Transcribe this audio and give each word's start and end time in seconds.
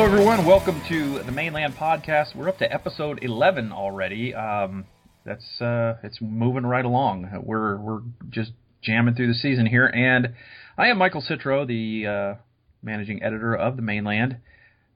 Hello, 0.00 0.12
everyone. 0.14 0.46
Welcome 0.46 0.80
to 0.88 1.22
the 1.24 1.30
Mane 1.30 1.52
Land 1.52 1.74
Podcast. 1.74 2.34
We're 2.34 2.48
up 2.48 2.56
to 2.60 2.72
episode 2.72 3.18
11 3.20 3.70
already. 3.70 4.34
Um, 4.34 4.86
that's 5.26 5.60
uh, 5.60 5.98
it's 6.02 6.22
moving 6.22 6.64
right 6.64 6.86
along. 6.86 7.28
We're 7.44 7.76
we're 7.76 8.00
just 8.30 8.52
jamming 8.80 9.14
through 9.14 9.26
the 9.26 9.34
season 9.34 9.66
here, 9.66 9.84
and 9.84 10.32
I 10.78 10.86
am 10.86 10.96
Michael 10.96 11.20
Citro, 11.20 11.66
the 11.66 12.06
uh, 12.06 12.40
managing 12.82 13.22
editor 13.22 13.54
of 13.54 13.76
the 13.76 13.82
Mane 13.82 14.04
Land, 14.04 14.38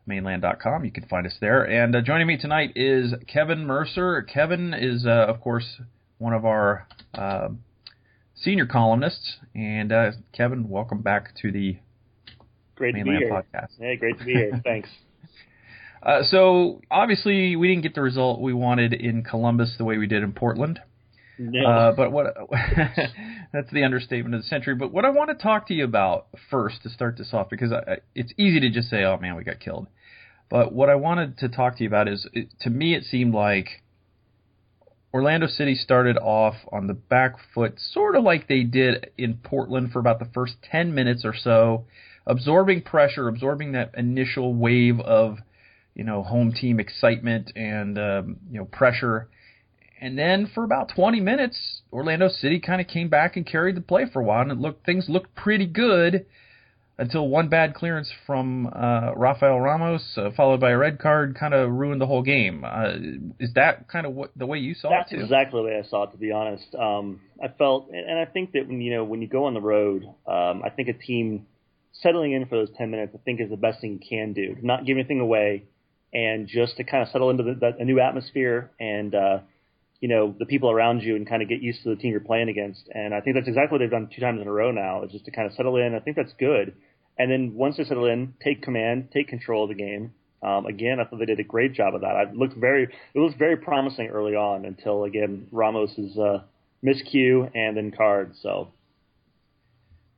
mainland.com. 0.06 0.86
You 0.86 0.90
can 0.90 1.04
find 1.04 1.26
us 1.26 1.36
there. 1.38 1.62
And 1.64 1.94
uh, 1.94 2.00
joining 2.00 2.26
me 2.26 2.38
tonight 2.38 2.72
is 2.74 3.12
Kevin 3.30 3.66
Mercer. 3.66 4.22
Kevin 4.22 4.72
is, 4.72 5.04
uh, 5.04 5.26
of 5.28 5.42
course, 5.42 5.82
one 6.16 6.32
of 6.32 6.46
our 6.46 6.88
uh, 7.12 7.48
senior 8.34 8.64
columnists. 8.64 9.36
And 9.54 9.92
uh, 9.92 10.12
Kevin, 10.32 10.70
welcome 10.70 11.02
back 11.02 11.34
to 11.42 11.52
the 11.52 11.76
Great 12.76 12.94
Mane 12.94 13.06
Land 13.06 13.20
to 13.20 13.26
be 13.26 13.26
here. 13.26 13.42
podcast. 13.42 13.68
Hey, 13.78 13.96
great 13.96 14.18
to 14.18 14.24
be 14.24 14.32
here. 14.32 14.60
Thanks. 14.64 14.88
Uh, 16.02 16.22
so 16.24 16.82
obviously 16.90 17.56
we 17.56 17.68
didn't 17.68 17.82
get 17.82 17.94
the 17.94 18.02
result 18.02 18.40
we 18.40 18.52
wanted 18.52 18.92
in 18.92 19.22
Columbus 19.22 19.74
the 19.78 19.84
way 19.84 19.96
we 19.96 20.06
did 20.06 20.22
in 20.22 20.32
Portland. 20.32 20.80
No. 21.38 21.66
Uh, 21.66 21.92
but 21.92 22.12
what 22.12 22.36
that's 23.52 23.70
the 23.72 23.82
understatement 23.82 24.34
of 24.34 24.42
the 24.42 24.46
century. 24.46 24.74
But 24.74 24.92
what 24.92 25.04
I 25.04 25.10
want 25.10 25.30
to 25.30 25.42
talk 25.42 25.68
to 25.68 25.74
you 25.74 25.84
about 25.84 26.28
first 26.50 26.82
to 26.82 26.90
start 26.90 27.16
this 27.18 27.30
off, 27.32 27.48
because 27.50 27.72
I, 27.72 27.98
it's 28.14 28.32
easy 28.36 28.60
to 28.60 28.70
just 28.70 28.88
say, 28.88 29.02
"Oh 29.02 29.18
man, 29.18 29.34
we 29.34 29.42
got 29.42 29.58
killed." 29.58 29.88
But 30.48 30.72
what 30.72 30.90
I 30.90 30.94
wanted 30.94 31.38
to 31.38 31.48
talk 31.48 31.78
to 31.78 31.82
you 31.82 31.88
about 31.88 32.06
is, 32.06 32.28
it, 32.32 32.48
to 32.60 32.70
me, 32.70 32.94
it 32.94 33.04
seemed 33.04 33.34
like 33.34 33.82
Orlando 35.12 35.46
City 35.48 35.74
started 35.74 36.16
off 36.18 36.54
on 36.70 36.86
the 36.86 36.94
back 36.94 37.34
foot, 37.52 37.80
sort 37.80 38.14
of 38.14 38.22
like 38.22 38.46
they 38.46 38.62
did 38.62 39.10
in 39.18 39.34
Portland 39.34 39.90
for 39.90 39.98
about 39.98 40.20
the 40.20 40.28
first 40.32 40.54
ten 40.70 40.94
minutes 40.94 41.24
or 41.24 41.34
so, 41.34 41.86
absorbing 42.26 42.82
pressure, 42.82 43.28
absorbing 43.28 43.72
that 43.72 43.92
initial 43.96 44.54
wave 44.54 45.00
of, 45.00 45.38
you 45.94 46.04
know, 46.04 46.22
home 46.22 46.52
team 46.52 46.80
excitement 46.80 47.52
and 47.56 47.98
um, 47.98 48.36
you 48.50 48.58
know 48.58 48.64
pressure 48.64 49.28
and 50.04 50.18
then 50.18 50.50
for 50.54 50.64
about 50.64 50.90
20 50.94 51.20
minutes, 51.20 51.80
Orlando 51.90 52.28
City 52.28 52.60
kind 52.60 52.78
of 52.80 52.86
came 52.86 53.08
back 53.08 53.36
and 53.36 53.46
carried 53.46 53.74
the 53.74 53.80
play 53.80 54.04
for 54.12 54.20
a 54.20 54.24
while, 54.24 54.42
and 54.42 54.52
it 54.52 54.58
looked 54.58 54.84
things 54.84 55.06
looked 55.08 55.34
pretty 55.34 55.64
good 55.64 56.26
until 56.98 57.26
one 57.26 57.48
bad 57.48 57.74
clearance 57.74 58.12
from 58.26 58.66
uh, 58.66 59.12
Rafael 59.16 59.58
Ramos, 59.58 60.02
uh, 60.18 60.30
followed 60.36 60.60
by 60.60 60.72
a 60.72 60.76
red 60.76 60.98
card, 60.98 61.36
kind 61.40 61.54
of 61.54 61.70
ruined 61.70 62.02
the 62.02 62.06
whole 62.06 62.22
game. 62.22 62.66
Uh, 62.66 62.96
is 63.40 63.54
that 63.54 63.88
kind 63.88 64.04
of 64.04 64.12
what 64.12 64.30
the 64.36 64.44
way 64.44 64.58
you 64.58 64.74
saw 64.74 64.90
That's 64.90 65.10
it 65.10 65.16
That's 65.16 65.24
exactly 65.24 65.62
the 65.62 65.68
way 65.68 65.82
I 65.82 65.88
saw 65.88 66.02
it. 66.02 66.12
To 66.12 66.18
be 66.18 66.32
honest, 66.32 66.74
um, 66.74 67.22
I 67.42 67.48
felt, 67.48 67.88
and 67.88 68.06
and 68.06 68.18
I 68.18 68.26
think 68.26 68.52
that 68.52 68.68
when 68.68 68.82
you 68.82 68.92
know 68.92 69.04
when 69.04 69.22
you 69.22 69.28
go 69.28 69.46
on 69.46 69.54
the 69.54 69.62
road, 69.62 70.04
um, 70.26 70.62
I 70.62 70.68
think 70.68 70.88
a 70.88 70.92
team 70.92 71.46
settling 72.02 72.32
in 72.32 72.46
for 72.46 72.56
those 72.56 72.70
10 72.76 72.90
minutes, 72.90 73.12
I 73.14 73.18
think 73.24 73.40
is 73.40 73.50
the 73.50 73.56
best 73.56 73.80
thing 73.80 74.00
you 74.00 74.08
can 74.08 74.32
do. 74.32 74.56
Not 74.62 74.86
give 74.86 74.96
anything 74.96 75.20
away, 75.20 75.64
and 76.12 76.46
just 76.46 76.76
to 76.76 76.84
kind 76.84 77.02
of 77.02 77.08
settle 77.08 77.30
into 77.30 77.42
the, 77.42 77.54
the, 77.54 77.72
a 77.78 77.84
new 77.84 78.00
atmosphere 78.00 78.70
and. 78.78 79.14
Uh, 79.14 79.38
you 80.00 80.08
know 80.08 80.34
the 80.38 80.44
people 80.44 80.70
around 80.70 81.02
you 81.02 81.16
and 81.16 81.26
kind 81.26 81.40
of 81.40 81.48
get 81.48 81.62
used 81.62 81.82
to 81.82 81.88
the 81.88 81.96
team 81.96 82.10
you're 82.10 82.20
playing 82.20 82.50
against. 82.50 82.90
And 82.92 83.14
I 83.14 83.22
think 83.22 83.36
that's 83.36 83.48
exactly 83.48 83.76
what 83.76 83.78
they've 83.78 83.90
done 83.90 84.10
two 84.14 84.20
times 84.20 84.38
in 84.38 84.46
a 84.46 84.52
row 84.52 84.70
now. 84.70 85.02
Is 85.02 85.12
just 85.12 85.24
to 85.24 85.30
kind 85.30 85.46
of 85.48 85.54
settle 85.54 85.76
in. 85.76 85.94
I 85.94 86.00
think 86.00 86.14
that's 86.14 86.34
good. 86.38 86.74
And 87.18 87.30
then 87.30 87.54
once 87.54 87.76
they 87.76 87.84
settle 87.84 88.06
in, 88.06 88.34
take 88.42 88.62
command, 88.62 89.08
take 89.12 89.28
control 89.28 89.64
of 89.64 89.70
the 89.70 89.74
game. 89.74 90.12
Um, 90.42 90.66
again, 90.66 91.00
I 91.00 91.04
thought 91.04 91.20
they 91.20 91.24
did 91.24 91.40
a 91.40 91.44
great 91.44 91.72
job 91.72 91.94
of 91.94 92.02
that. 92.02 92.16
I 92.16 92.30
looked 92.32 92.56
very, 92.56 92.84
it 93.14 93.18
was 93.18 93.32
very 93.38 93.56
promising 93.56 94.08
early 94.08 94.34
on 94.34 94.66
until 94.66 95.04
again 95.04 95.46
Ramos's 95.50 96.18
uh, 96.18 96.42
miscue 96.84 97.50
and 97.54 97.76
then 97.76 97.92
card. 97.96 98.34
So 98.42 98.72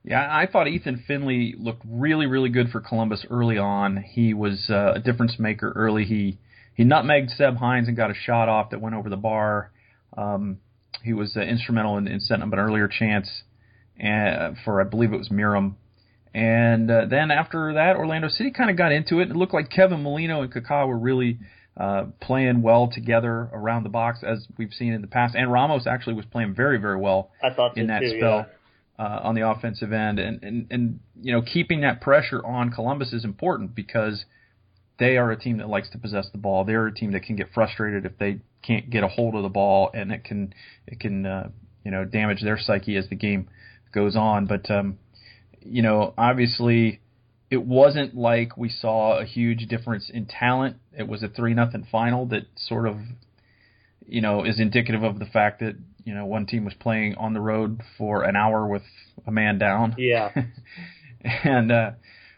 Yeah, 0.07 0.25
I 0.31 0.47
thought 0.47 0.69
Ethan 0.69 1.03
Finlay 1.07 1.55
looked 1.59 1.83
really, 1.85 2.27
really 2.27 2.49
good 2.49 2.71
for 2.71 2.81
Columbus 2.81 3.27
early 3.29 3.59
on. 3.59 3.97
He 3.97 4.35
was 4.35 4.69
uh, 4.71 4.93
a 4.95 5.01
difference 5.01 5.37
maker 5.37 5.73
early. 5.75 6.05
He 6.05 6.39
he 6.75 6.85
nutmegged 6.85 7.37
Seb 7.37 7.57
Hines 7.57 7.89
and 7.89 7.97
got 7.97 8.11
a 8.11 8.15
shot 8.15 8.49
off 8.49 8.71
that 8.71 8.81
went 8.81 8.95
over 8.95 9.09
the 9.09 9.17
bar. 9.17 9.73
Um, 10.17 10.59
he 11.03 11.13
was 11.13 11.37
uh, 11.37 11.41
instrumental 11.41 11.97
in, 11.97 12.07
in 12.07 12.21
setting 12.21 12.43
up 12.43 12.53
an 12.53 12.59
earlier 12.59 12.87
chance 12.87 13.43
uh, 13.99 14.53
for, 14.65 14.81
I 14.81 14.85
believe 14.85 15.13
it 15.13 15.17
was 15.17 15.31
Meram. 15.31 15.75
And 16.35 16.91
uh, 16.91 17.07
then 17.07 17.31
after 17.31 17.75
that, 17.75 17.97
Orlando 17.97 18.29
City 18.29 18.51
kind 18.51 18.71
of 18.71 18.77
got 18.77 18.93
into 18.93 19.21
it. 19.21 19.31
It 19.31 19.37
looked 19.37 19.55
like 19.55 19.71
Kevin 19.71 20.03
Molino 20.03 20.43
and 20.43 20.53
Kaká 20.53 20.87
were 20.87 20.99
really 20.99 21.39
uh, 21.79 22.05
playing 22.21 22.61
well 22.61 22.91
together 22.93 23.49
around 23.53 23.85
the 23.85 23.89
box, 23.89 24.23
as 24.23 24.47
we've 24.59 24.73
seen 24.73 24.93
in 24.93 25.01
the 25.01 25.07
past. 25.07 25.35
And 25.35 25.51
Ramos 25.51 25.87
actually 25.87 26.15
was 26.15 26.27
playing 26.27 26.55
very, 26.55 26.79
very 26.79 26.99
well 26.99 27.31
I 27.43 27.55
thought 27.55 27.79
in 27.79 27.87
that 27.87 28.01
too, 28.01 28.19
spell 28.19 28.47
Yeah. 28.49 28.56
Uh, 28.99 29.21
on 29.23 29.35
the 29.35 29.49
offensive 29.49 29.93
end, 29.93 30.19
and, 30.19 30.43
and 30.43 30.67
and 30.71 31.01
you 31.21 31.33
know 31.33 31.43
keeping 31.43 31.83
that 31.83 32.01
pressure 32.01 32.45
on 32.45 32.71
Columbus 32.71 33.13
is 33.13 33.25
important 33.25 33.75
because 33.75 34.25
they 34.99 35.17
are 35.17 35.31
a 35.31 35.39
team 35.39 35.59
that 35.59 35.69
likes 35.69 35.91
to 35.91 35.99
possess 35.99 36.29
the 36.33 36.39
ball. 36.39 36.65
They're 36.65 36.87
a 36.87 36.95
team 36.95 37.13
that 37.13 37.23
can 37.23 37.37
get 37.37 37.49
frustrated 37.53 38.07
if 38.07 38.19
they 38.19 38.41
can't 38.63 38.89
get 38.89 39.05
a 39.05 39.09
hold 39.09 39.35
of 39.35 39.43
the 39.43 39.49
ball, 39.49 39.91
and 39.93 40.13
it 40.13 40.25
can 40.25 40.55
it 40.87 41.01
can 41.01 41.27
uh, 41.27 41.49
you 41.85 41.91
know 41.91 42.05
damage 42.05 42.43
their 42.43 42.59
psyche 42.59 42.97
as 42.97 43.09
the 43.09 43.17
game 43.17 43.49
goes 43.93 44.17
on. 44.17 44.47
But 44.47 44.71
um, 44.71 44.99
you 45.61 45.83
know 45.83 46.15
obviously 46.17 47.01
it 47.51 47.63
wasn't 47.63 48.17
like 48.17 48.57
we 48.57 48.69
saw 48.69 49.19
a 49.19 49.25
huge 49.25 49.67
difference 49.69 50.11
in 50.13 50.27
talent. 50.27 50.77
It 50.97 51.07
was 51.07 51.23
a 51.23 51.29
three 51.29 51.55
nothing 51.55 51.87
final 51.91 52.27
that 52.27 52.47
sort 52.57 52.89
of 52.89 52.97
you 54.07 54.21
know 54.21 54.45
is 54.45 54.59
indicative 54.59 55.03
of 55.03 55.19
the 55.19 55.27
fact 55.27 55.61
that 55.61 55.77
you 56.07 56.15
know 56.15 56.25
one 56.25 56.47
team 56.47 56.65
was 56.65 56.73
playing 56.75 57.17
on 57.17 57.35
the 57.35 57.41
road 57.41 57.83
for 57.99 58.23
an 58.23 58.37
hour 58.37 58.67
with 58.67 58.83
a 59.27 59.33
man 59.33 59.59
down. 59.59 59.97
Yeah. 59.99 60.31
and 61.21 61.71
uh, 61.71 61.91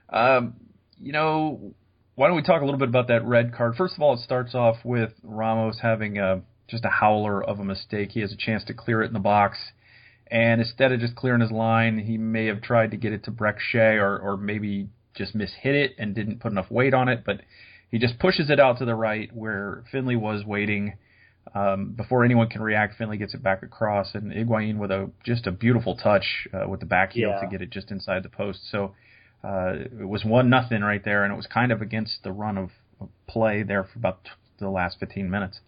um, 0.09 0.55
you 1.01 1.12
know 1.12 1.75
why 2.19 2.27
don't 2.27 2.34
we 2.34 2.43
talk 2.43 2.62
a 2.62 2.65
little 2.65 2.81
bit 2.81 2.89
about 2.89 3.07
that 3.09 3.25
red 3.25 3.55
card? 3.55 3.77
First 3.77 3.95
of 3.95 4.03
all, 4.03 4.15
it 4.15 4.21
starts 4.21 4.53
off 4.53 4.78
with 4.84 5.12
Ramos 5.23 5.78
having 5.81 6.19
a, 6.19 6.43
just 6.67 6.84
a 6.84 6.89
howler 6.89 7.45
of 7.45 7.61
a 7.61 7.65
mistake. 7.65 8.11
He 8.11 8.21
has 8.23 8.33
a 8.33 8.37
chance 8.37 8.65
to 8.65 8.75
clear 8.75 9.03
it 9.03 9.07
in 9.07 9.12
the 9.12 9.21
box, 9.21 9.57
and 10.27 10.61
instead 10.61 10.91
of 10.91 10.99
just 10.99 11.15
clearing 11.15 11.41
his 11.41 11.53
line, 11.53 11.99
he 11.99 12.19
may 12.19 12.47
have 12.47 12.61
tried 12.61 12.91
to 12.91 12.97
get 12.97 13.12
it 13.12 13.23
to 13.25 13.31
Brek 13.31 13.61
Shea 13.61 13.99
or, 13.99 14.19
or 14.19 14.37
maybe 14.37 14.89
just 15.15 15.37
mishit 15.37 15.51
it 15.65 15.95
and 15.97 16.12
didn't 16.12 16.41
put 16.41 16.51
enough 16.51 16.71
weight 16.73 16.93
on 16.93 17.09
it. 17.09 17.23
But 17.25 17.43
he 17.89 18.01
just 18.01 18.19
pushes 18.19 18.51
it 18.51 18.59
out 18.59 18.78
to 18.78 18.84
the 18.84 18.97
right 18.97 19.31
where 19.33 19.84
Finlay 19.93 20.17
was 20.17 20.45
waiting. 20.45 20.95
Um, 21.54 21.92
before 21.97 22.25
anyone 22.25 22.48
can 22.48 22.62
react, 22.62 22.97
Finlay 22.98 23.16
gets 23.16 23.34
it 23.34 23.42
back 23.42 23.62
across, 23.62 24.14
and 24.14 24.31
Higuaín 24.32 24.78
with 24.78 24.91
a 24.91 25.10
just 25.25 25.47
a 25.47 25.53
beautiful 25.53 25.97
touch 25.97 26.47
uh, 26.53 26.69
with 26.69 26.81
the 26.81 26.86
back 26.86 27.12
heel 27.12 27.31
Yeah. 27.31 27.41
to 27.41 27.47
get 27.47 27.62
it 27.62 27.70
just 27.70 27.91
inside 27.91 28.22
the 28.22 28.28
post. 28.28 28.60
So 28.70 28.94
uh, 29.42 29.72
it 30.00 30.09
was 30.09 30.25
one 30.25 30.50
nothing 30.50 30.82
right 30.82 31.03
there, 31.04 31.25
and 31.25 31.32
it 31.32 31.36
was 31.36 31.47
kind 31.47 31.72
of 31.72 31.81
against 31.81 32.22
the 32.22 32.32
run 32.32 32.59
of, 32.59 32.70
of 33.00 33.09
play 33.26 33.62
there 33.62 33.84
for 33.84 33.98
about 33.98 34.25
t- 34.25 34.31
the 34.59 34.69
last 34.69 34.98
15 35.00 35.31
minutes. 35.31 35.60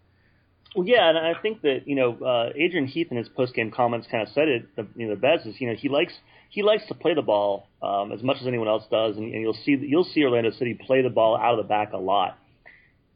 Well, 0.76 0.86
yeah, 0.86 1.08
and 1.08 1.18
I 1.18 1.32
think 1.40 1.62
that 1.62 1.86
you 1.86 1.96
know 1.96 2.18
uh, 2.24 2.52
Adrian 2.54 2.86
Heath 2.86 3.08
in 3.10 3.16
his 3.16 3.28
post 3.28 3.54
game 3.54 3.70
comments 3.70 4.06
kind 4.10 4.22
of 4.26 4.32
said 4.34 4.48
it 4.48 4.76
the, 4.76 4.86
you 4.96 5.06
know 5.08 5.14
the 5.14 5.20
best 5.20 5.46
is 5.46 5.60
you 5.60 5.66
know 5.68 5.74
he 5.74 5.88
likes 5.88 6.12
he 6.48 6.62
likes 6.62 6.86
to 6.88 6.94
play 6.94 7.14
the 7.14 7.22
ball 7.22 7.68
um, 7.82 8.12
as 8.12 8.22
much 8.22 8.36
as 8.40 8.46
anyone 8.46 8.68
else 8.68 8.84
does, 8.90 9.16
and, 9.16 9.32
and 9.32 9.40
you'll 9.40 9.58
see 9.64 9.76
you'll 9.80 10.04
see 10.04 10.22
Orlando 10.24 10.50
City 10.52 10.74
play 10.74 11.02
the 11.02 11.10
ball 11.10 11.36
out 11.36 11.52
of 11.58 11.64
the 11.64 11.68
back 11.68 11.92
a 11.92 11.96
lot, 11.96 12.38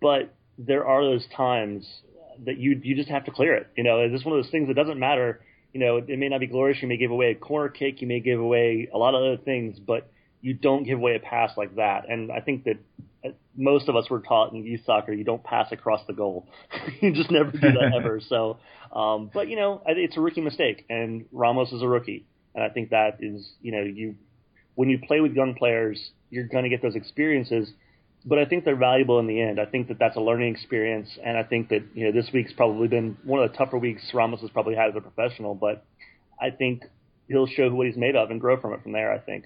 but 0.00 0.34
there 0.58 0.86
are 0.86 1.02
those 1.04 1.26
times 1.36 1.86
that 2.44 2.58
you 2.58 2.80
you 2.82 2.94
just 2.94 3.08
have 3.08 3.24
to 3.24 3.30
clear 3.30 3.54
it. 3.54 3.68
You 3.76 3.84
know, 3.84 4.00
it's 4.00 4.12
just 4.12 4.26
one 4.26 4.36
of 4.36 4.44
those 4.44 4.50
things 4.50 4.68
that 4.68 4.74
doesn't 4.74 4.98
matter. 4.98 5.40
You 5.72 5.80
know, 5.80 5.96
it 5.96 6.18
may 6.18 6.28
not 6.28 6.40
be 6.40 6.46
glorious. 6.46 6.78
You 6.80 6.88
may 6.88 6.96
give 6.96 7.10
away 7.10 7.30
a 7.30 7.34
corner 7.34 7.68
kick. 7.68 8.00
You 8.00 8.06
may 8.06 8.20
give 8.20 8.38
away 8.38 8.88
a 8.92 8.98
lot 8.98 9.14
of 9.14 9.22
other 9.22 9.42
things, 9.42 9.78
but 9.78 10.10
you 10.40 10.54
don't 10.54 10.84
give 10.84 10.98
away 10.98 11.16
a 11.16 11.20
pass 11.20 11.50
like 11.56 11.76
that. 11.76 12.08
And 12.08 12.30
I 12.30 12.40
think 12.40 12.64
that 12.64 12.76
uh, 13.24 13.30
most 13.56 13.88
of 13.88 13.96
us 13.96 14.08
were 14.10 14.20
taught 14.20 14.52
in 14.52 14.64
youth 14.64 14.82
soccer 14.84 15.12
you 15.12 15.24
don't 15.24 15.42
pass 15.42 15.72
across 15.72 16.00
the 16.06 16.12
goal. 16.12 16.46
you 17.00 17.12
just 17.12 17.30
never 17.30 17.50
do 17.50 17.58
that 17.60 17.92
ever. 17.96 18.20
So, 18.28 18.58
um, 18.92 19.30
but 19.32 19.48
you 19.48 19.56
know, 19.56 19.82
it's 19.86 20.16
a 20.16 20.20
rookie 20.20 20.42
mistake, 20.42 20.84
and 20.88 21.24
Ramos 21.32 21.72
is 21.72 21.82
a 21.82 21.88
rookie, 21.88 22.26
and 22.54 22.62
I 22.62 22.68
think 22.68 22.90
that 22.90 23.18
is 23.20 23.52
you 23.62 23.72
know 23.72 23.82
you 23.82 24.16
when 24.74 24.88
you 24.88 24.98
play 24.98 25.20
with 25.20 25.32
young 25.32 25.54
players, 25.54 26.10
you're 26.30 26.46
going 26.46 26.64
to 26.64 26.70
get 26.70 26.82
those 26.82 26.96
experiences. 26.96 27.72
But 28.26 28.38
I 28.38 28.46
think 28.46 28.64
they're 28.64 28.74
valuable 28.76 29.18
in 29.18 29.26
the 29.26 29.40
end. 29.40 29.60
I 29.60 29.66
think 29.66 29.88
that 29.88 29.98
that's 29.98 30.16
a 30.16 30.20
learning 30.20 30.52
experience, 30.54 31.08
and 31.22 31.36
I 31.36 31.42
think 31.42 31.68
that 31.68 31.82
you 31.94 32.06
know 32.06 32.12
this 32.12 32.30
week's 32.32 32.52
probably 32.52 32.88
been 32.88 33.18
one 33.24 33.42
of 33.42 33.50
the 33.50 33.56
tougher 33.56 33.76
weeks 33.76 34.02
Ramos 34.14 34.40
has 34.40 34.50
probably 34.50 34.74
had 34.74 34.88
as 34.90 34.96
a 34.96 35.00
professional. 35.00 35.54
But 35.54 35.84
I 36.40 36.50
think 36.50 36.84
he'll 37.28 37.46
show 37.46 37.68
what 37.70 37.86
he's 37.86 37.96
made 37.96 38.16
of 38.16 38.30
and 38.30 38.40
grow 38.40 38.58
from 38.60 38.72
it 38.72 38.82
from 38.82 38.92
there. 38.92 39.12
I 39.12 39.18
think. 39.18 39.44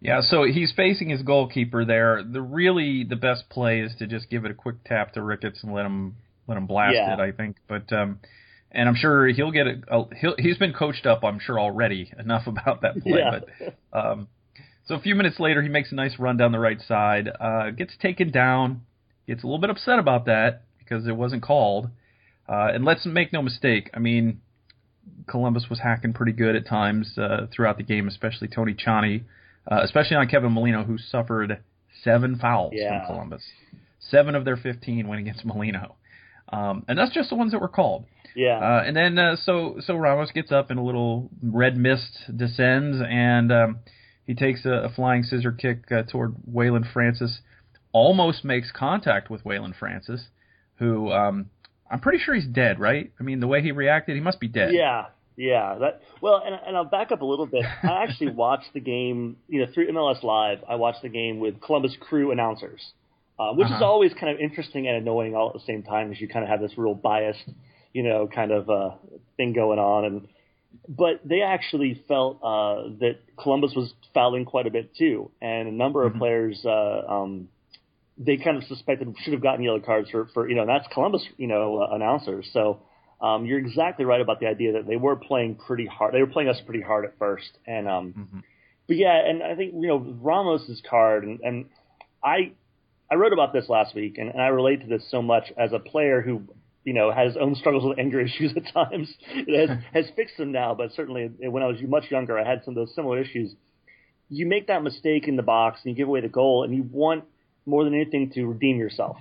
Yeah, 0.00 0.20
so 0.20 0.42
he's 0.44 0.72
facing 0.76 1.10
his 1.10 1.22
goalkeeper 1.22 1.84
there. 1.84 2.24
The 2.24 2.42
really 2.42 3.04
the 3.04 3.16
best 3.16 3.48
play 3.48 3.80
is 3.80 3.92
to 4.00 4.06
just 4.06 4.28
give 4.28 4.44
it 4.44 4.50
a 4.50 4.54
quick 4.54 4.82
tap 4.84 5.12
to 5.14 5.22
Ricketts 5.22 5.62
and 5.62 5.72
let 5.72 5.86
him 5.86 6.16
let 6.48 6.58
him 6.58 6.66
blast 6.66 6.94
Yeah. 6.96 7.14
it. 7.14 7.20
I 7.20 7.30
think, 7.32 7.56
but 7.68 7.90
um, 7.92 8.18
and 8.72 8.88
I'm 8.88 8.96
sure 8.96 9.28
he'll 9.28 9.52
get 9.52 9.66
it. 9.68 9.84
He'll, 10.20 10.34
he's 10.38 10.58
been 10.58 10.72
coached 10.72 11.06
up, 11.06 11.22
I'm 11.24 11.38
sure 11.38 11.58
already 11.58 12.12
enough 12.18 12.46
about 12.48 12.82
that 12.82 13.00
play. 13.00 13.20
Yeah. 13.20 13.38
But 13.92 13.98
um, 13.98 14.28
so 14.86 14.94
a 14.94 15.00
few 15.00 15.14
minutes 15.14 15.38
later, 15.40 15.62
he 15.62 15.68
makes 15.68 15.92
a 15.92 15.94
nice 15.94 16.18
run 16.18 16.36
down 16.36 16.52
the 16.52 16.58
right 16.58 16.80
side, 16.86 17.28
uh, 17.40 17.70
gets 17.70 17.92
taken 18.00 18.30
down, 18.30 18.82
gets 19.26 19.42
a 19.42 19.46
little 19.46 19.60
bit 19.60 19.70
upset 19.70 19.98
about 19.98 20.26
that 20.26 20.62
because 20.78 21.06
it 21.06 21.16
wasn't 21.16 21.42
called. 21.42 21.88
Uh, 22.48 22.70
and 22.74 22.84
let's 22.84 23.06
make 23.06 23.32
no 23.32 23.40
mistake. 23.42 23.88
I 23.94 23.98
mean, 24.00 24.40
Columbus 25.28 25.66
was 25.70 25.80
hacking 25.80 26.12
pretty 26.12 26.32
good 26.32 26.56
at 26.56 26.66
times 26.66 27.16
uh, 27.16 27.46
throughout 27.54 27.76
the 27.76 27.82
game, 27.84 28.08
especially 28.08 28.48
Tony 28.48 28.74
Tchani, 28.74 29.22
uh, 29.70 29.80
especially 29.82 30.16
on 30.16 30.26
Kevin 30.28 30.52
Molino, 30.52 30.84
who 30.84 30.98
suffered 30.98 31.60
seven 32.02 32.36
fouls 32.38 32.72
Yeah. 32.74 33.06
from 33.06 33.14
Columbus. 33.14 33.42
Seven 34.00 34.34
of 34.34 34.44
their 34.44 34.56
15 34.56 35.06
went 35.06 35.20
against 35.20 35.44
Molino. 35.44 35.94
Um, 36.52 36.84
and 36.88 36.98
that's 36.98 37.12
just 37.14 37.30
the 37.30 37.36
ones 37.36 37.52
that 37.52 37.60
were 37.60 37.68
called. 37.68 38.04
Yeah. 38.34 38.58
Uh, 38.58 38.82
and 38.84 38.96
then 38.96 39.18
uh, 39.18 39.36
so 39.36 39.76
so 39.80 39.94
Ramos 39.94 40.30
gets 40.32 40.50
up 40.50 40.70
and 40.70 40.78
a 40.78 40.82
little 40.82 41.30
red 41.42 41.76
mist 41.76 42.18
descends 42.34 42.98
and 43.06 43.52
um, 43.52 43.78
he 44.26 44.34
takes 44.34 44.64
a, 44.64 44.70
a 44.70 44.88
flying 44.88 45.22
scissor 45.22 45.52
kick 45.52 45.90
uh, 45.90 46.02
toward 46.04 46.34
Waylon 46.50 46.90
Francis, 46.92 47.40
almost 47.92 48.44
makes 48.44 48.70
contact 48.72 49.30
with 49.30 49.44
Waylon 49.44 49.74
Francis, 49.76 50.28
who 50.76 51.10
um, 51.12 51.50
I'm 51.90 52.00
pretty 52.00 52.18
sure 52.18 52.34
he's 52.34 52.46
dead, 52.46 52.78
right? 52.80 53.10
I 53.20 53.22
mean, 53.22 53.40
the 53.40 53.46
way 53.46 53.62
he 53.62 53.72
reacted, 53.72 54.14
he 54.16 54.20
must 54.22 54.40
be 54.40 54.48
dead. 54.48 54.72
Yeah, 54.72 55.06
yeah. 55.36 55.76
That 55.78 56.00
well, 56.20 56.42
and, 56.44 56.54
and 56.66 56.76
I'll 56.76 56.84
back 56.84 57.12
up 57.12 57.20
a 57.20 57.24
little 57.24 57.46
bit. 57.46 57.64
I 57.82 58.04
actually 58.04 58.30
watched 58.44 58.72
the 58.74 58.80
game, 58.80 59.36
you 59.48 59.60
know, 59.60 59.72
through 59.72 59.88
MLS 59.92 60.22
Live. 60.22 60.58
I 60.68 60.76
watched 60.76 61.02
the 61.02 61.08
game 61.08 61.38
with 61.40 61.60
Columbus 61.60 61.96
Crew 62.00 62.30
announcers, 62.32 62.80
uh, 63.38 63.52
which 63.52 63.66
is 63.66 63.72
Uh-huh. 63.72 63.84
always 63.84 64.12
kind 64.14 64.32
of 64.32 64.40
interesting 64.40 64.86
and 64.88 64.96
annoying 64.96 65.34
all 65.34 65.48
at 65.48 65.54
the 65.54 65.66
same 65.66 65.82
time, 65.82 66.12
as 66.12 66.20
you 66.20 66.28
kind 66.28 66.44
of 66.44 66.48
have 66.48 66.60
this 66.60 66.72
real 66.78 66.94
biased, 66.94 67.44
you 67.92 68.02
know, 68.02 68.26
kind 68.32 68.52
of 68.52 68.70
uh, 68.70 68.90
thing 69.36 69.52
going 69.52 69.78
on. 69.78 70.04
And 70.06 70.28
but 70.88 71.20
they 71.24 71.42
actually 71.42 72.02
felt 72.08 72.38
uh, 72.42 72.90
that 73.00 73.18
Columbus 73.38 73.72
was 73.74 73.92
fouling 74.14 74.44
quite 74.44 74.66
a 74.66 74.70
bit 74.70 74.94
too, 74.96 75.30
and 75.40 75.68
a 75.68 75.72
number 75.72 76.04
of 76.04 76.14
players. 76.14 76.60
Uh, 76.64 77.02
um, 77.08 77.48
they 78.18 78.36
kind 78.36 78.56
of 78.56 78.64
suspected 78.64 79.12
should 79.24 79.32
have 79.32 79.42
gotten 79.42 79.64
yellow 79.64 79.80
cards 79.80 80.10
for, 80.10 80.28
for 80.34 80.48
you 80.48 80.54
know 80.54 80.66
that's 80.66 80.86
Columbus 80.92 81.24
you 81.36 81.46
know 81.46 81.82
uh, 81.82 81.94
announcers. 81.94 82.48
So 82.52 82.80
um, 83.20 83.46
you're 83.46 83.58
exactly 83.58 84.04
right 84.04 84.20
about 84.20 84.40
the 84.40 84.46
idea 84.46 84.72
that 84.72 84.86
they 84.86 84.96
were 84.96 85.16
playing 85.16 85.56
pretty 85.56 85.86
hard. 85.86 86.14
They 86.14 86.20
were 86.20 86.26
playing 86.26 86.48
us 86.48 86.60
pretty 86.64 86.82
hard 86.82 87.04
at 87.04 87.18
first, 87.18 87.50
and 87.66 87.88
um, 87.88 88.12
but 88.86 88.96
yeah, 88.96 89.16
and 89.26 89.42
I 89.42 89.54
think 89.54 89.74
you 89.74 89.88
know 89.88 89.98
Ramos's 90.20 90.82
card, 90.88 91.24
and, 91.24 91.40
and 91.40 91.66
I 92.22 92.52
I 93.10 93.14
wrote 93.14 93.32
about 93.32 93.52
this 93.52 93.68
last 93.68 93.94
week, 93.94 94.18
and, 94.18 94.30
and 94.30 94.40
I 94.40 94.48
relate 94.48 94.80
to 94.82 94.86
this 94.86 95.08
so 95.10 95.22
much 95.22 95.52
as 95.56 95.72
a 95.72 95.78
player 95.78 96.20
who 96.20 96.42
you 96.84 96.92
know 96.92 97.10
has 97.12 97.34
his 97.34 97.36
own 97.36 97.54
struggles 97.54 97.84
with 97.84 97.98
anger 97.98 98.20
issues 98.28 98.52
at 98.56 98.72
times. 98.72 99.12
It 99.34 99.68
has 99.68 99.78
has 99.92 100.10
fixed 100.16 100.36
them 100.36 100.52
now, 100.52 100.74
but 100.74 100.92
certainly 100.92 101.26
when 101.40 101.62
I 101.62 101.66
was 101.66 101.76
much 101.82 102.10
younger, 102.10 102.38
I 102.38 102.44
had 102.48 102.64
some 102.64 102.72
of 102.72 102.76
those 102.76 102.94
similar 102.94 103.18
issues. 103.20 103.54
You 104.28 104.46
make 104.46 104.68
that 104.68 104.82
mistake 104.82 105.28
in 105.28 105.36
the 105.36 105.42
box, 105.42 105.80
and 105.84 105.90
you 105.90 105.96
give 105.96 106.08
away 106.08 106.20
the 106.22 106.28
goal, 106.28 106.64
and 106.64 106.74
you 106.74 106.82
want 106.90 107.24
more 107.66 107.84
than 107.84 107.94
anything 107.94 108.30
to 108.30 108.46
redeem 108.46 108.78
yourself 108.78 109.16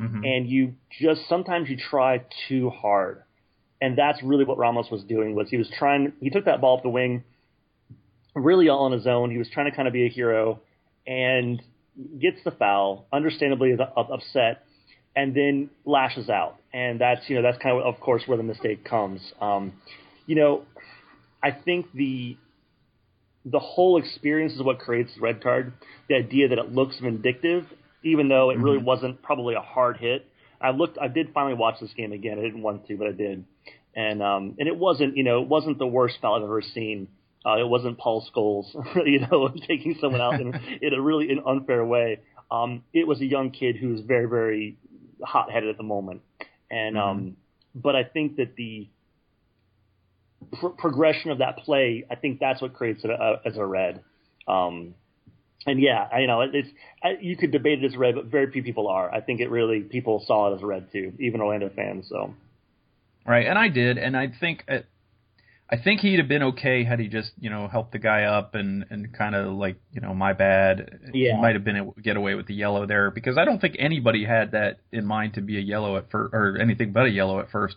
Mhm. 0.00 0.26
and 0.26 0.46
you 0.48 0.74
just 1.00 1.26
sometimes 1.26 1.70
you 1.70 1.76
try 1.78 2.22
too 2.48 2.68
hard, 2.68 3.22
and 3.80 3.96
that's 3.96 4.22
really 4.22 4.44
what 4.44 4.58
Ramos 4.58 4.90
was 4.90 5.02
doing. 5.04 5.34
Was 5.34 5.48
he 5.50 5.56
was 5.56 5.70
trying? 5.70 6.12
He 6.20 6.28
took 6.30 6.44
that 6.44 6.60
ball 6.60 6.76
up 6.76 6.82
the 6.82 6.90
wing, 6.90 7.24
really 8.34 8.68
all 8.68 8.84
on 8.84 8.92
his 8.92 9.06
own. 9.06 9.30
He 9.30 9.38
was 9.38 9.48
trying 9.48 9.70
to 9.70 9.74
kind 9.74 9.88
of 9.88 9.94
be 9.94 10.04
a 10.04 10.08
hero, 10.08 10.60
and 11.06 11.62
gets 12.20 12.42
the 12.44 12.50
foul. 12.50 13.06
Understandably, 13.12 13.74
upset, 13.96 14.65
and 15.16 15.34
then 15.34 15.70
lashes 15.86 16.28
out. 16.28 16.56
And 16.72 17.00
that's 17.00 17.22
you 17.28 17.36
know 17.36 17.42
that's 17.42 17.60
kind 17.62 17.80
of 17.80 17.94
of 17.94 18.00
course 18.00 18.22
where 18.26 18.36
the 18.36 18.44
mistake 18.44 18.84
comes. 18.84 19.20
Um, 19.40 19.72
you 20.26 20.36
know, 20.36 20.62
I 21.42 21.50
think 21.50 21.86
the 21.94 22.36
the 23.46 23.58
whole 23.58 23.96
experience 23.96 24.52
is 24.52 24.62
what 24.62 24.78
creates 24.78 25.14
the 25.14 25.22
red 25.22 25.42
card. 25.42 25.72
The 26.08 26.16
idea 26.16 26.48
that 26.48 26.58
it 26.58 26.72
looks 26.72 26.98
vindictive, 27.00 27.64
even 28.04 28.28
though 28.28 28.50
it 28.50 28.58
really 28.58 28.78
wasn't 28.78 29.22
probably 29.22 29.54
a 29.54 29.60
hard 29.60 29.96
hit. 29.96 30.26
I 30.60 30.70
looked. 30.70 30.98
I 30.98 31.08
did 31.08 31.32
finally 31.32 31.54
watch 31.54 31.76
this 31.80 31.92
game 31.96 32.12
again. 32.12 32.38
I 32.38 32.42
didn't 32.42 32.62
want 32.62 32.86
to, 32.88 32.96
but 32.96 33.06
I 33.06 33.12
did. 33.12 33.44
And 33.94 34.22
um, 34.22 34.56
and 34.58 34.68
it 34.68 34.76
wasn't, 34.76 35.16
you 35.16 35.24
know, 35.24 35.42
it 35.42 35.48
wasn't 35.48 35.78
the 35.78 35.86
worst 35.86 36.18
foul 36.20 36.34
I've 36.34 36.42
ever 36.42 36.62
seen. 36.62 37.08
Uh, 37.46 37.60
it 37.60 37.68
wasn't 37.68 37.96
Paul 37.96 38.26
Scholes, 38.34 38.66
you 39.06 39.20
know, 39.20 39.48
taking 39.68 39.96
someone 40.00 40.20
out 40.20 40.40
in, 40.40 40.52
in 40.82 40.92
a 40.92 41.00
really 41.00 41.30
an 41.30 41.40
unfair 41.46 41.84
way. 41.84 42.20
Um, 42.50 42.82
it 42.92 43.06
was 43.06 43.20
a 43.20 43.24
young 43.24 43.50
kid 43.50 43.76
who 43.76 43.90
was 43.90 44.00
very, 44.00 44.28
very 44.28 44.76
hot 45.22 45.50
headed 45.50 45.70
at 45.70 45.76
the 45.76 45.82
moment. 45.82 46.22
And 46.70 46.98
um, 46.98 47.36
but 47.74 47.94
I 47.94 48.04
think 48.04 48.36
that 48.36 48.56
the 48.56 48.88
pr- 50.52 50.68
progression 50.68 51.30
of 51.30 51.38
that 51.38 51.58
play, 51.58 52.04
I 52.10 52.14
think 52.16 52.40
that's 52.40 52.60
what 52.60 52.74
creates 52.74 53.04
it 53.04 53.10
uh, 53.10 53.36
as 53.44 53.56
a 53.56 53.64
red. 53.64 54.02
Um, 54.48 54.94
and 55.66 55.80
yeah, 55.80 56.08
I, 56.12 56.20
you 56.20 56.26
know, 56.26 56.42
it- 56.42 56.54
it's 56.54 56.68
I, 57.02 57.16
you 57.20 57.36
could 57.36 57.50
debate 57.52 57.82
it 57.82 57.86
as 57.86 57.96
red, 57.96 58.14
but 58.14 58.26
very 58.26 58.50
few 58.50 58.62
people 58.62 58.88
are. 58.88 59.12
I 59.12 59.20
think 59.20 59.40
it 59.40 59.50
really 59.50 59.80
people 59.80 60.24
saw 60.26 60.52
it 60.52 60.56
as 60.56 60.62
a 60.62 60.66
red 60.66 60.90
too, 60.92 61.12
even 61.18 61.40
Orlando 61.40 61.70
fans. 61.74 62.06
So 62.08 62.34
Right, 63.26 63.46
and 63.46 63.58
I 63.58 63.68
did, 63.68 63.98
and 63.98 64.16
I 64.16 64.28
think 64.28 64.64
uh, 64.68 64.78
I 65.68 65.76
think 65.76 66.00
he'd 66.00 66.18
have 66.18 66.28
been 66.28 66.44
okay 66.44 66.84
had 66.84 67.00
he 67.00 67.08
just 67.08 67.32
you 67.40 67.50
know 67.50 67.66
helped 67.66 67.92
the 67.92 67.98
guy 67.98 68.22
up 68.22 68.54
and 68.54 68.84
and 68.90 69.12
kind 69.12 69.34
of 69.34 69.52
like 69.54 69.76
you 69.92 70.00
know 70.00 70.14
my 70.14 70.32
bad. 70.32 71.10
Yeah. 71.12 71.34
he 71.34 71.40
might 71.40 71.54
have 71.54 71.64
been 71.64 71.76
able 71.76 71.92
to 71.92 72.00
get 72.00 72.16
away 72.16 72.34
with 72.34 72.46
the 72.46 72.54
yellow 72.54 72.86
there 72.86 73.10
because 73.10 73.36
I 73.36 73.44
don't 73.44 73.60
think 73.60 73.76
anybody 73.78 74.24
had 74.24 74.52
that 74.52 74.78
in 74.92 75.04
mind 75.04 75.34
to 75.34 75.40
be 75.40 75.58
a 75.58 75.60
yellow 75.60 75.96
at 75.96 76.10
first 76.10 76.32
or 76.32 76.58
anything 76.58 76.92
but 76.92 77.06
a 77.06 77.10
yellow 77.10 77.40
at 77.40 77.50
first. 77.50 77.76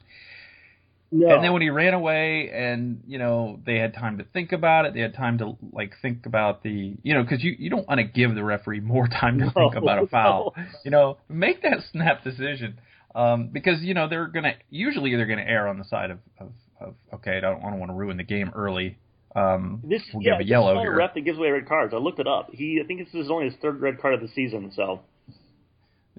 no, 1.11 1.33
And 1.33 1.43
then 1.43 1.51
when 1.51 1.63
he 1.63 1.71
ran 1.71 1.95
away, 1.95 2.51
and 2.53 3.01
you 3.07 3.17
know 3.17 3.59
they 3.65 3.77
had 3.77 3.95
time 3.95 4.19
to 4.19 4.23
think 4.23 4.51
about 4.51 4.85
it, 4.85 4.93
they 4.93 5.01
had 5.01 5.15
time 5.15 5.39
to 5.39 5.57
like 5.73 5.93
think 5.99 6.27
about 6.27 6.61
the 6.61 6.95
you 7.01 7.15
know 7.15 7.23
because 7.23 7.43
you 7.43 7.55
you 7.57 7.71
don't 7.71 7.87
want 7.87 7.97
to 7.97 8.03
give 8.03 8.35
the 8.35 8.43
referee 8.43 8.81
more 8.81 9.07
time 9.19 9.39
to 9.39 9.49
think 9.49 9.73
about 9.73 10.03
a 10.03 10.07
foul. 10.07 10.53
no. 10.57 10.63
You 10.85 10.91
know, 10.91 11.17
make 11.27 11.63
that 11.63 11.79
snap 11.91 12.23
decision 12.23 12.79
um, 13.15 13.47
because 13.47 13.81
you 13.81 13.93
know 13.93 14.07
they're 14.07 14.27
gonna 14.27 14.53
usually 14.69 15.15
they're 15.15 15.25
gonna 15.25 15.41
err 15.41 15.67
on 15.67 15.79
the 15.79 15.85
side 15.85 16.11
of, 16.11 16.19
of, 16.39 16.51
of 16.79 16.95
okay, 17.13 17.37
I 17.37 17.39
don't, 17.39 17.63
I 17.63 17.69
don't 17.69 17.79
want 17.79 17.91
to 17.91 17.95
ruin 17.95 18.17
the 18.17 18.23
game 18.23 18.51
early. 18.55 18.97
Um, 19.35 19.81
this 19.83 20.01
we'll 20.13 20.23
yeah, 20.23 20.37
give 20.37 20.47
a 20.47 20.49
yellow 20.49 20.79
here. 20.79 20.93
a 20.93 20.95
ref 20.95 21.13
that 21.13 21.21
gives 21.21 21.37
away 21.37 21.49
red 21.49 21.67
cards. 21.67 21.93
I 21.93 21.97
looked 21.97 22.19
it 22.19 22.27
up. 22.27 22.49
He 22.51 22.79
I 22.83 22.87
think 22.87 22.99
this 23.05 23.13
is 23.13 23.29
only 23.29 23.45
his 23.45 23.55
third 23.61 23.79
red 23.79 23.99
card 24.01 24.15
of 24.15 24.21
the 24.21 24.27
season. 24.29 24.71
So 24.75 25.01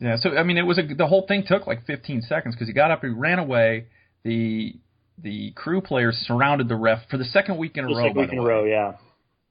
Yeah, 0.01 0.17
so 0.17 0.37
I 0.37 0.43
mean, 0.43 0.59
it 0.59 0.63
was 0.63 0.79
a, 0.79 0.83
the 0.83 1.07
whole 1.07 1.27
thing 1.27 1.45
took 1.47 1.67
like 1.67 1.85
15 1.87 2.23
seconds 2.23 2.55
because 2.55 2.69
he 2.69 2.75
got 2.75 2.91
up, 2.91 3.03
he 3.03 3.09
ran 3.09 3.39
away. 3.39 3.87
The 4.23 4.75
the 5.23 5.53
crew 5.53 5.81
players 5.81 6.17
surrounded 6.27 6.69
the 6.69 6.77
ref 6.77 7.01
for 7.11 7.17
the 7.17 7.25
second 7.25 7.59
week 7.59 7.77
in 7.77 7.85
a 7.85 7.89
just 7.89 7.99
row. 7.99 8.07
like 8.07 8.15
week 8.17 8.33
in 8.33 8.39
a 8.39 8.43
row, 8.43 8.65
yeah. 8.65 8.93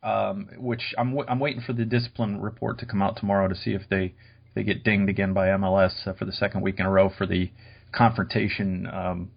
um, 0.04 0.48
which 0.58 0.96
I'm 0.98 1.10
w- 1.12 1.28
I'm 1.30 1.40
waiting 1.40 1.62
for 1.62 1.74
the 1.74 1.86
discipline 1.86 2.40
report 2.42 2.80
to 2.80 2.86
come 2.86 3.02
out 3.02 3.18
tomorrow 3.18 3.48
to 3.48 3.56
see 3.56 3.72
if 3.72 3.84
they 3.90 4.06
if 4.46 4.54
they 4.56 4.64
get 4.64 4.84
dinged 4.84 5.10
again 5.10 5.34
by 5.34 5.48
MLS 5.48 6.08
uh, 6.08 6.14
for 6.14 6.26
the 6.26 6.32
second 6.32 6.62
week 6.62 6.80
in 6.80 6.86
a 6.86 6.90
row 6.90 7.12
for 7.16 7.28
the 7.28 7.52
confrontation 7.92 8.88
um, 8.88 9.32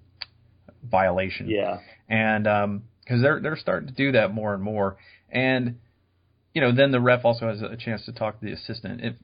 violation. 0.88 1.48
Yeah. 1.48 1.78
and 2.08 2.44
because 3.04 3.20
they're 3.22 3.40
they're 3.40 3.56
starting 3.56 3.88
to 3.88 3.94
do 3.94 4.12
that 4.12 4.32
more 4.32 4.54
and 4.54 4.62
more, 4.62 4.96
and 5.30 5.78
you 6.54 6.60
know 6.60 6.72
then 6.74 6.90
the 6.92 7.00
ref 7.00 7.24
also 7.24 7.48
has 7.48 7.60
a 7.62 7.76
chance 7.76 8.04
to 8.06 8.12
talk 8.12 8.38
to 8.40 8.46
the 8.46 8.52
assistant. 8.52 9.00
If 9.02 9.14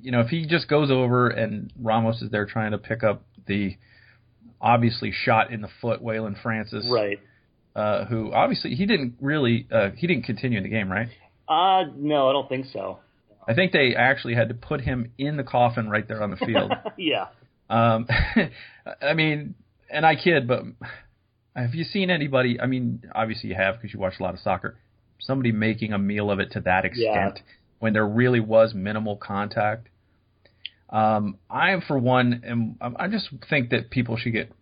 you 0.00 0.10
know 0.12 0.20
if 0.20 0.28
he 0.28 0.46
just 0.46 0.68
goes 0.68 0.90
over 0.90 1.28
and 1.28 1.72
Ramos 1.80 2.22
is 2.22 2.30
there 2.30 2.46
trying 2.46 2.70
to 2.72 2.78
pick 2.78 3.02
up 3.04 3.22
the 3.46 3.76
obviously 4.60 5.10
shot 5.12 5.50
in 5.52 5.60
the 5.62 5.68
foot 5.80 6.02
Waylon 6.02 6.40
Francis, 6.42 6.86
Right. 6.90 7.18
uh, 7.74 8.04
who 8.06 8.32
obviously 8.32 8.74
he 8.74 8.86
didn't 8.86 9.14
really 9.20 9.66
uh, 9.70 9.90
he 9.96 10.06
didn't 10.06 10.24
continue 10.24 10.58
in 10.58 10.64
the 10.64 10.70
game, 10.70 10.90
right? 10.90 11.08
Uh 11.48 11.84
no, 11.96 12.28
I 12.28 12.32
don't 12.32 12.48
think 12.48 12.66
so. 12.72 12.98
I 13.48 13.54
think 13.54 13.72
they 13.72 13.94
actually 13.96 14.34
had 14.34 14.48
to 14.50 14.54
put 14.54 14.80
him 14.82 15.12
in 15.18 15.36
the 15.36 15.42
coffin 15.44 15.88
right 15.88 16.06
there 16.06 16.22
on 16.22 16.30
the 16.30 16.36
field. 16.36 16.72
yeah. 16.96 17.26
um, 17.68 18.06
I 19.02 19.14
mean, 19.14 19.54
and 19.90 20.06
I 20.06 20.16
kid, 20.16 20.46
but 20.46 20.64
have 21.54 21.74
you 21.74 21.84
seen 21.84 22.10
anybody? 22.10 22.60
I 22.60 22.66
mean, 22.66 23.04
obviously 23.14 23.50
you 23.50 23.56
have 23.56 23.76
because 23.76 23.92
you 23.92 24.00
watch 24.00 24.14
a 24.20 24.22
lot 24.22 24.34
of 24.34 24.40
soccer. 24.40 24.78
Somebody 25.18 25.52
making 25.52 25.92
a 25.92 25.98
meal 25.98 26.30
of 26.30 26.40
it 26.40 26.52
to 26.52 26.60
that 26.60 26.84
extent 26.84 27.40
when 27.78 27.92
there 27.92 28.06
really 28.06 28.40
was 28.40 28.74
minimal 28.74 29.16
contact. 29.16 29.88
Um, 30.88 31.38
I, 31.48 31.70
am 31.70 31.82
for 31.82 31.98
one, 31.98 32.42
am 32.46 32.96
I 32.98 33.08
just 33.08 33.28
think 33.48 33.70
that 33.70 33.90
people 33.90 34.16
should 34.16 34.32
get 34.32 34.52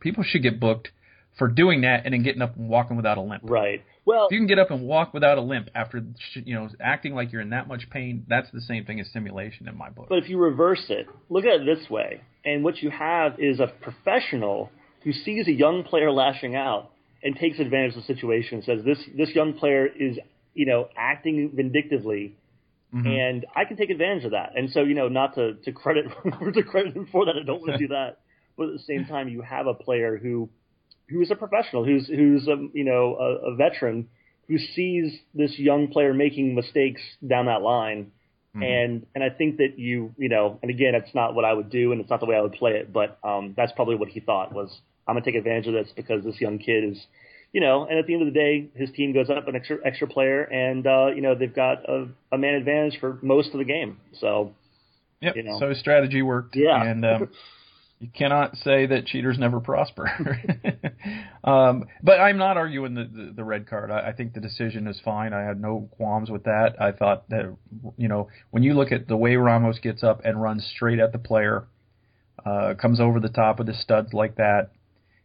people 0.00 0.22
should 0.22 0.42
get 0.42 0.60
booked 0.60 0.90
for 1.38 1.48
doing 1.48 1.80
that 1.82 2.04
and 2.04 2.12
then 2.12 2.22
getting 2.22 2.42
up 2.42 2.56
and 2.56 2.68
walking 2.68 2.96
without 2.96 3.16
a 3.18 3.20
limp. 3.22 3.42
Right. 3.44 3.82
Well, 4.04 4.26
If 4.26 4.32
you 4.32 4.38
can 4.38 4.46
get 4.48 4.58
up 4.58 4.70
and 4.70 4.82
walk 4.86 5.14
without 5.14 5.38
a 5.38 5.40
limp 5.40 5.68
after 5.74 6.02
you 6.34 6.54
know 6.54 6.68
acting 6.80 7.14
like 7.14 7.32
you're 7.32 7.40
in 7.40 7.50
that 7.50 7.68
much 7.68 7.88
pain, 7.90 8.24
that's 8.28 8.50
the 8.52 8.60
same 8.60 8.84
thing 8.84 9.00
as 9.00 9.08
simulation 9.12 9.68
in 9.68 9.76
my 9.76 9.90
book. 9.90 10.06
But 10.08 10.18
if 10.18 10.28
you 10.28 10.38
reverse 10.38 10.84
it, 10.88 11.06
look 11.28 11.44
at 11.44 11.60
it 11.60 11.64
this 11.66 11.88
way, 11.88 12.20
and 12.44 12.64
what 12.64 12.82
you 12.82 12.90
have 12.90 13.38
is 13.38 13.60
a 13.60 13.68
professional 13.80 14.70
who 15.04 15.12
sees 15.12 15.46
a 15.48 15.52
young 15.52 15.84
player 15.84 16.10
lashing 16.10 16.54
out 16.56 16.90
and 17.22 17.36
takes 17.36 17.58
advantage 17.60 17.96
of 17.96 18.02
the 18.06 18.14
situation. 18.14 18.56
and 18.58 18.64
Says 18.64 18.84
this 18.84 18.98
this 19.16 19.30
young 19.34 19.54
player 19.54 19.86
is 19.86 20.18
you 20.54 20.66
know 20.66 20.88
acting 20.96 21.52
vindictively, 21.54 22.36
Mm-hmm. 22.94 23.06
and 23.06 23.46
I 23.56 23.64
can 23.64 23.78
take 23.78 23.88
advantage 23.88 24.26
of 24.26 24.32
that. 24.32 24.52
And 24.54 24.68
so 24.70 24.82
you 24.82 24.94
know 24.94 25.08
not 25.08 25.34
to 25.36 25.54
to 25.64 25.72
credit 25.72 26.04
to 26.54 26.62
credit 26.62 26.94
him 26.94 27.08
for 27.10 27.24
that. 27.24 27.36
I 27.40 27.42
don't 27.42 27.60
want 27.60 27.72
to 27.72 27.78
do 27.78 27.88
that. 27.96 28.18
But 28.58 28.66
at 28.66 28.72
the 28.74 28.82
same 28.86 29.06
time, 29.06 29.30
you 29.30 29.40
have 29.40 29.66
a 29.66 29.72
player 29.72 30.18
who 30.18 30.50
who 31.12 31.20
is 31.20 31.30
a 31.30 31.36
professional, 31.36 31.84
who's 31.84 32.06
who's 32.08 32.48
a, 32.48 32.56
you 32.72 32.84
know 32.84 33.16
a, 33.16 33.52
a 33.52 33.56
veteran 33.56 34.08
who 34.48 34.58
sees 34.58 35.18
this 35.34 35.58
young 35.58 35.88
player 35.88 36.12
making 36.12 36.54
mistakes 36.54 37.00
down 37.26 37.46
that 37.46 37.62
line 37.62 38.10
and 38.54 39.06
and 39.14 39.24
I 39.24 39.30
think 39.30 39.56
that 39.58 39.78
you 39.78 40.14
you 40.18 40.28
know, 40.28 40.58
and 40.60 40.70
again, 40.70 40.94
it's 40.94 41.14
not 41.14 41.34
what 41.34 41.44
I 41.44 41.54
would 41.54 41.70
do, 41.70 41.92
and 41.92 42.00
it's 42.00 42.10
not 42.10 42.20
the 42.20 42.26
way 42.26 42.36
I 42.36 42.42
would 42.42 42.52
play 42.52 42.72
it, 42.72 42.92
but 42.92 43.18
um, 43.24 43.54
that's 43.56 43.72
probably 43.72 43.96
what 43.96 44.08
he 44.08 44.20
thought 44.20 44.52
was 44.52 44.80
I'm 45.08 45.14
gonna 45.14 45.24
take 45.24 45.36
advantage 45.36 45.68
of 45.68 45.72
this 45.72 45.90
because 45.96 46.22
this 46.22 46.38
young 46.38 46.58
kid 46.58 46.84
is, 46.84 47.06
you 47.52 47.62
know, 47.62 47.86
and 47.86 47.98
at 47.98 48.06
the 48.06 48.12
end 48.12 48.28
of 48.28 48.32
the 48.32 48.38
day, 48.38 48.68
his 48.74 48.90
team 48.90 49.14
goes 49.14 49.30
up 49.30 49.48
an 49.48 49.56
extra 49.56 49.78
extra 49.86 50.06
player, 50.06 50.42
and 50.42 50.86
uh, 50.86 51.06
you 51.14 51.22
know 51.22 51.34
they've 51.34 51.54
got 51.54 51.88
a, 51.88 52.08
a 52.30 52.36
man 52.36 52.54
advantage 52.54 53.00
for 53.00 53.18
most 53.22 53.52
of 53.52 53.58
the 53.58 53.64
game. 53.64 53.98
So, 54.20 54.52
yep. 55.22 55.34
You 55.34 55.44
know. 55.44 55.58
So 55.58 55.70
his 55.70 55.78
strategy 55.80 56.20
worked. 56.20 56.54
Yeah. 56.54 56.82
And 56.82 57.06
um, 57.06 57.30
you 58.02 58.08
cannot 58.12 58.56
say 58.56 58.86
that 58.86 59.06
cheaters 59.06 59.38
never 59.38 59.60
prosper. 59.60 60.10
um, 61.44 61.84
but 62.02 62.18
I'm 62.18 62.36
not 62.36 62.56
arguing 62.56 62.94
the, 62.94 63.04
the, 63.04 63.32
the 63.36 63.44
red 63.44 63.68
card. 63.68 63.92
I, 63.92 64.08
I 64.08 64.12
think 64.12 64.34
the 64.34 64.40
decision 64.40 64.88
is 64.88 65.00
fine. 65.04 65.32
I 65.32 65.42
had 65.42 65.60
no 65.60 65.88
qualms 65.92 66.28
with 66.28 66.42
that. 66.44 66.74
I 66.80 66.90
thought 66.90 67.28
that, 67.28 67.56
you 67.96 68.08
know, 68.08 68.26
when 68.50 68.64
you 68.64 68.74
look 68.74 68.90
at 68.90 69.06
the 69.06 69.16
way 69.16 69.36
Ramos 69.36 69.78
gets 69.78 70.02
up 70.02 70.22
and 70.24 70.42
runs 70.42 70.68
straight 70.74 70.98
at 70.98 71.12
the 71.12 71.20
player, 71.20 71.68
uh, 72.44 72.74
comes 72.74 72.98
over 72.98 73.20
the 73.20 73.28
top 73.28 73.60
of 73.60 73.66
the 73.66 73.74
studs 73.74 74.12
like 74.12 74.34
that, 74.34 74.70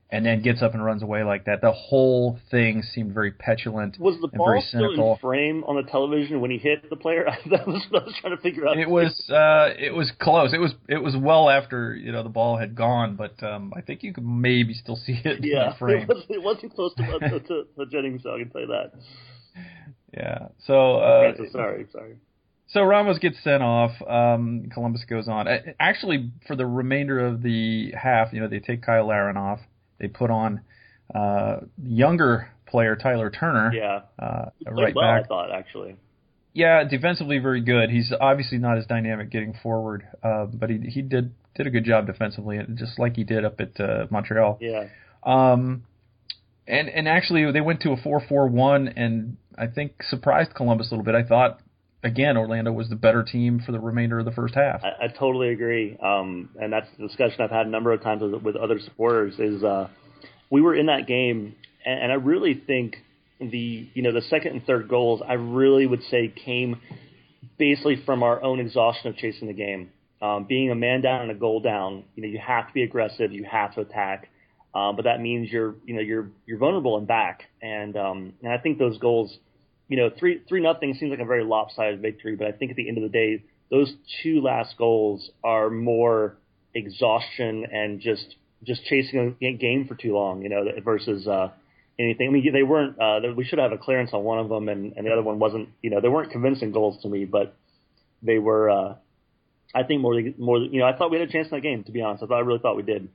and 0.09 0.25
then 0.25 0.41
gets 0.41 0.61
up 0.61 0.73
and 0.73 0.83
runs 0.83 1.03
away 1.03 1.23
like 1.23 1.45
that. 1.45 1.59
The 1.61 1.71
whole 1.71 2.39
thing 2.49 2.81
seemed 2.81 3.13
very 3.13 3.31
petulant 3.31 3.99
was 3.99 4.19
the 4.21 4.29
ball 4.29 4.63
still 4.65 5.13
in 5.13 5.17
frame 5.19 5.63
on 5.65 5.75
the 5.75 5.89
television 5.89 6.39
when 6.39 6.49
he 6.49 6.57
hit 6.57 6.89
the 6.89 6.95
player? 6.95 7.25
that 7.51 7.67
was 7.67 7.85
what 7.89 8.03
I 8.03 8.05
was 8.05 8.15
trying 8.21 8.35
to 8.35 8.41
figure 8.41 8.67
out. 8.67 8.77
It 8.77 8.89
was 8.89 9.29
uh, 9.29 9.73
it 9.77 9.93
was 9.93 10.11
close. 10.19 10.53
It 10.53 10.59
was 10.59 10.73
it 10.87 11.03
was 11.03 11.15
well 11.17 11.49
after 11.49 11.93
you 11.95 12.11
know 12.11 12.23
the 12.23 12.29
ball 12.29 12.57
had 12.57 12.75
gone, 12.75 13.15
but 13.15 13.41
um, 13.43 13.73
I 13.75 13.81
think 13.81 14.03
you 14.03 14.13
could 14.13 14.25
maybe 14.25 14.73
still 14.73 14.95
see 14.95 15.19
it 15.23 15.39
in 15.39 15.43
yeah, 15.43 15.69
the 15.71 15.77
frame. 15.77 16.03
it, 16.03 16.07
was, 16.07 16.25
it 16.29 16.41
wasn't 16.41 16.73
close 16.73 16.93
to, 16.95 17.03
to, 17.03 17.39
to, 17.39 17.63
to 17.77 17.85
Jennings, 17.91 18.23
so 18.23 18.35
I 18.35 18.39
can 18.39 18.49
tell 18.49 18.61
you 18.61 18.67
that. 18.67 18.91
Yeah. 20.13 20.47
So 20.65 20.97
uh, 20.97 21.33
Okay, 21.33 21.37
so 21.37 21.51
sorry, 21.51 21.85
sorry. 21.91 22.15
So 22.69 22.83
Ramos 22.83 23.17
gets 23.19 23.41
sent 23.43 23.63
off. 23.63 23.91
Um, 24.07 24.69
Columbus 24.73 25.05
goes 25.09 25.27
on. 25.27 25.47
Uh, 25.47 25.59
Actually, 25.79 26.31
for 26.47 26.55
the 26.55 26.65
remainder 26.65 27.25
of 27.25 27.41
the 27.41 27.91
half, 27.91 28.33
you 28.33 28.41
know, 28.41 28.47
they 28.47 28.59
take 28.59 28.85
Cyle 28.85 29.07
Larin 29.07 29.37
off. 29.37 29.59
They 29.99 30.07
put 30.07 30.29
on 30.29 30.61
uh, 31.13 31.57
younger 31.83 32.49
player 32.65 32.95
Tyler 32.95 33.29
Turner, 33.29 33.71
Yeah, 33.73 34.01
uh, 34.19 34.49
right 34.69 34.93
well, 34.95 35.05
back. 35.05 35.25
I 35.25 35.27
thought 35.27 35.51
actually. 35.51 35.95
Yeah, 36.53 36.83
defensively 36.83 37.37
very 37.37 37.61
good. 37.61 37.89
He's 37.89 38.11
obviously 38.19 38.57
not 38.57 38.77
as 38.77 38.85
dynamic 38.87 39.29
getting 39.29 39.53
forward, 39.61 40.07
uh, 40.23 40.45
but 40.45 40.69
he 40.69 40.79
he 40.79 41.01
did 41.01 41.33
did 41.55 41.67
a 41.67 41.69
good 41.69 41.85
job 41.85 42.07
defensively, 42.07 42.59
just 42.75 42.99
like 42.99 43.15
he 43.15 43.23
did 43.23 43.45
up 43.45 43.59
at 43.59 43.79
uh, 43.79 44.07
Montreal. 44.09 44.57
Yeah, 44.59 44.87
Um, 45.23 45.83
and 46.67 46.89
and 46.89 47.07
actually 47.07 47.51
they 47.51 47.61
went 47.61 47.81
to 47.81 47.91
a 47.91 47.97
four 47.97 48.21
four 48.27 48.47
one, 48.47 48.87
and 48.89 49.37
I 49.57 49.67
think 49.67 50.03
surprised 50.03 50.53
Columbus 50.55 50.87
a 50.87 50.95
little 50.95 51.05
bit. 51.05 51.15
I 51.15 51.23
thought 51.23 51.59
again 52.03 52.37
Orlando 52.37 52.71
was 52.71 52.89
the 52.89 52.95
better 52.95 53.23
team 53.23 53.61
for 53.65 53.71
the 53.71 53.79
remainder 53.79 54.19
of 54.19 54.25
the 54.25 54.31
first 54.31 54.55
half. 54.55 54.83
I, 54.83 55.05
I 55.05 55.07
totally 55.07 55.49
agree. 55.49 55.97
Um, 56.01 56.49
and 56.59 56.71
that's 56.71 56.87
the 56.97 57.07
discussion 57.07 57.41
I've 57.41 57.51
had 57.51 57.67
a 57.67 57.69
number 57.69 57.91
of 57.91 58.01
times 58.01 58.21
with, 58.21 58.41
with 58.41 58.55
other 58.55 58.79
supporters. 58.79 59.35
Is 59.39 59.63
uh, 59.63 59.89
we 60.49 60.61
were 60.61 60.75
in 60.75 60.87
that 60.87 61.07
game, 61.07 61.55
and, 61.85 62.03
and 62.03 62.11
I 62.11 62.15
really 62.15 62.53
think 62.53 62.97
the 63.39 63.89
you 63.93 64.01
know 64.01 64.11
the 64.11 64.21
second 64.21 64.53
and 64.53 64.65
third 64.65 64.87
goals 64.87 65.21
I 65.27 65.33
really 65.33 65.85
would 65.85 66.03
say 66.03 66.33
came 66.45 66.79
basically 67.57 68.01
from 68.05 68.23
our 68.23 68.41
own 68.41 68.59
exhaustion 68.59 69.09
of 69.09 69.17
chasing 69.17 69.47
the 69.47 69.53
game. 69.53 69.91
Um, 70.19 70.45
being 70.45 70.71
a 70.71 70.75
man 70.75 71.01
down 71.01 71.21
and 71.21 71.31
a 71.31 71.35
goal 71.35 71.59
down, 71.59 72.03
you 72.15 72.23
know, 72.23 72.29
you 72.29 72.39
have 72.39 72.67
to 72.67 72.73
be 72.73 72.81
aggressive, 72.81 73.31
you 73.31 73.43
have 73.43 73.75
to 73.75 73.81
attack, 73.81 74.29
um, 74.73 74.95
but 74.95 75.05
that 75.05 75.21
means 75.21 75.51
you're, 75.51 75.75
you 75.85 75.95
know, 75.95 76.01
you're 76.01 76.29
you're 76.45 76.57
vulnerable 76.57 76.97
in 76.97 77.05
back, 77.05 77.43
and 77.61 77.95
um, 77.95 78.33
and 78.43 78.51
I 78.51 78.57
think 78.57 78.77
those 78.79 78.97
goals, 78.97 79.35
you 79.87 79.97
know, 79.97 80.09
three 80.17 80.41
three 80.47 80.61
nothing 80.61 80.93
seems 80.95 81.11
like 81.11 81.19
a 81.19 81.25
very 81.25 81.43
lopsided 81.43 82.01
victory, 82.01 82.35
but 82.35 82.47
I 82.47 82.51
think 82.51 82.71
at 82.71 82.77
the 82.77 82.87
end 82.87 82.97
of 82.97 83.03
the 83.03 83.09
day, 83.09 83.43
those 83.69 83.93
two 84.21 84.41
last 84.41 84.77
goals 84.77 85.29
are 85.43 85.69
more 85.69 86.37
exhaustion 86.73 87.65
and 87.71 87.99
just 87.99 88.35
just 88.63 88.83
chasing 88.85 89.35
a 89.41 89.53
game 89.53 89.87
for 89.87 89.95
too 89.95 90.13
long, 90.13 90.41
you 90.41 90.49
know, 90.49 90.65
versus 90.83 91.27
uh, 91.27 91.49
anything. 91.99 92.27
I 92.27 92.31
mean, 92.31 92.53
they 92.53 92.63
weren't. 92.63 92.99
Uh, 92.99 93.19
we 93.35 93.45
should 93.45 93.59
have 93.59 93.71
a 93.71 93.77
clearance 93.77 94.11
on 94.13 94.23
one 94.23 94.39
of 94.39 94.49
them, 94.49 94.69
and, 94.69 94.93
and 94.95 95.05
the 95.05 95.11
other 95.11 95.23
one 95.23 95.39
wasn't. 95.39 95.69
You 95.81 95.89
know, 95.89 96.01
they 96.01 96.09
weren't 96.09 96.31
convincing 96.31 96.71
goals 96.71 97.01
to 97.03 97.09
me, 97.09 97.25
but 97.25 97.55
they 98.21 98.39
were. 98.39 98.69
Uh, 98.69 98.95
I 99.75 99.83
think 99.83 100.01
more, 100.01 100.19
more. 100.37 100.59
You 100.59 100.79
know, 100.79 100.85
I 100.85 100.97
thought 100.97 101.11
we 101.11 101.19
had 101.19 101.29
a 101.29 101.31
chance 101.31 101.47
in 101.47 101.57
that 101.57 101.61
game. 101.61 101.83
To 101.83 101.91
be 101.91 102.01
honest, 102.01 102.23
I 102.23 102.27
thought 102.27 102.37
I 102.37 102.41
really 102.41 102.59
thought 102.59 102.75
we 102.75 102.83
did. 102.83 103.09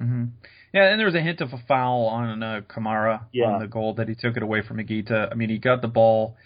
Hmm 0.00 0.24
Yeah, 0.72 0.84
and 0.90 0.98
there 0.98 1.06
was 1.06 1.14
a 1.14 1.20
hint 1.20 1.40
of 1.40 1.52
a 1.52 1.58
foul 1.68 2.06
on 2.06 2.42
uh, 2.42 2.60
Kamara 2.68 3.22
Yeah. 3.32 3.46
on 3.46 3.60
the 3.60 3.66
goal 3.68 3.94
that 3.94 4.08
he 4.08 4.14
took 4.14 4.36
it 4.36 4.42
away 4.42 4.62
from 4.62 4.78
Agita. 4.78 5.30
I 5.30 5.34
mean, 5.34 5.48
he 5.50 5.58
got 5.58 5.82
the 5.82 5.88
ball 5.88 6.36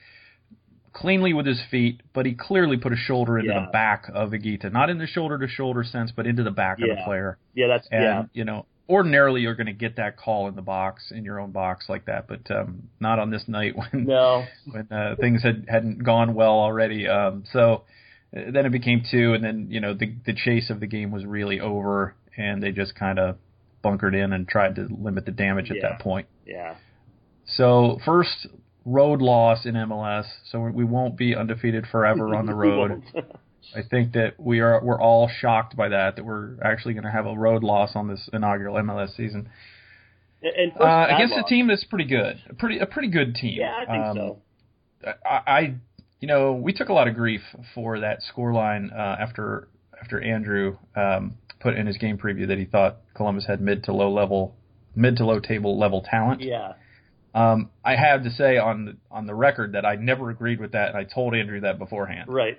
cleanly 0.93 1.33
with 1.33 1.47
his 1.47 1.61
feet, 1.71 2.03
but 2.13 2.25
he 2.25 2.35
clearly 2.35 2.77
put 2.77 2.93
a 2.93 2.97
shoulder 2.97 3.39
into 3.39 3.53
Yeah. 3.53 3.67
the 3.67 3.71
back 3.73 4.05
of 4.15 4.31
Agita, 4.31 4.71
not 4.73 4.91
in 4.91 4.99
the 4.99 5.07
shoulder 5.07 5.39
to 5.39 5.49
shoulder 5.49 5.83
sense, 5.85 6.13
but 6.15 6.27
into 6.27 6.43
the 6.43 6.51
back 6.53 6.79
of 6.81 6.89
the 6.89 7.03
player. 7.05 7.39
Yeah, 7.55 7.67
that's 7.69 7.89
And 7.91 8.03
yeah. 8.03 8.23
you 8.33 8.45
know, 8.45 8.67
ordinarily 8.89 9.41
you're 9.41 9.55
going 9.57 9.67
to 9.67 9.73
get 9.73 9.97
that 9.97 10.17
call 10.17 10.47
in 10.49 10.55
the 10.55 10.63
box 10.63 11.11
in 11.11 11.25
your 11.25 11.41
own 11.41 11.51
box 11.51 11.87
like 11.89 12.05
that, 12.07 12.29
but 12.29 12.49
um, 12.51 12.89
not 13.01 13.19
on 13.19 13.31
this 13.31 13.49
night 13.49 13.75
when 13.93 14.05
No, 14.07 14.45
when 14.71 14.87
uh, 14.91 15.17
things 15.19 15.43
had 15.43 15.67
hadn't 15.69 16.05
gone 16.05 16.35
well 16.35 16.59
already. 16.61 17.09
Um, 17.09 17.45
so 17.53 17.83
uh, 18.37 18.51
then 18.53 18.65
it 18.67 18.71
became 18.73 19.03
two, 19.11 19.33
and 19.35 19.43
then 19.43 19.67
you 19.71 19.81
know 19.81 19.95
the 19.95 20.15
the 20.27 20.33
chase 20.35 20.71
of 20.71 20.79
the 20.81 20.87
game 20.87 21.11
was 21.11 21.25
really 21.25 21.59
over, 21.61 22.15
and 22.37 22.63
they 22.63 22.71
just 22.73 22.95
kind 22.95 23.19
of 23.19 23.37
bunkered 23.85 24.15
in 24.17 24.33
and 24.33 24.49
tried 24.49 24.75
to 24.77 24.89
limit 24.91 25.25
the 25.27 25.31
damage 25.31 25.71
at 25.71 25.77
Yeah. 25.77 25.91
that 25.91 26.01
point. 26.01 26.27
yeah, 26.45 26.75
So 27.45 28.01
first 28.05 28.49
road 28.85 29.23
loss 29.23 29.65
in 29.67 29.75
MLS, 29.77 30.27
so 30.51 30.61
we 30.63 30.85
won't 30.85 31.17
be 31.17 31.37
undefeated 31.37 31.87
forever 31.87 32.35
on 32.35 32.47
the 32.47 32.55
road. 32.67 33.03
I 33.77 33.83
think 33.89 34.13
that 34.13 34.35
we 34.39 34.61
are 34.61 34.83
we're 34.85 35.01
all 35.01 35.29
shocked 35.29 35.77
by 35.77 35.89
that 35.91 36.17
that 36.17 36.25
we're 36.25 36.61
actually 36.63 36.95
going 36.95 37.05
to 37.05 37.11
have 37.11 37.27
a 37.27 37.35
road 37.37 37.63
loss 37.63 37.95
on 37.95 38.09
this 38.09 38.29
inaugural 38.33 38.77
MLS 38.77 39.15
season 39.17 39.49
and 40.43 40.73
first 40.73 40.83
uh, 40.83 41.07
against 41.15 41.35
a 41.35 41.43
team 41.49 41.67
that's 41.69 41.85
pretty 41.85 42.05
good, 42.05 42.41
a 42.51 42.55
pretty 42.55 42.79
a 42.79 42.87
pretty 42.87 43.09
good 43.09 43.35
team. 43.35 43.59
Yeah, 43.61 43.75
I 43.75 43.87
think 43.87 44.05
Um, 44.05 44.17
so. 44.17 44.39
I, 45.25 45.41
I 45.47 45.75
you 46.21 46.29
know 46.29 46.53
we 46.53 46.73
took 46.75 46.89
a 46.91 46.93
lot 46.93 47.09
of 47.09 47.15
grief 47.15 47.41
for 47.75 48.01
that 48.01 48.19
scoreline 48.35 48.93
uh, 48.93 49.17
after 49.19 49.69
after 50.01 50.21
Andrew 50.21 50.77
um, 50.95 51.35
put 51.61 51.75
in 51.77 51.87
his 51.87 51.97
game 51.97 52.19
preview 52.19 52.47
that 52.49 52.59
he 52.59 52.67
thought 52.67 52.99
Columbus 53.15 53.47
had 53.47 53.61
mid 53.61 53.85
to 53.85 53.93
low 53.93 54.13
level 54.13 54.55
mid 54.95 55.17
to 55.17 55.25
low 55.25 55.41
table 55.41 55.79
level 55.79 56.03
talent. 56.03 56.41
Yeah, 56.41 56.75
Um, 57.35 57.71
I 57.85 57.97
have 57.97 58.23
to 58.25 58.31
say 58.31 58.59
on 58.59 58.85
the, 58.85 58.97
on 59.11 59.27
the 59.27 59.35
record 59.35 59.73
that 59.73 59.85
I 59.85 59.97
never 59.97 60.31
agreed 60.31 60.61
with 60.61 60.73
that, 60.73 60.91
and 60.91 60.99
I 60.99 61.05
told 61.05 61.35
Andrew 61.35 61.61
that 61.61 61.79
beforehand. 61.79 62.29
right. 62.29 62.59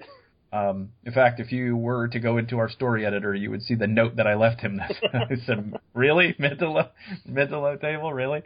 Um, 0.54 0.92
in 1.04 1.12
fact, 1.12 1.42
if 1.42 1.52
you 1.52 1.76
were 1.76 2.08
to 2.08 2.20
go 2.20 2.38
into 2.38 2.60
our 2.60 2.70
story 2.70 3.06
editor, 3.06 3.36
you 3.36 3.52
would 3.52 3.62
see 3.64 3.76
the 3.76 3.88
note 3.88 4.16
that 4.16 4.26
I 4.28 4.36
left 4.36 4.62
him. 4.62 4.80
I 5.14 5.36
said, 5.46 5.74
"Really, 5.94 6.34
mid 6.40 6.60
to 6.60 6.70
low, 6.70 6.88
mid 7.26 7.50
to 7.50 7.60
low 7.60 7.76
table, 7.76 8.14
really?" 8.14 8.42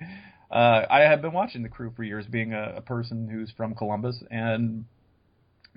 Uh, 0.49 0.85
I 0.89 1.01
have 1.01 1.21
been 1.21 1.33
watching 1.33 1.61
the 1.61 1.69
crew 1.69 1.91
for 1.95 2.03
years, 2.03 2.25
being 2.25 2.53
a, 2.53 2.75
a 2.77 2.81
person 2.81 3.29
who's 3.29 3.51
from 3.55 3.75
Columbus, 3.75 4.23
and 4.31 4.85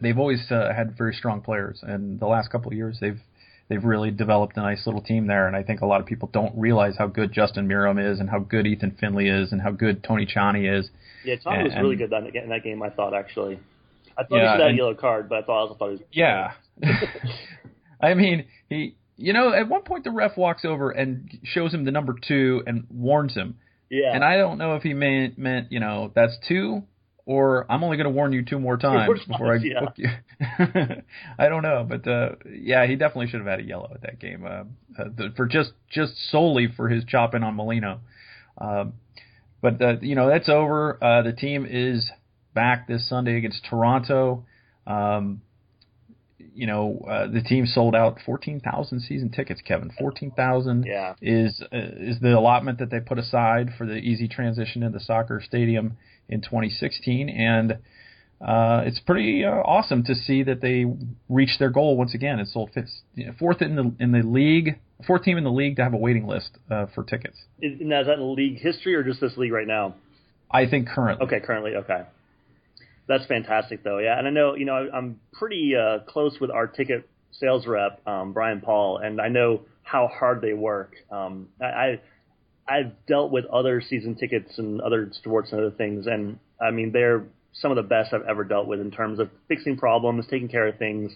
they've 0.01 0.19
always 0.19 0.51
uh, 0.51 0.73
had 0.75 0.97
very 0.97 1.13
strong 1.13 1.43
players. 1.43 1.81
And 1.83 2.19
the 2.19 2.27
last 2.27 2.49
couple 2.51 2.71
of 2.71 2.77
years, 2.79 2.97
they've 2.99 3.21
they've 3.73 3.85
really 3.85 4.11
developed 4.11 4.57
a 4.59 4.61
nice 4.61 4.85
little 4.85 5.01
team 5.01 5.27
there. 5.27 5.47
And 5.47 5.57
I 5.57 5.63
think 5.63 5.81
a 5.81 5.87
lot 5.87 6.01
of 6.01 6.07
people 6.07 6.29
don't 6.31 6.53
realize 6.59 6.95
how 6.99 7.07
good 7.07 7.33
Justin 7.33 7.67
Meram 7.67 7.99
is, 8.13 8.21
and 8.21 8.29
how 8.29 8.39
good 8.39 8.67
Ethan 8.67 8.97
Finlay 9.01 9.29
is, 9.29 9.51
and 9.51 9.63
how 9.63 9.71
good 9.71 10.05
Tony 10.05 10.27
Tchani 10.27 10.79
is. 10.79 10.91
Yeah, 11.25 11.37
was 11.47 11.73
And- 11.73 11.83
really 11.83 11.97
good 11.97 12.11
that, 12.11 12.27
in 12.35 12.51
that 12.51 12.63
game. 12.63 12.83
I 12.83 12.91
thought 12.91 13.15
actually. 13.15 13.59
I 14.19 14.25
thought 14.25 14.37
Yeah, 14.37 14.53
he 14.53 14.59
should 14.59 14.67
have 14.67 14.75
a 14.75 14.77
yellow 14.77 14.95
card, 14.95 15.29
but 15.31 15.39
I 15.39 15.43
thought 15.43 15.57
I 15.57 15.61
also 15.61 15.75
thought 15.75 15.87
he 15.87 15.93
was. 15.93 16.03
Yeah. 16.13 16.53
I 18.01 18.13
mean, 18.15 18.45
he, 18.69 18.97
you 19.17 19.33
know, 19.33 19.55
at 19.55 19.69
one 19.69 19.83
point 19.83 20.05
the 20.05 20.11
ref 20.11 20.37
walks 20.37 20.65
over 20.67 20.91
and 20.91 21.31
shows 21.45 21.73
him 21.73 21.85
the 21.85 21.93
number 21.93 22.15
two 22.21 22.63
and 22.67 22.87
warns 22.91 23.35
him. 23.35 23.57
Yeah. 23.89 24.15
And 24.15 24.23
I 24.23 24.37
don't 24.37 24.59
know 24.59 24.75
if 24.77 24.83
he 24.83 24.93
meant, 24.93 25.39
meant 25.39 25.73
you 25.73 25.81
know, 25.81 26.13
that's 26.15 26.37
two 26.47 26.83
or 27.25 27.71
I'm 27.71 27.85
only 27.85 27.97
going 27.97 28.07
to 28.07 28.11
warn 28.11 28.33
you 28.33 28.45
two 28.45 28.59
more 28.59 28.77
times 28.77 29.21
before 29.27 29.55
I 29.55 29.59
yeah. 29.63 29.81
book 29.81 29.95
you. 29.97 30.09
I 31.39 31.49
don't 31.49 31.63
know, 31.63 31.87
but 31.89 32.07
uh 32.09 32.31
yeah, 32.53 32.87
he 32.87 32.97
definitely 32.97 33.29
should 33.29 33.41
have 33.41 33.47
had 33.47 33.61
a 33.61 33.65
yellow 33.65 33.91
at 33.95 34.03
that 34.03 34.19
game 34.19 34.45
uh, 34.45 34.65
uh, 35.01 35.09
the, 35.17 35.33
for 35.37 35.47
just 35.47 35.73
just 35.91 36.13
solely 36.31 36.69
for 36.77 36.89
his 36.89 37.05
chopping 37.05 37.43
on 37.43 37.55
Molino. 37.55 38.01
Um, 38.59 38.95
but 39.61 39.81
uh, 39.81 39.97
you 40.01 40.15
know 40.15 40.29
that's 40.29 40.49
over. 40.49 41.03
Uh, 41.03 41.23
the 41.23 41.33
team 41.33 41.67
is 41.69 42.11
back 42.55 42.89
this 42.89 43.09
Sunday 43.09 43.37
against 43.37 43.65
Toronto. 43.69 44.45
Um, 44.87 45.43
you 46.55 46.67
know 46.67 47.05
uh, 47.09 47.29
the 47.29 47.41
team 47.41 47.67
sold 47.67 47.95
out 47.95 48.19
14,000 48.27 49.01
season 49.01 49.31
tickets. 49.31 49.61
Kevin, 49.65 49.91
14,000 49.99 50.85
Yeah. 50.85 51.15
is 51.23 51.63
uh, 51.73 51.77
is 51.97 52.21
the 52.21 52.37
allotment 52.37 52.79
that 52.81 52.91
they 52.91 53.01
put 53.01 53.19
aside 53.19 53.71
for 53.79 53.87
the 53.87 53.97
easy 53.97 54.29
transition 54.29 54.83
into 54.83 55.01
soccer 55.01 55.41
stadium 55.45 55.97
in 56.29 56.41
2016, 56.41 57.29
and 57.29 57.79
uh, 58.41 58.83
it's 58.85 58.99
pretty 58.99 59.45
uh, 59.45 59.51
awesome 59.51 60.03
to 60.05 60.15
see 60.15 60.43
that 60.43 60.61
they 60.61 60.85
reached 61.29 61.59
their 61.59 61.71
goal 61.71 61.97
once 61.97 62.15
again. 62.15 62.41
It 62.41 62.49
sold 62.49 62.71
fifth, 62.75 62.91
you 63.15 63.27
know, 63.27 63.33
fourth 63.39 63.63
in 63.63 63.77
the 63.77 63.93
in 64.01 64.13
the 64.13 64.23
league, 64.23 64.81
fourth 65.07 65.23
team 65.23 65.39
in 65.39 65.45
the 65.45 65.51
league 65.53 65.77
to 65.77 65.85
have 65.85 65.95
a 65.95 65.99
waiting 65.99 66.27
list 66.27 66.59
uh, 66.71 66.87
for 66.95 67.05
tickets. 67.05 67.37
Is, 67.61 67.75
now, 67.81 68.01
is 68.01 68.07
that 68.09 68.19
in 68.19 68.35
league 68.35 68.59
history 68.59 68.95
or 68.95 69.05
just 69.05 69.21
this 69.21 69.37
league 69.37 69.53
right 69.53 69.67
now? 69.67 69.95
I 70.51 70.69
think 70.69 70.89
currently. 70.89 71.27
Okay, 71.27 71.41
currently, 71.41 71.77
okay. 71.77 72.03
That's 73.09 73.25
fantastic, 73.27 73.85
though. 73.85 73.99
Yeah, 73.99 74.19
and 74.19 74.27
I 74.27 74.31
know 74.31 74.55
you 74.55 74.65
know 74.65 74.75
I- 74.75 74.97
I'm 74.97 75.21
pretty 75.33 75.75
uh, 75.77 76.01
close 76.09 76.39
with 76.41 76.51
our 76.51 76.67
ticket 76.67 77.09
sales 77.33 77.67
rep, 77.67 78.07
um, 78.07 78.33
Brian 78.33 78.61
Paul, 78.61 78.99
and 78.99 79.21
I 79.21 79.29
know 79.29 79.63
how 79.83 80.09
hard 80.09 80.41
they 80.41 80.53
work. 80.53 80.95
Um, 81.11 81.49
I, 81.61 81.65
I 81.65 82.01
I've 82.69 82.93
dealt 83.07 83.33
with 83.33 83.45
other 83.47 83.81
season 83.81 84.15
tickets 84.15 84.59
and 84.59 84.81
other 84.81 85.11
sports 85.13 85.51
and 85.53 85.61
other 85.61 85.71
things, 85.71 86.07
and 86.07 86.39
I 86.61 86.71
mean 86.71 86.93
they're 86.93 87.25
some 87.55 87.71
of 87.71 87.77
the 87.77 87.83
best 87.83 88.13
I've 88.13 88.23
ever 88.23 88.45
dealt 88.45 88.67
with 88.67 88.81
in 88.81 88.91
terms 88.91 89.19
of 89.19 89.31
fixing 89.49 89.77
problems, 89.77 90.27
taking 90.31 90.49
care 90.49 90.69
of 90.69 90.79
things. 90.79 91.13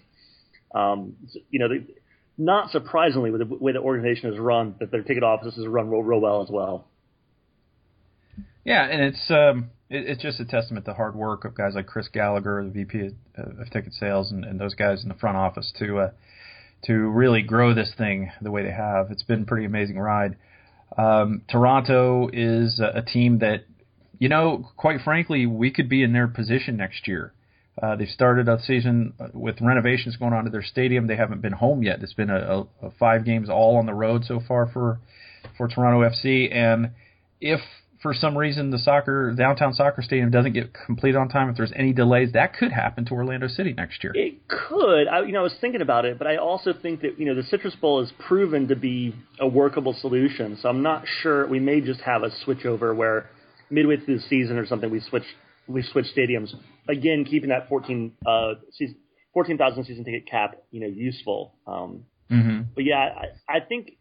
Um, 0.74 1.16
you 1.50 1.58
know, 1.58 1.68
they, 1.68 1.84
not 2.36 2.70
surprisingly, 2.70 3.30
with 3.30 3.48
the 3.48 3.54
way 3.54 3.72
the 3.72 3.80
organization 3.80 4.32
is 4.32 4.38
run, 4.38 4.74
that 4.80 4.90
their 4.90 5.02
ticket 5.02 5.22
offices 5.22 5.66
run 5.66 5.88
real, 5.88 6.02
real 6.02 6.20
well 6.20 6.42
as 6.42 6.50
well. 6.50 6.86
Yeah, 8.64 8.84
and 8.84 9.00
it's 9.00 9.30
um, 9.30 9.70
it, 9.88 10.08
it's 10.08 10.22
just 10.22 10.40
a 10.40 10.44
testament 10.44 10.84
to 10.86 10.94
hard 10.94 11.14
work 11.14 11.44
of 11.44 11.54
guys 11.54 11.72
like 11.74 11.86
Chris 11.86 12.08
Gallagher, 12.08 12.62
the 12.64 12.70
VP 12.70 13.12
of, 13.36 13.60
of 13.60 13.70
ticket 13.70 13.94
sales, 13.94 14.32
and, 14.32 14.44
and 14.44 14.60
those 14.60 14.74
guys 14.74 15.02
in 15.02 15.08
the 15.08 15.14
front 15.14 15.36
office 15.36 15.72
to 15.78 15.98
uh, 15.98 16.10
to 16.84 16.92
really 16.92 17.42
grow 17.42 17.74
this 17.74 17.92
thing 17.96 18.30
the 18.42 18.50
way 18.50 18.62
they 18.62 18.72
have. 18.72 19.10
It's 19.10 19.22
been 19.22 19.42
a 19.42 19.46
pretty 19.46 19.66
amazing 19.66 19.98
ride. 19.98 20.36
Um, 20.96 21.42
Toronto 21.48 22.28
is 22.32 22.80
a, 22.80 22.98
a 22.98 23.02
team 23.02 23.38
that, 23.40 23.64
you 24.18 24.28
know, 24.28 24.68
quite 24.76 25.00
frankly, 25.02 25.46
we 25.46 25.70
could 25.70 25.88
be 25.88 26.02
in 26.02 26.12
their 26.12 26.28
position 26.28 26.76
next 26.76 27.06
year. 27.06 27.32
Uh, 27.80 27.94
they've 27.94 28.08
started 28.08 28.48
a 28.48 28.58
season 28.62 29.12
with 29.34 29.60
renovations 29.60 30.16
going 30.16 30.32
on 30.32 30.44
to 30.44 30.50
their 30.50 30.62
stadium. 30.62 31.06
They 31.06 31.16
haven't 31.16 31.42
been 31.42 31.52
home 31.52 31.82
yet. 31.82 32.02
It's 32.02 32.14
been 32.14 32.30
a, 32.30 32.66
a, 32.82 32.86
a 32.86 32.90
five 32.98 33.24
games 33.26 33.50
all 33.50 33.76
on 33.76 33.84
the 33.84 33.92
road 33.92 34.24
so 34.24 34.40
far 34.40 34.66
for 34.66 34.98
for 35.58 35.68
Toronto 35.68 36.08
FC. 36.08 36.52
And 36.54 36.92
if 37.40 37.60
for 38.02 38.14
some 38.14 38.36
reason 38.36 38.70
the 38.70 38.78
soccer 38.78 39.32
downtown 39.32 39.72
soccer 39.72 40.02
stadium 40.02 40.30
doesn't 40.30 40.52
get 40.52 40.72
completed 40.72 41.16
on 41.16 41.28
time, 41.28 41.48
if 41.48 41.56
there's 41.56 41.72
any 41.74 41.92
delays, 41.92 42.32
that 42.32 42.54
could 42.54 42.72
happen 42.72 43.04
to 43.06 43.14
Orlando 43.14 43.48
City 43.48 43.72
next 43.72 44.02
year. 44.04 44.12
It 44.14 44.48
could. 44.48 45.08
I, 45.08 45.22
you 45.22 45.32
know, 45.32 45.40
I 45.40 45.42
was 45.42 45.56
thinking 45.60 45.80
about 45.80 46.04
it, 46.04 46.18
but 46.18 46.26
I 46.26 46.36
also 46.36 46.72
think 46.72 47.02
that 47.02 47.18
you 47.18 47.26
know 47.26 47.34
the 47.34 47.42
Citrus 47.44 47.74
Bowl 47.76 48.00
has 48.00 48.12
proven 48.26 48.68
to 48.68 48.76
be 48.76 49.14
a 49.40 49.46
workable 49.46 49.94
solution. 49.94 50.58
So 50.60 50.68
I'm 50.68 50.82
not 50.82 51.04
sure 51.22 51.46
we 51.46 51.60
may 51.60 51.80
just 51.80 52.00
have 52.00 52.22
a 52.22 52.30
switchover 52.44 52.94
where 52.94 53.30
midway 53.70 53.96
through 53.96 54.18
the 54.18 54.22
season 54.22 54.58
or 54.58 54.66
something 54.66 54.90
we 54.90 55.00
switch 55.00 55.24
we 55.66 55.82
switch 55.82 56.06
stadiums 56.16 56.52
again, 56.88 57.24
keeping 57.24 57.50
that 57.50 57.68
14 57.68 58.12
uh, 58.26 58.54
season, 58.72 58.96
14,000 59.34 59.84
season 59.84 60.04
ticket 60.04 60.28
cap, 60.28 60.56
you 60.70 60.80
know, 60.80 60.86
useful. 60.86 61.54
Um, 61.66 62.04
mm-hmm. 62.30 62.62
But 62.74 62.84
yeah, 62.84 63.08
I, 63.48 63.56
I 63.56 63.60
think 63.60 63.92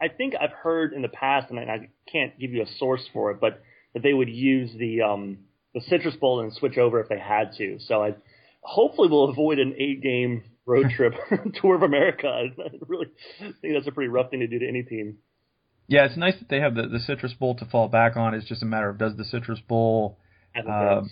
I 0.00 0.08
think 0.08 0.34
I've 0.40 0.52
heard 0.52 0.92
in 0.92 1.02
the 1.02 1.08
past, 1.08 1.50
and 1.50 1.58
I, 1.58 1.62
I 1.62 1.88
can't 2.10 2.38
give 2.38 2.52
you 2.52 2.62
a 2.62 2.78
source 2.78 3.06
for 3.12 3.30
it, 3.30 3.40
but 3.40 3.62
that 3.94 4.02
they 4.02 4.12
would 4.12 4.28
use 4.28 4.70
the 4.78 5.02
um, 5.02 5.38
the 5.74 5.80
Citrus 5.82 6.16
Bowl 6.16 6.40
and 6.40 6.52
switch 6.52 6.78
over 6.78 7.00
if 7.00 7.08
they 7.08 7.18
had 7.18 7.52
to. 7.58 7.78
So 7.80 8.02
I 8.02 8.14
hopefully 8.62 9.08
we'll 9.10 9.30
avoid 9.30 9.58
an 9.58 9.74
eight 9.78 10.02
game 10.02 10.44
road 10.66 10.90
trip 10.96 11.14
tour 11.60 11.76
of 11.76 11.82
America. 11.82 12.28
I 12.28 12.62
really 12.86 13.06
think 13.60 13.74
that's 13.74 13.86
a 13.86 13.92
pretty 13.92 14.08
rough 14.08 14.30
thing 14.30 14.40
to 14.40 14.46
do 14.46 14.58
to 14.58 14.68
any 14.68 14.82
team. 14.82 15.18
Yeah, 15.86 16.04
it's 16.04 16.16
nice 16.16 16.38
that 16.38 16.48
they 16.48 16.60
have 16.60 16.76
the, 16.76 16.86
the 16.86 17.00
Citrus 17.00 17.32
Bowl 17.34 17.56
to 17.56 17.64
fall 17.64 17.88
back 17.88 18.16
on. 18.16 18.32
It's 18.32 18.46
just 18.46 18.62
a 18.62 18.66
matter 18.66 18.88
of 18.88 18.98
does 18.98 19.16
the 19.16 19.24
Citrus 19.24 19.58
Bowl 19.58 20.18
uh, 20.54 21.02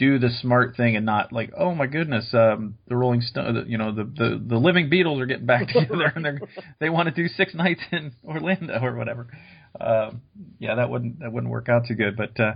do 0.00 0.18
the 0.18 0.30
smart 0.40 0.76
thing 0.78 0.96
and 0.96 1.04
not 1.04 1.30
like, 1.30 1.52
oh 1.56 1.74
my 1.74 1.86
goodness, 1.86 2.32
um, 2.32 2.76
the 2.88 2.96
Rolling 2.96 3.20
Stone, 3.20 3.66
you 3.68 3.76
know, 3.76 3.94
the, 3.94 4.04
the 4.04 4.42
the 4.44 4.56
Living 4.56 4.88
Beatles 4.88 5.20
are 5.20 5.26
getting 5.26 5.44
back 5.44 5.68
together 5.72 6.10
and 6.16 6.24
they 6.24 6.38
they 6.80 6.88
want 6.88 7.14
to 7.14 7.14
do 7.14 7.28
six 7.28 7.54
nights 7.54 7.82
in 7.92 8.12
Orlando 8.26 8.80
or 8.82 8.96
whatever. 8.96 9.28
Um, 9.78 10.22
yeah, 10.58 10.76
that 10.76 10.88
wouldn't 10.88 11.20
that 11.20 11.30
wouldn't 11.30 11.52
work 11.52 11.68
out 11.68 11.82
too 11.86 11.94
good. 11.94 12.16
But 12.16 12.40
uh, 12.40 12.54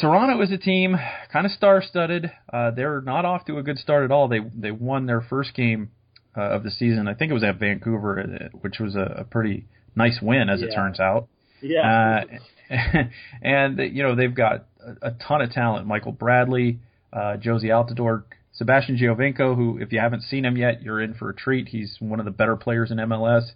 Toronto 0.00 0.42
is 0.42 0.50
a 0.50 0.58
team 0.58 0.96
kind 1.32 1.46
of 1.46 1.52
star-studded. 1.52 2.32
Uh, 2.52 2.72
they're 2.72 3.00
not 3.00 3.24
off 3.24 3.44
to 3.46 3.58
a 3.58 3.62
good 3.62 3.78
start 3.78 4.04
at 4.04 4.10
all. 4.10 4.26
They 4.26 4.40
they 4.40 4.72
won 4.72 5.06
their 5.06 5.20
first 5.20 5.54
game 5.54 5.92
uh, 6.36 6.42
of 6.42 6.64
the 6.64 6.70
season. 6.72 7.06
I 7.06 7.14
think 7.14 7.30
it 7.30 7.34
was 7.34 7.44
at 7.44 7.60
Vancouver, 7.60 8.20
uh, 8.20 8.58
which 8.60 8.80
was 8.80 8.96
a, 8.96 9.18
a 9.18 9.24
pretty 9.24 9.66
nice 9.94 10.18
win 10.20 10.50
as 10.50 10.60
yeah. 10.60 10.66
it 10.66 10.74
turns 10.74 10.98
out. 10.98 11.28
Yeah. 11.64 12.24
Uh, 12.70 12.74
and 13.42 13.78
you 13.78 14.02
know 14.02 14.14
they've 14.14 14.34
got 14.34 14.66
a, 14.80 15.08
a 15.08 15.10
ton 15.12 15.42
of 15.42 15.50
talent. 15.50 15.86
Michael 15.86 16.12
Bradley, 16.12 16.80
uh, 17.12 17.36
Jozy 17.38 17.66
Altidore, 17.66 18.24
Sebastian 18.52 18.96
Giovinco, 18.96 19.54
who 19.56 19.78
if 19.80 19.92
you 19.92 20.00
haven't 20.00 20.22
seen 20.22 20.44
him 20.44 20.56
yet, 20.56 20.82
you're 20.82 21.00
in 21.00 21.14
for 21.14 21.30
a 21.30 21.34
treat. 21.34 21.68
He's 21.68 21.96
one 22.00 22.18
of 22.18 22.24
the 22.24 22.30
better 22.30 22.56
players 22.56 22.90
in 22.90 22.98
MLS. 22.98 23.50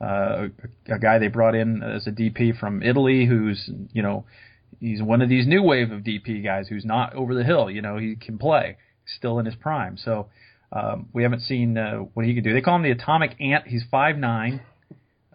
Uh, 0.00 0.48
a, 0.88 0.94
a 0.94 0.98
guy 0.98 1.18
they 1.18 1.28
brought 1.28 1.54
in 1.54 1.82
as 1.82 2.06
a 2.06 2.10
DP 2.10 2.58
from 2.58 2.82
Italy, 2.82 3.26
who's 3.26 3.70
you 3.92 4.02
know 4.02 4.24
he's 4.80 5.02
one 5.02 5.22
of 5.22 5.28
these 5.28 5.46
new 5.46 5.62
wave 5.62 5.90
of 5.90 6.02
DP 6.02 6.44
guys 6.44 6.68
who's 6.68 6.84
not 6.84 7.14
over 7.14 7.34
the 7.34 7.44
hill. 7.44 7.70
You 7.70 7.82
know 7.82 7.96
he 7.96 8.16
can 8.16 8.38
play, 8.38 8.76
still 9.16 9.38
in 9.38 9.46
his 9.46 9.54
prime. 9.54 9.96
So 9.96 10.28
um, 10.72 11.08
we 11.12 11.22
haven't 11.22 11.40
seen 11.40 11.78
uh, 11.78 11.98
what 12.14 12.26
he 12.26 12.34
can 12.34 12.44
do. 12.44 12.52
They 12.52 12.60
call 12.60 12.76
him 12.76 12.82
the 12.82 12.90
Atomic 12.90 13.40
Ant. 13.40 13.66
He's 13.66 13.84
five 13.90 14.16
nine. 14.16 14.60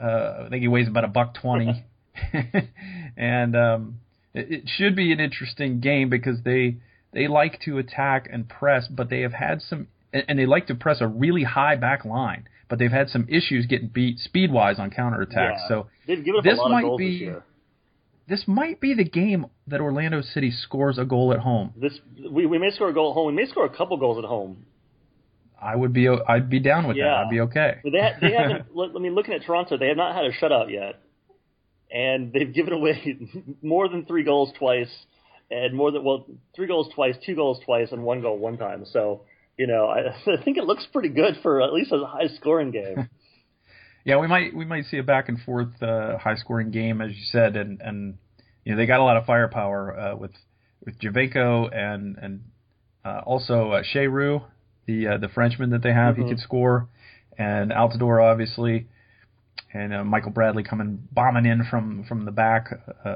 Uh, 0.02 0.46
I 0.46 0.50
think 0.50 0.62
he 0.62 0.68
weighs 0.68 0.88
about 0.88 1.04
a 1.04 1.10
buck 1.10 1.36
twenty. 1.36 1.86
and 3.18 3.56
um, 3.56 4.00
it, 4.34 4.52
it 4.52 4.64
should 4.66 4.96
be 4.96 5.12
an 5.12 5.20
interesting 5.20 5.80
game 5.80 6.10
because 6.10 6.38
they 6.44 6.78
they 7.14 7.28
like 7.28 7.60
to 7.66 7.78
attack 7.78 8.30
and 8.32 8.48
press, 8.48 8.88
but 8.88 9.10
they 9.10 9.22
have 9.22 9.34
had 9.34 9.62
some, 9.62 9.88
and 10.14 10.40
they 10.40 10.46
like 10.46 10.68
to 10.68 10.76
press 10.76 11.02
a 11.02 11.08
really 11.08 11.44
high 11.44 11.76
back 11.76 12.06
line, 12.06 12.48
but 12.70 12.80
they've 12.80 12.92
had 12.92 13.10
some 13.10 13.28
issues 13.30 13.66
getting 13.66 13.90
beat 13.90 14.20
speed 14.20 14.52
wise 14.52 14.80
on 14.80 14.92
counterattacks. 14.92 15.60
Yeah. 15.60 15.68
So 15.68 15.88
this 16.08 16.60
might 16.68 16.98
be 16.98 17.32
this 18.28 18.44
might 18.48 18.80
be 18.80 18.94
the 18.94 19.04
game 19.04 19.48
that 19.68 19.82
Orlando 19.82 20.22
City 20.22 20.52
scores 20.52 20.98
a 20.98 21.04
goal 21.04 21.34
at 21.34 21.40
home. 21.40 21.74
This 21.76 22.00
we, 22.30 22.46
we 22.46 22.58
may 22.58 22.72
score 22.72 22.90
a 22.90 22.94
goal 22.94 23.12
at 23.12 23.14
home. 23.16 23.36
We 23.36 23.44
may 23.44 23.50
score 23.50 23.66
a 23.66 23.76
couple 23.76 23.98
goals 23.98 24.18
at 24.18 24.28
home. 24.28 24.66
I 25.62 25.76
would 25.76 25.94
be 25.94 26.08
I'd 26.08 26.50
be 26.50 26.60
down 26.60 26.88
with 26.88 26.98
yeah. 26.98 27.06
that. 27.06 27.18
I'd 27.26 27.30
be 27.30 27.42
okay. 27.42 27.80
But 27.84 27.92
they 27.92 28.28
they 28.30 28.34
haven't. 28.38 28.68
I 28.74 29.00
mean, 29.00 29.16
looking 29.16 29.34
at 29.34 29.44
Toronto, 29.44 29.78
they 29.78 29.90
have 29.90 29.98
not 29.98 30.16
had 30.16 30.26
a 30.26 30.32
shutout 30.32 30.72
yet 30.72 31.02
and 31.92 32.32
they've 32.32 32.54
given 32.54 32.74
away 32.74 33.18
more 33.62 33.88
than 33.90 34.06
three 34.06 34.24
goals 34.24 34.52
twice, 34.58 34.92
and 35.50 35.76
more 35.76 35.92
than 35.92 36.04
well, 36.04 36.26
three 36.56 36.68
goals 36.68 36.90
twice, 36.96 37.16
two 37.26 37.36
goals 37.36 37.60
twice, 37.66 37.90
and 37.92 38.04
one 38.04 38.22
goal 38.22 38.38
one 38.38 38.58
time. 38.58 38.86
So 38.92 39.22
you 39.58 39.68
know, 39.68 39.86
I, 39.86 40.10
I 40.32 40.44
think 40.44 40.58
it 40.58 40.64
looks 40.64 40.86
pretty 40.92 41.10
good 41.10 41.36
for 41.42 41.62
at 41.62 41.74
least 41.74 41.92
a 41.92 42.06
high 42.06 42.28
scoring 42.40 42.72
game. 42.72 43.10
yeah, 44.06 44.18
we 44.18 44.28
might 44.28 44.56
we 44.56 44.66
might 44.66 44.86
see 44.86 44.98
a 44.98 45.04
back 45.04 45.30
and 45.30 45.40
forth 45.42 45.82
uh, 45.82 46.18
high 46.18 46.36
scoring 46.36 46.72
game, 46.72 47.02
as 47.02 47.12
you 47.12 47.24
said, 47.32 47.56
and 47.56 47.82
and 47.82 48.18
you 48.64 48.72
know 48.72 48.78
they 48.78 48.86
got 48.86 49.00
a 49.00 49.04
lot 49.04 49.18
of 49.18 49.26
firepower 49.26 49.98
uh, 49.98 50.16
with 50.16 50.32
with 50.86 51.00
Giovinco 51.00 51.76
and 51.76 52.18
and 52.18 52.44
uh, 53.04 53.22
also 53.26 53.72
uh, 53.72 53.84
Cheyrou, 53.84 54.44
the 54.86 55.08
uh, 55.08 55.18
the 55.18 55.28
Frenchman 55.28 55.72
that 55.72 55.84
they 55.84 55.94
have, 55.94 56.16
mm-hmm. 56.16 56.24
he 56.24 56.30
could 56.30 56.40
score, 56.40 56.88
and 57.38 57.72
Altidore 57.72 58.24
obviously 58.24 58.88
and 59.74 59.94
uh, 59.94 60.04
Michael 60.04 60.32
Bradley 60.32 60.64
coming 60.64 61.08
bombing 61.12 61.46
in 61.46 61.64
from 61.70 62.06
from 62.08 62.26
the 62.26 62.32
back, 62.32 62.68
uh, 63.06 63.16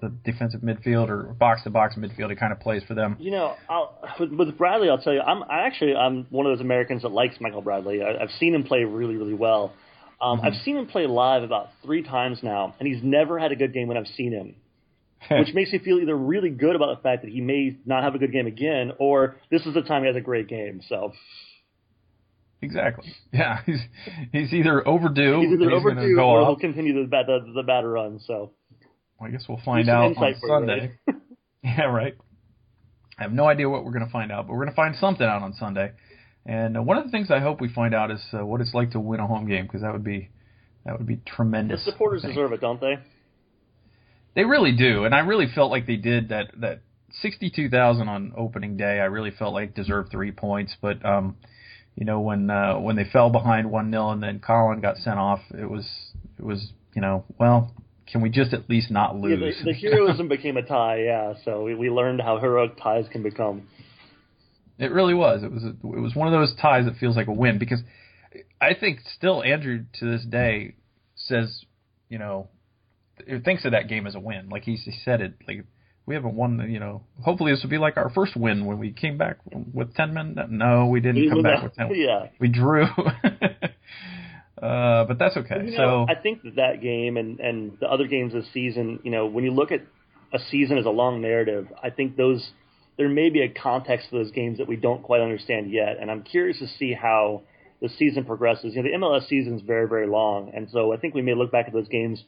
the 0.00 0.08
defensive 0.24 0.60
midfield 0.60 1.08
or 1.08 1.34
box 1.34 1.62
to 1.64 1.70
box 1.70 1.96
midfield. 1.96 2.30
He 2.30 2.36
kind 2.36 2.52
of 2.52 2.60
plays 2.60 2.82
for 2.86 2.94
them. 2.94 3.16
You 3.18 3.30
know, 3.30 3.54
I'll, 3.68 3.98
with, 4.18 4.32
with 4.32 4.58
Bradley, 4.58 4.88
I'll 4.88 4.98
tell 4.98 5.12
you, 5.12 5.20
I'm 5.20 5.42
I 5.44 5.66
actually 5.66 5.94
I'm 5.94 6.26
one 6.30 6.46
of 6.46 6.56
those 6.56 6.62
Americans 6.62 7.02
that 7.02 7.10
likes 7.10 7.36
Michael 7.40 7.62
Bradley. 7.62 8.02
I, 8.02 8.22
I've 8.22 8.30
seen 8.38 8.54
him 8.54 8.64
play 8.64 8.84
really 8.84 9.16
really 9.16 9.34
well. 9.34 9.72
Um, 10.20 10.38
mm-hmm. 10.38 10.46
I've 10.46 10.62
seen 10.64 10.76
him 10.76 10.86
play 10.86 11.06
live 11.06 11.42
about 11.42 11.68
three 11.82 12.02
times 12.02 12.38
now, 12.42 12.74
and 12.78 12.88
he's 12.88 13.02
never 13.02 13.38
had 13.38 13.52
a 13.52 13.56
good 13.56 13.72
game 13.72 13.88
when 13.88 13.96
I've 13.96 14.08
seen 14.16 14.32
him. 14.32 14.56
which 15.30 15.54
makes 15.54 15.72
me 15.72 15.78
feel 15.78 15.98
either 15.98 16.14
really 16.14 16.50
good 16.50 16.76
about 16.76 16.94
the 16.94 17.02
fact 17.02 17.22
that 17.22 17.30
he 17.30 17.40
may 17.40 17.76
not 17.84 18.04
have 18.04 18.14
a 18.14 18.18
good 18.18 18.32
game 18.32 18.46
again, 18.46 18.92
or 18.98 19.36
this 19.50 19.64
is 19.66 19.74
the 19.74 19.82
time 19.82 20.02
he 20.02 20.06
has 20.06 20.14
a 20.14 20.20
great 20.20 20.46
game. 20.46 20.80
So 20.88 21.12
Exactly. 22.62 23.12
Yeah, 23.32 23.60
he's 23.66 23.80
he's 24.32 24.52
either 24.54 24.86
overdue. 24.88 25.40
He's 25.40 25.52
either 25.52 25.70
he's 25.70 25.78
overdue, 25.78 26.16
go 26.16 26.22
or 26.22 26.40
off. 26.40 26.46
he'll 26.48 26.70
continue 26.70 27.02
the 27.02 27.06
bad 27.06 27.26
the, 27.26 27.52
the 27.54 27.62
bad 27.62 27.84
run. 27.84 28.18
So 28.26 28.52
I 29.20 29.28
guess 29.28 29.44
we'll 29.48 29.60
find 29.64 29.88
out 29.88 30.04
on 30.04 30.10
insight 30.12 30.36
for 30.40 30.48
you, 30.48 30.66
Sunday. 30.66 30.92
yeah, 31.62 31.82
right. 31.82 32.14
I 33.18 33.22
have 33.22 33.32
no 33.32 33.46
idea 33.46 33.68
what 33.68 33.84
we're 33.84 33.92
going 33.92 34.06
to 34.06 34.12
find 34.12 34.30
out, 34.30 34.46
but 34.46 34.52
we're 34.52 34.64
going 34.64 34.70
to 34.70 34.76
find 34.76 34.94
something 34.96 35.26
out 35.26 35.42
on 35.42 35.54
Sunday. 35.54 35.92
And 36.44 36.76
uh, 36.76 36.82
one 36.82 36.96
of 36.96 37.04
the 37.04 37.10
things 37.10 37.30
I 37.30 37.40
hope 37.40 37.60
we 37.60 37.68
find 37.68 37.94
out 37.94 38.10
is 38.10 38.20
uh, 38.32 38.44
what 38.44 38.60
it's 38.60 38.72
like 38.74 38.92
to 38.92 39.00
win 39.00 39.20
a 39.20 39.26
home 39.26 39.48
game 39.48 39.66
because 39.66 39.82
that 39.82 39.92
would 39.92 40.04
be 40.04 40.30
that 40.84 40.96
would 40.96 41.06
be 41.06 41.20
tremendous. 41.26 41.84
The 41.84 41.92
supporters 41.92 42.22
deserve 42.22 42.52
it, 42.52 42.60
don't 42.60 42.80
they? 42.80 42.94
They 44.34 44.44
really 44.44 44.72
do, 44.72 45.04
and 45.04 45.14
I 45.14 45.20
really 45.20 45.46
felt 45.52 45.70
like 45.70 45.86
they 45.86 45.96
did 45.96 46.28
that. 46.28 46.52
That 46.60 46.82
sixty-two 47.22 47.68
thousand 47.68 48.08
on 48.08 48.32
opening 48.36 48.76
day, 48.76 49.00
I 49.00 49.06
really 49.06 49.32
felt 49.32 49.54
like 49.54 49.74
deserved 49.74 50.10
three 50.12 50.30
points. 50.30 50.76
But 50.80 51.04
um, 51.04 51.36
you 51.96 52.04
know, 52.04 52.20
when 52.20 52.50
uh, 52.50 52.74
when 52.78 52.96
they 52.96 53.04
fell 53.04 53.30
behind 53.30 53.70
one 53.70 53.90
0 53.90 54.10
and 54.10 54.22
then 54.22 54.38
Collin 54.38 54.80
got 54.80 54.98
sent 54.98 55.18
off, 55.18 55.40
it 55.50 55.68
was 55.68 55.86
it 56.38 56.44
was 56.44 56.72
you 56.94 57.02
know, 57.02 57.24
well, 57.38 57.74
can 58.06 58.20
we 58.20 58.30
just 58.30 58.52
at 58.52 58.68
least 58.70 58.90
not 58.90 59.16
lose? 59.16 59.40
Yeah, 59.40 59.64
the, 59.64 59.72
the 59.72 59.78
heroism 59.90 60.28
became 60.28 60.56
a 60.56 60.62
tie, 60.62 61.00
yeah. 61.04 61.34
So 61.44 61.62
we, 61.64 61.74
we 61.74 61.90
learned 61.90 62.20
how 62.20 62.38
heroic 62.38 62.76
ties 62.80 63.06
can 63.10 63.22
become. 63.22 63.68
It 64.78 64.92
really 64.92 65.14
was. 65.14 65.42
It 65.42 65.50
was 65.50 65.64
a, 65.64 65.70
it 65.70 66.00
was 66.00 66.14
one 66.14 66.28
of 66.28 66.32
those 66.32 66.54
ties 66.60 66.84
that 66.84 66.96
feels 66.96 67.16
like 67.16 67.28
a 67.28 67.32
win 67.32 67.58
because 67.58 67.80
I 68.60 68.74
think 68.74 69.00
still 69.16 69.42
Andrew 69.42 69.84
to 70.00 70.10
this 70.10 70.24
day 70.24 70.74
says, 71.14 71.64
you 72.10 72.18
know, 72.18 72.48
thinks 73.44 73.64
of 73.64 73.72
that 73.72 73.88
game 73.88 74.06
as 74.06 74.14
a 74.14 74.20
win. 74.20 74.50
Like 74.50 74.64
he, 74.64 74.76
he 74.76 74.92
said 75.04 75.22
it 75.22 75.34
like 75.48 75.64
we 76.06 76.14
haven't 76.14 76.34
won. 76.34 76.70
You 76.70 76.80
know, 76.80 77.02
hopefully 77.22 77.52
this 77.52 77.62
will 77.62 77.70
be 77.70 77.78
like 77.78 77.96
our 77.96 78.10
first 78.10 78.36
win 78.36 78.64
when 78.64 78.78
we 78.78 78.92
came 78.92 79.18
back 79.18 79.38
with 79.74 79.94
ten 79.94 80.14
men. 80.14 80.36
No, 80.50 80.86
we 80.86 81.00
didn't 81.00 81.28
come 81.28 81.42
back 81.42 81.62
with 81.62 81.74
ten. 81.74 81.90
Yeah, 81.94 82.28
we 82.40 82.48
drew. 82.48 82.86
Uh, 84.60 85.04
but 85.04 85.18
that's 85.18 85.36
okay. 85.36 85.66
You 85.66 85.76
know, 85.76 86.06
so 86.06 86.06
I 86.08 86.18
think 86.18 86.42
that 86.42 86.56
that 86.56 86.80
game 86.80 87.18
and 87.18 87.38
and 87.40 87.76
the 87.78 87.86
other 87.86 88.06
games 88.06 88.32
this 88.32 88.46
season, 88.54 89.00
you 89.04 89.10
know, 89.10 89.26
when 89.26 89.44
you 89.44 89.50
look 89.50 89.70
at 89.70 89.82
a 90.32 90.38
season 90.50 90.78
as 90.78 90.86
a 90.86 90.90
long 90.90 91.20
narrative, 91.20 91.68
I 91.82 91.90
think 91.90 92.16
those 92.16 92.52
there 92.96 93.08
may 93.08 93.28
be 93.28 93.42
a 93.42 93.50
context 93.50 94.08
to 94.10 94.16
those 94.16 94.30
games 94.30 94.56
that 94.58 94.66
we 94.66 94.76
don't 94.76 95.02
quite 95.02 95.20
understand 95.20 95.70
yet, 95.70 95.98
and 96.00 96.10
I'm 96.10 96.22
curious 96.22 96.58
to 96.60 96.68
see 96.68 96.94
how 96.94 97.42
the 97.82 97.90
season 97.90 98.24
progresses. 98.24 98.74
You 98.74 98.82
know, 98.82 98.90
the 98.90 98.96
MLS 98.96 99.28
season 99.28 99.56
is 99.56 99.62
very 99.62 99.86
very 99.86 100.06
long, 100.06 100.50
and 100.54 100.68
so 100.70 100.90
I 100.90 100.96
think 100.96 101.14
we 101.14 101.20
may 101.20 101.34
look 101.34 101.52
back 101.52 101.66
at 101.66 101.74
those 101.74 101.88
games, 101.88 102.24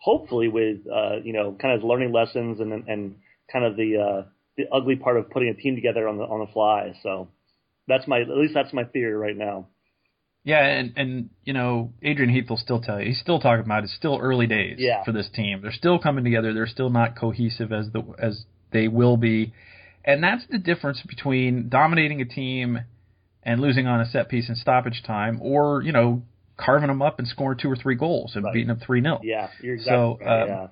hopefully 0.00 0.48
with 0.48 0.78
uh, 0.92 1.16
you 1.22 1.32
know 1.32 1.56
kind 1.60 1.74
of 1.74 1.84
learning 1.84 2.12
lessons 2.12 2.60
and 2.60 2.72
and 2.72 3.16
kind 3.52 3.64
of 3.64 3.76
the 3.76 3.96
uh, 3.96 4.28
the 4.56 4.64
ugly 4.72 4.96
part 4.96 5.16
of 5.16 5.30
putting 5.30 5.48
a 5.48 5.54
team 5.54 5.76
together 5.76 6.08
on 6.08 6.18
the 6.18 6.24
on 6.24 6.40
the 6.40 6.52
fly. 6.52 6.94
So 7.02 7.28
that's 7.86 8.06
my 8.08 8.20
at 8.20 8.28
least 8.28 8.54
that's 8.54 8.72
my 8.72 8.84
theory 8.84 9.14
right 9.14 9.36
now. 9.36 9.68
Yeah, 10.42 10.64
and 10.64 10.92
and 10.96 11.30
you 11.44 11.52
know 11.52 11.92
Adrian 12.02 12.32
Heath 12.32 12.48
will 12.48 12.56
still 12.56 12.80
tell 12.80 12.98
you 12.98 13.08
he's 13.08 13.20
still 13.20 13.40
talking 13.40 13.64
about 13.64 13.84
it's 13.84 13.94
still 13.94 14.18
early 14.20 14.46
days 14.46 14.76
yeah. 14.78 15.04
for 15.04 15.12
this 15.12 15.28
team. 15.34 15.60
They're 15.62 15.72
still 15.72 15.98
coming 15.98 16.24
together. 16.24 16.54
They're 16.54 16.66
still 16.66 16.90
not 16.90 17.18
cohesive 17.18 17.72
as 17.72 17.90
the 17.92 18.02
as 18.18 18.44
they 18.72 18.88
will 18.88 19.18
be, 19.18 19.52
and 20.04 20.24
that's 20.24 20.44
the 20.50 20.58
difference 20.58 21.02
between 21.06 21.68
dominating 21.68 22.22
a 22.22 22.24
team 22.24 22.80
and 23.42 23.60
losing 23.60 23.86
on 23.86 24.00
a 24.00 24.06
set 24.06 24.28
piece 24.28 24.48
in 24.48 24.54
stoppage 24.54 25.02
time, 25.06 25.40
or 25.42 25.82
you 25.82 25.92
know 25.92 26.22
carving 26.60 26.88
them 26.88 27.02
up 27.02 27.18
and 27.18 27.26
scoring 27.26 27.58
two 27.58 27.70
or 27.70 27.76
three 27.76 27.96
goals 27.96 28.32
and 28.34 28.44
right. 28.44 28.54
beating 28.54 28.68
them 28.68 28.80
three 28.84 29.02
0 29.02 29.20
Yeah, 29.22 29.48
you're 29.62 29.74
exactly 29.74 29.96
so, 29.96 30.18
right. 30.24 30.42
Um, 30.42 30.68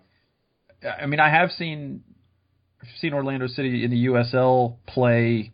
yeah. 0.83 0.95
I 1.01 1.07
mean, 1.07 1.21
I 1.21 1.31
have 1.31 1.51
seen 1.51 2.03
seen 3.01 3.13
Orlando 3.13 3.49
City 3.49 3.85
in 3.85 3.91
the 3.91 4.07
USL 4.07 4.77
play 4.87 5.53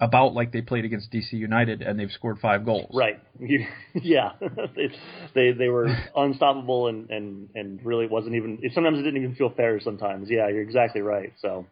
about 0.00 0.32
like 0.32 0.50
they 0.52 0.62
played 0.62 0.84
against 0.84 1.12
DC 1.12 1.32
United 1.32 1.82
and 1.82 1.98
they've 1.98 2.10
scored 2.10 2.38
five 2.40 2.64
goals. 2.64 2.90
Right. 2.94 3.20
yeah. 3.94 4.32
they 5.34 5.52
they 5.52 5.68
were 5.68 5.88
unstoppable 6.16 6.88
and 6.88 7.10
and 7.10 7.48
and 7.54 7.84
really 7.84 8.06
wasn't 8.06 8.34
even. 8.34 8.58
Sometimes 8.74 8.98
it 8.98 9.02
didn't 9.02 9.22
even 9.22 9.34
feel 9.36 9.50
fair. 9.50 9.80
Sometimes. 9.80 10.28
Yeah, 10.30 10.48
you're 10.48 10.62
exactly 10.62 11.02
right. 11.02 11.32
So. 11.40 11.66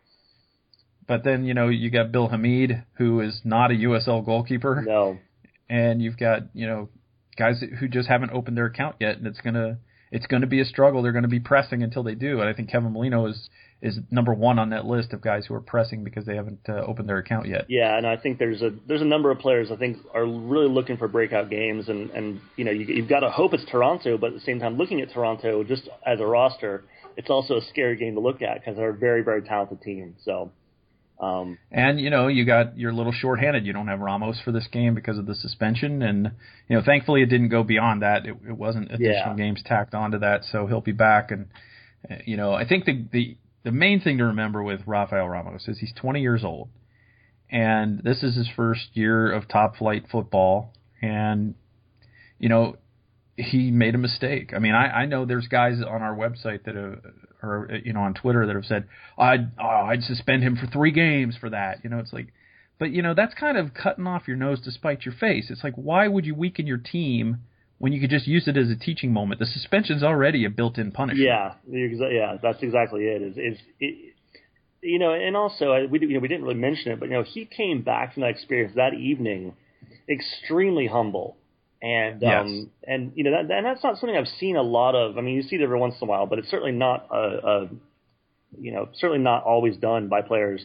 But 1.07 1.25
then 1.25 1.45
you 1.45 1.55
know 1.55 1.69
you 1.69 1.91
got 1.91 2.13
Bill 2.13 2.29
Hamid, 2.29 2.85
who 2.95 3.21
is 3.21 3.41
not 3.45 3.71
a 3.71 3.75
USL 3.75 4.25
goalkeeper. 4.25 4.85
No. 4.87 5.19
And 5.71 6.03
you've 6.03 6.19
got 6.19 6.55
you 6.55 6.67
know 6.67 6.89
guys 7.39 7.63
who 7.79 7.89
just 7.89 8.09
haven't 8.09 8.33
opened 8.33 8.57
their 8.57 8.67
account 8.67 8.97
yet, 9.01 9.17
and 9.17 9.27
it's 9.27 9.41
gonna 9.41 9.79
it's 10.11 10.27
gonna 10.27 10.47
be 10.47 10.61
a 10.61 10.65
struggle. 10.65 11.03
They're 11.03 11.13
gonna 11.13 11.29
be 11.29 11.41
pressing 11.41 11.83
until 11.83 12.03
they 12.03 12.15
do, 12.15 12.41
and 12.41 12.49
I 12.49 12.53
think 12.53 12.71
Kevin 12.71 12.93
Molino 12.93 13.27
is 13.27 13.49
is 13.81 13.99
number 14.11 14.35
one 14.35 14.59
on 14.59 14.71
that 14.71 14.85
list 14.87 15.13
of 15.13 15.21
guys 15.21 15.47
who 15.47 15.55
are 15.55 15.61
pressing 15.61 16.03
because 16.03 16.25
they 16.25 16.35
haven't 16.35 16.61
uh, 16.69 16.73
opened 16.73 17.09
their 17.09 17.19
account 17.19 17.47
yet. 17.47 17.67
Yeah, 17.69 17.97
and 17.97 18.07
I 18.07 18.17
think 18.17 18.39
there's 18.39 18.61
a 18.61 18.71
there's 18.87 19.03
a 19.03 19.07
number 19.07 19.31
of 19.31 19.39
players 19.39 19.71
I 19.71 19.77
think 19.77 19.99
are 20.13 20.27
really 20.27 20.69
looking 20.69 20.97
for 20.97 21.07
breakout 21.07 21.49
games, 21.49 21.89
and 21.89 22.11
and 22.11 22.41
you 22.57 22.65
know 22.65 22.73
you, 22.73 22.87
you've 22.87 23.09
got 23.09 23.21
to 23.21 23.31
hope 23.31 23.55
it's 23.55 23.65
Toronto, 23.71 24.19
but 24.19 24.29
at 24.29 24.35
the 24.35 24.41
same 24.41 24.59
time, 24.59 24.77
looking 24.77 25.01
at 25.01 25.13
Toronto 25.13 25.63
just 25.63 25.89
as 26.05 26.21
a 26.21 26.27
roster, 26.27 26.85
it's 27.17 27.31
also 27.31 27.57
a 27.57 27.63
scary 27.63 27.97
game 27.97 28.15
to 28.15 28.21
look 28.21 28.43
at 28.43 28.61
because 28.61 28.77
they're 28.77 28.91
a 28.91 28.97
very 28.97 29.23
very 29.23 29.43
talented 29.43 29.81
team. 29.81 30.17
So. 30.25 30.51
Um, 31.21 31.59
and 31.73 32.01
you 32.01 32.11
know 32.11 32.29
you 32.29 32.45
got 32.45 32.79
you're 32.79 32.93
a 32.93 32.95
little 32.95 33.13
shorthanded. 33.13 33.67
You 33.67 33.73
don't 33.73 33.89
have 33.89 33.99
Ramos 33.99 34.41
for 34.45 34.53
this 34.53 34.69
game 34.71 34.95
because 34.95 35.19
of 35.19 35.27
the 35.27 35.35
suspension, 35.35 36.03
and 36.03 36.31
you 36.69 36.77
know 36.77 36.83
thankfully 36.85 37.23
it 37.23 37.27
didn't 37.27 37.49
go 37.49 37.65
beyond 37.65 38.03
that. 38.03 38.25
It, 38.25 38.37
it 38.49 38.57
wasn't 38.57 38.93
additional 38.93 39.31
yeah. 39.31 39.37
games 39.37 39.61
tacked 39.65 39.95
onto 39.95 40.19
that, 40.21 40.43
so 40.45 40.67
he'll 40.67 40.81
be 40.81 40.93
back. 40.93 41.33
And 41.33 41.47
uh, 42.09 42.17
you 42.25 42.37
know 42.37 42.53
I 42.53 42.67
think 42.69 42.85
the 42.85 43.05
the 43.11 43.37
the 43.65 43.73
main 43.73 44.01
thing 44.01 44.19
to 44.19 44.27
remember 44.27 44.63
with 44.63 44.81
Rafael 44.87 45.29
Ramos 45.29 45.67
is 45.67 45.79
he's 45.79 45.93
20 45.97 46.21
years 46.21 46.45
old, 46.45 46.69
and 47.51 48.01
this 48.05 48.23
is 48.23 48.37
his 48.37 48.49
first 48.55 48.89
year 48.93 49.33
of 49.33 49.49
top 49.49 49.77
flight 49.77 50.05
football, 50.11 50.73
and 51.03 51.57
you 52.39 52.49
know 52.49 52.77
he 53.37 53.73
made 53.73 53.95
a 53.95 53.99
mistake. 53.99 54.53
I 54.55 54.59
mean, 54.59 54.75
I, 54.75 55.01
I 55.03 55.07
know 55.07 55.25
there's 55.25 55.49
guys 55.49 55.81
on 55.81 56.03
our 56.03 56.15
website 56.15 56.65
that 56.65 56.75
have, 56.75 57.01
or 57.43 57.69
you 57.85 57.93
know, 57.93 58.01
on 58.01 58.15
Twitter 58.15 58.47
that 58.47 58.55
have 58.55 58.65
said, 58.65 58.89
I'd 59.17 59.53
oh, 59.59 59.87
I'd 59.87 60.03
suspend 60.03 60.43
him 60.43 60.57
for 60.57 60.67
three 60.67 60.91
games 60.91 61.37
for 61.37 61.51
that. 61.51 61.85
You 61.85 61.91
know, 61.91 61.99
it's 61.99 62.13
like, 62.13 62.33
but 62.79 62.91
you 62.91 63.03
know, 63.03 63.15
that's 63.15 63.35
kind 63.35 63.57
of 63.57 63.75
cutting 63.75 64.07
off 64.07 64.29
your 64.29 64.37
nose 64.37 64.61
to 64.63 64.71
spite 64.71 65.05
your 65.05 65.15
face. 65.15 65.51
It's 65.51 65.65
like, 65.65 65.75
why 65.75 66.09
would 66.09 66.27
you 66.27 66.35
weaken 66.35 66.67
your 66.67 66.79
team 66.79 67.39
when 67.79 67.93
you 67.93 68.01
could 68.01 68.11
just 68.11 68.27
use 68.27 68.49
it 68.49 68.57
as 68.57 68.71
a 68.71 68.77
teaching 68.77 69.13
moment? 69.13 69.41
The 69.41 69.47
suspension's 69.47 70.03
already 70.03 70.45
a 70.45 70.51
built-in 70.51 70.93
punishment. 70.93 71.29
Yeah, 71.29 71.55
yeah, 71.69 72.37
that's 72.43 72.63
exactly 72.63 73.05
it. 73.05 73.23
Is 73.23 73.37
is 73.37 73.59
it, 73.81 74.15
you 74.81 74.99
know, 74.99 75.13
and 75.13 75.37
also 75.37 75.87
we 75.91 76.01
you 76.01 76.15
know 76.15 76.21
we 76.21 76.29
didn't 76.29 76.45
really 76.45 76.59
mention 76.59 76.93
it, 76.93 77.01
but 77.01 77.09
you 77.09 77.15
know, 77.15 77.25
he 77.25 77.45
came 77.45 77.83
back 77.83 78.15
from 78.15 78.23
that 78.23 78.31
experience 78.31 78.75
that 78.77 78.95
evening 78.95 79.55
extremely 80.09 80.87
humble 80.87 81.37
and 81.81 82.23
yes. 82.23 82.41
um 82.41 82.71
and 82.85 83.13
you 83.15 83.25
know 83.25 83.31
that 83.31 83.51
and 83.51 83.67
that's 83.67 83.83
not 83.83 83.99
something 83.99 84.17
I've 84.17 84.29
seen 84.41 84.57
a 84.57 84.63
lot 84.63 84.95
of. 84.95 85.17
I 85.19 85.21
mean, 85.21 85.35
you 85.35 85.43
see 85.43 85.57
it 85.57 85.63
every 85.63 85.79
once 85.79 85.95
in 86.01 86.07
a 86.07 86.11
while, 86.11 86.27
but 86.27 86.39
it's 86.39 86.49
certainly 86.49 86.73
not 86.73 87.07
a, 87.11 87.17
a 87.17 87.69
you 88.59 88.73
know 88.73 88.89
certainly 88.95 89.23
not 89.23 89.45
always 89.45 89.77
done 89.77 90.09
by 90.09 90.23
players. 90.23 90.65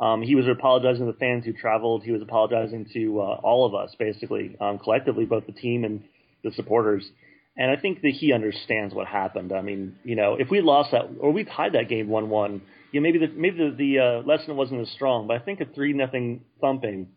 Um, 0.00 0.22
he 0.22 0.34
was 0.34 0.46
apologizing 0.48 1.06
to 1.06 1.12
the 1.12 1.18
fans 1.18 1.44
who 1.44 1.52
traveled. 1.52 2.02
He 2.02 2.10
was 2.10 2.22
apologizing 2.22 2.86
to 2.92 3.20
uh, 3.20 3.40
all 3.42 3.66
of 3.66 3.74
us, 3.74 3.94
basically, 3.98 4.56
um, 4.60 4.78
collectively, 4.78 5.24
both 5.24 5.46
the 5.46 5.52
team 5.52 5.84
and 5.84 6.02
the 6.42 6.50
supporters. 6.52 7.08
And 7.56 7.70
I 7.70 7.76
think 7.76 8.00
that 8.00 8.10
he 8.10 8.32
understands 8.32 8.94
what 8.94 9.06
happened. 9.06 9.52
I 9.52 9.60
mean, 9.60 9.96
you 10.04 10.16
know, 10.16 10.36
if 10.38 10.50
we 10.50 10.60
lost 10.60 10.92
that 10.92 11.02
or 11.20 11.30
we 11.30 11.44
tied 11.44 11.74
that 11.74 11.88
game 11.88 12.08
one-one, 12.08 12.62
you 12.90 13.00
know, 13.00 13.02
maybe 13.02 13.18
the 13.18 13.28
maybe 13.28 13.58
the, 13.58 13.76
the 13.76 13.98
uh, 13.98 14.26
lesson 14.26 14.56
wasn't 14.56 14.80
as 14.80 14.90
strong. 14.90 15.26
But 15.26 15.36
I 15.36 15.40
think 15.40 15.60
a 15.60 15.66
three 15.66 15.92
nothing 15.92 16.42
thumping 16.60 17.08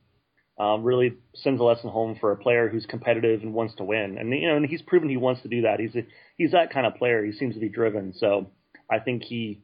um, 0.58 0.84
really 0.84 1.16
sends 1.34 1.60
a 1.60 1.64
lesson 1.64 1.90
home 1.90 2.18
for 2.20 2.32
a 2.32 2.38
player 2.38 2.70
who's 2.70 2.86
competitive 2.86 3.42
and 3.42 3.54
wants 3.54 3.76
to 3.76 3.84
win. 3.84 4.18
And 4.18 4.30
you 4.32 4.48
know, 4.48 4.56
and 4.56 4.66
he's 4.66 4.82
proven 4.82 5.10
he 5.10 5.18
wants 5.18 5.42
to 5.42 5.50
do 5.50 5.64
that. 5.64 5.80
He's 5.80 5.96
a, 5.96 6.08
he's 6.38 6.52
that 6.52 6.72
kind 6.72 6.86
of 6.86 6.96
player. 6.96 7.26
He 7.26 7.34
seems 7.34 7.56
to 7.56 7.60
be 7.60 7.70
driven. 7.70 8.14
So 8.18 8.48
I 8.90 9.00
think 9.00 9.24
he, 9.24 9.62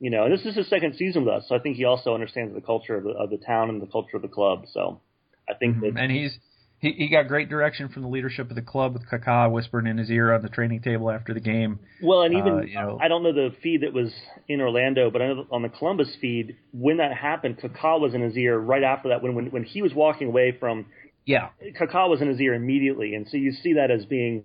you 0.00 0.10
know, 0.10 0.24
and 0.24 0.32
this 0.32 0.44
is 0.44 0.54
his 0.54 0.68
second 0.68 0.96
season 0.96 1.24
with 1.24 1.34
us. 1.34 1.44
So 1.48 1.54
I 1.54 1.60
think 1.60 1.76
he 1.76 1.84
also 1.84 2.12
understands 2.12 2.54
the 2.54 2.60
culture 2.60 2.96
of 2.96 3.04
the, 3.04 3.10
of 3.10 3.30
the 3.30 3.38
town 3.38 3.70
and 3.70 3.80
the 3.80 3.86
culture 3.86 4.16
of 4.16 4.22
the 4.22 4.28
club. 4.28 4.66
So 4.72 5.00
I 5.48 5.54
think 5.54 5.76
mm-hmm. 5.76 5.94
that, 5.94 6.02
and 6.02 6.12
he's 6.12 6.38
he, 6.84 6.92
he 6.92 7.08
got 7.08 7.28
great 7.28 7.48
direction 7.48 7.88
from 7.88 8.02
the 8.02 8.08
leadership 8.08 8.50
of 8.50 8.56
the 8.56 8.62
club 8.62 8.92
with 8.92 9.08
Kaká 9.08 9.50
whispering 9.50 9.86
in 9.86 9.96
his 9.96 10.10
ear 10.10 10.34
on 10.34 10.42
the 10.42 10.50
training 10.50 10.82
table 10.82 11.10
after 11.10 11.32
the 11.32 11.40
game. 11.40 11.78
Well, 12.02 12.22
and 12.22 12.34
even 12.34 12.52
uh, 12.52 12.60
you 12.60 12.74
know, 12.74 12.98
I 13.02 13.08
don't 13.08 13.22
know 13.22 13.32
the 13.32 13.54
feed 13.62 13.80
that 13.82 13.94
was 13.94 14.12
in 14.48 14.60
Orlando, 14.60 15.10
but 15.10 15.22
I 15.22 15.28
know 15.28 15.46
on 15.50 15.62
the 15.62 15.70
Columbus 15.70 16.14
feed 16.20 16.56
when 16.74 16.98
that 16.98 17.16
happened, 17.16 17.58
Kaká 17.58 17.98
was 17.98 18.12
in 18.12 18.20
his 18.20 18.36
ear 18.36 18.58
right 18.58 18.82
after 18.82 19.08
that 19.08 19.22
when 19.22 19.34
when 19.34 19.46
when 19.46 19.64
he 19.64 19.80
was 19.80 19.94
walking 19.94 20.28
away 20.28 20.54
from. 20.58 20.86
Yeah, 21.24 21.48
Kaká 21.80 22.06
was 22.06 22.20
in 22.20 22.28
his 22.28 22.38
ear 22.38 22.52
immediately, 22.52 23.14
and 23.14 23.26
so 23.26 23.38
you 23.38 23.52
see 23.52 23.72
that 23.74 23.90
as 23.90 24.04
being 24.04 24.44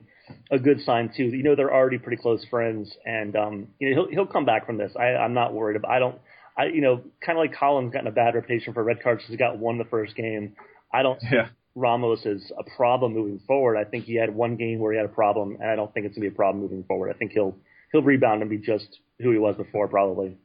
a 0.49 0.57
good 0.57 0.79
sign 0.79 1.11
too. 1.13 1.25
You 1.25 1.43
know 1.43 1.55
they're 1.55 1.73
already 1.73 1.97
pretty 1.97 2.21
close 2.21 2.45
friends, 2.49 2.95
and 3.05 3.35
um, 3.35 3.67
you 3.79 3.89
know 3.89 4.03
he'll 4.03 4.11
he'll 4.11 4.31
come 4.31 4.45
back 4.45 4.65
from 4.65 4.77
this. 4.77 4.93
I, 4.97 5.07
I'm 5.15 5.33
not 5.33 5.53
worried. 5.53 5.75
About, 5.75 5.91
I 5.91 5.99
don't. 5.99 6.15
I 6.57 6.65
you 6.67 6.79
know 6.79 7.01
kind 7.19 7.37
of 7.37 7.43
like 7.43 7.59
Collin's 7.59 7.91
gotten 7.91 8.07
a 8.07 8.11
bad 8.11 8.35
reputation 8.35 8.73
for 8.73 8.81
red 8.81 9.03
cards 9.03 9.23
because 9.23 9.31
he 9.31 9.37
got 9.37 9.57
one 9.57 9.77
the 9.77 9.83
first 9.83 10.15
game. 10.15 10.55
I 10.93 11.03
don't 11.03 11.19
yeah. 11.29 11.49
Ramos 11.75 12.25
is 12.25 12.51
a 12.57 12.63
problem 12.75 13.13
moving 13.13 13.39
forward. 13.47 13.77
I 13.77 13.83
think 13.83 14.05
he 14.05 14.15
had 14.15 14.33
one 14.33 14.55
game 14.55 14.79
where 14.79 14.91
he 14.91 14.97
had 14.97 15.05
a 15.05 15.13
problem, 15.13 15.57
and 15.61 15.69
I 15.69 15.75
don't 15.75 15.93
think 15.93 16.05
it's 16.05 16.15
gonna 16.15 16.29
be 16.29 16.33
a 16.33 16.35
problem 16.35 16.61
moving 16.61 16.83
forward. 16.83 17.13
I 17.13 17.17
think 17.17 17.31
he'll 17.31 17.55
he'll 17.91 18.01
rebound 18.01 18.41
and 18.41 18.49
be 18.49 18.57
just 18.57 18.99
who 19.19 19.31
he 19.31 19.37
was 19.37 19.55
before, 19.55 19.87
probably. 19.87 20.37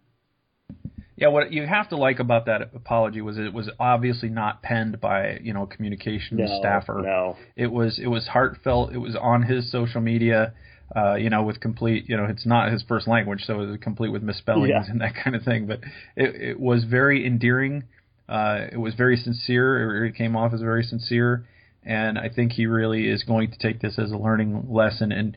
Yeah, 1.17 1.29
what 1.29 1.53
you 1.53 1.65
have 1.65 1.91
to 1.91 1.97
like 1.97 2.19
about 2.19 2.47
that 2.47 2.71
apology 2.75 3.21
was 3.21 3.39
it 3.39 3.53
was 3.53 3.71
obviously 3.79 4.29
not 4.29 4.63
penned 4.63 5.01
by 5.01 5.39
you 5.43 5.55
know 5.55 5.63
a 5.63 5.67
communications 5.67 6.41
no, 6.41 6.59
staffer. 6.59 7.03
No, 7.05 7.37
it 7.57 7.69
was 7.69 8.01
it 8.03 8.09
was 8.09 8.27
heartfelt. 8.27 8.93
It 8.93 8.99
was 8.99 9.17
on 9.21 9.43
his 9.43 9.71
social 9.71 10.01
media. 10.01 10.55
Uh, 10.95 11.15
you 11.15 11.31
know, 11.31 11.43
with 11.43 11.59
complete, 11.61 12.05
you 12.09 12.17
know, 12.17 12.27
it's 12.27 12.45
not 12.45 12.71
his 12.71 12.85
first 12.87 13.09
language, 13.09 13.43
so 13.47 13.63
it 13.63 13.67
was 13.67 13.79
complete 13.81 14.11
with 14.11 14.23
misspellings 14.23 14.69
yeah. 14.69 14.85
and 14.87 15.01
that 15.01 15.13
kind 15.15 15.35
of 15.35 15.43
thing. 15.43 15.67
But 15.67 15.81
it, 16.15 16.35
it 16.41 16.61
was 16.61 16.85
very 16.85 17.27
endearing. 17.27 17.85
Uh, 18.29 18.67
it 18.73 18.79
was 18.79 18.95
very 18.95 19.17
sincere. 19.17 20.07
It 20.07 20.15
came 20.15 20.37
off 20.37 20.53
as 20.53 20.61
very 20.61 20.83
sincere, 20.83 21.47
and 21.83 22.19
I 22.19 22.29
think 22.29 22.53
he 22.53 22.67
really 22.67 23.09
is 23.09 23.23
going 23.23 23.51
to 23.51 23.59
take 23.59 23.81
this 23.81 23.99
as 23.99 24.13
a 24.13 24.17
learning 24.17 24.67
lesson. 24.71 25.13
And 25.13 25.37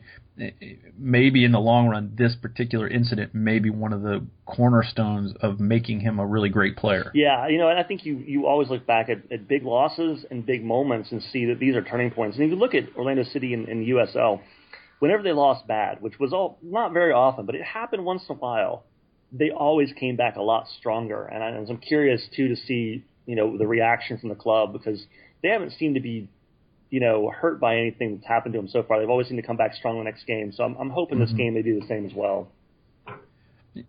maybe 0.96 1.44
in 1.44 1.52
the 1.52 1.58
long 1.58 1.88
run, 1.88 2.12
this 2.16 2.34
particular 2.36 2.88
incident 2.88 3.34
may 3.34 3.58
be 3.58 3.70
one 3.70 3.92
of 3.92 4.02
the 4.02 4.24
cornerstones 4.46 5.34
of 5.40 5.60
making 5.60 6.00
him 6.00 6.18
a 6.18 6.26
really 6.26 6.48
great 6.48 6.76
player. 6.76 7.10
Yeah, 7.14 7.48
you 7.48 7.58
know, 7.58 7.68
and 7.68 7.78
I 7.78 7.82
think 7.82 8.04
you 8.04 8.18
you 8.18 8.46
always 8.46 8.70
look 8.70 8.86
back 8.86 9.08
at, 9.08 9.30
at 9.30 9.48
big 9.48 9.64
losses 9.64 10.24
and 10.30 10.46
big 10.46 10.64
moments 10.64 11.12
and 11.12 11.22
see 11.22 11.46
that 11.46 11.58
these 11.58 11.74
are 11.74 11.82
turning 11.82 12.10
points. 12.10 12.36
And 12.36 12.44
if 12.44 12.50
you 12.50 12.56
look 12.56 12.74
at 12.74 12.84
Orlando 12.96 13.24
City 13.24 13.52
and, 13.52 13.68
and 13.68 13.86
USL, 13.86 14.40
whenever 14.98 15.22
they 15.22 15.32
lost 15.32 15.66
bad, 15.66 16.00
which 16.00 16.18
was 16.18 16.32
all 16.32 16.58
not 16.62 16.92
very 16.92 17.12
often, 17.12 17.46
but 17.46 17.54
it 17.54 17.62
happened 17.62 18.04
once 18.04 18.22
in 18.28 18.36
a 18.36 18.38
while 18.38 18.84
they 19.32 19.50
always 19.50 19.92
came 19.92 20.16
back 20.16 20.36
a 20.36 20.42
lot 20.42 20.66
stronger. 20.78 21.24
And, 21.24 21.42
I, 21.42 21.48
and 21.48 21.68
I'm 21.68 21.78
curious 21.78 22.22
too 22.34 22.48
to 22.48 22.56
see 22.56 23.04
you 23.26 23.36
know 23.36 23.58
the 23.58 23.66
reaction 23.66 24.18
from 24.18 24.30
the 24.30 24.34
club 24.34 24.72
because 24.72 25.04
they 25.42 25.50
haven't 25.50 25.72
seemed 25.78 25.94
to 25.96 26.00
be 26.00 26.28
you 26.90 27.00
know 27.00 27.30
hurt 27.30 27.60
by 27.60 27.76
anything 27.76 28.16
that's 28.16 28.26
happened 28.26 28.54
to 28.54 28.58
them 28.58 28.68
so 28.68 28.82
far. 28.82 28.98
They've 28.98 29.10
always 29.10 29.28
seemed 29.28 29.40
to 29.40 29.46
come 29.46 29.56
back 29.56 29.74
strong 29.74 29.98
the 29.98 30.04
next 30.04 30.24
game. 30.26 30.52
So 30.52 30.64
I'm, 30.64 30.76
I'm 30.76 30.90
hoping 30.90 31.18
this 31.18 31.28
mm-hmm. 31.28 31.38
game 31.38 31.54
they 31.54 31.62
do 31.62 31.78
the 31.78 31.86
same 31.86 32.06
as 32.06 32.12
well. 32.14 32.48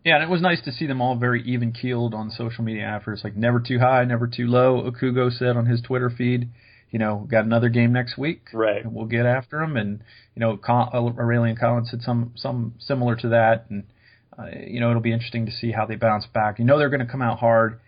Yeah, 0.04 0.16
and 0.16 0.24
it 0.24 0.30
was 0.30 0.42
nice 0.42 0.62
to 0.66 0.72
see 0.72 0.86
them 0.86 1.02
all 1.02 1.16
very 1.16 1.42
even 1.44 1.72
keeled 1.72 2.14
on 2.14 2.30
social 2.30 2.64
media 2.64 2.84
after. 2.84 3.14
It's 3.14 3.24
like 3.24 3.36
never 3.36 3.60
too 3.60 3.80
high, 3.80 4.04
never 4.04 4.28
too 4.28 4.46
low. 4.46 4.92
Okugo 4.92 5.32
said 5.32 5.58
on 5.58 5.66
his 5.66 5.82
Twitter 5.82 6.10
feed, 6.10 6.50
you 6.92 7.00
know, 7.00 7.28
got 7.30 7.46
another 7.46 7.70
game 7.70 7.94
next 7.94 8.18
week. 8.18 8.50
Right. 8.54 8.84
And 8.84 8.94
we'll 8.94 9.06
get 9.06 9.26
after 9.26 9.60
them. 9.60 9.78
And 9.78 10.02
you 10.36 10.42
know, 10.42 10.58
Col- 10.58 10.90
uh, 10.94 11.22
Aurélien 11.22 11.58
Collins 11.60 11.90
said 11.90 12.02
some 12.02 12.34
some 12.36 12.76
similar 12.80 13.16
to 13.16 13.30
that. 13.30 13.66
And 13.70 13.86
you 14.68 14.80
know, 14.80 14.90
it'll 14.90 15.02
be 15.02 15.14
interesting 15.14 15.46
to 15.46 15.52
see 15.52 15.72
how 15.72 15.86
they 15.86 15.96
bounce 15.96 16.26
back. 16.28 16.60
You 16.60 16.66
know, 16.66 16.78
they're 16.78 16.90
going 16.90 17.06
to 17.06 17.12
come 17.12 17.22
out 17.22 17.40
hard. 17.40 17.80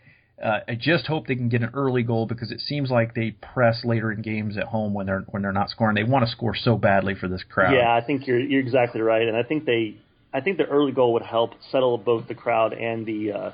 Uh, 0.43 0.59
I 0.67 0.75
just 0.75 1.05
hope 1.05 1.27
they 1.27 1.35
can 1.35 1.49
get 1.49 1.61
an 1.61 1.69
early 1.75 2.01
goal 2.01 2.25
because 2.25 2.51
it 2.51 2.61
seems 2.61 2.89
like 2.89 3.13
they 3.13 3.31
press 3.31 3.85
later 3.85 4.11
in 4.11 4.23
games 4.23 4.57
at 4.57 4.63
home 4.63 4.93
when 4.93 5.05
they're 5.05 5.23
when 5.27 5.43
they're 5.43 5.51
not 5.51 5.69
scoring. 5.69 5.95
They 5.95 6.03
want 6.03 6.25
to 6.25 6.31
score 6.31 6.55
so 6.55 6.77
badly 6.77 7.13
for 7.13 7.27
this 7.27 7.43
crowd. 7.47 7.75
Yeah, 7.75 7.93
I 7.93 8.01
think 8.01 8.25
you're 8.25 8.39
you're 8.39 8.61
exactly 8.61 9.01
right, 9.01 9.27
and 9.27 9.37
I 9.37 9.43
think 9.43 9.65
they 9.65 9.97
I 10.33 10.41
think 10.41 10.57
the 10.57 10.65
early 10.65 10.93
goal 10.93 11.13
would 11.13 11.21
help 11.21 11.51
settle 11.71 11.97
both 11.99 12.27
the 12.27 12.33
crowd 12.33 12.73
and 12.73 13.05
the 13.05 13.31
uh, 13.33 13.51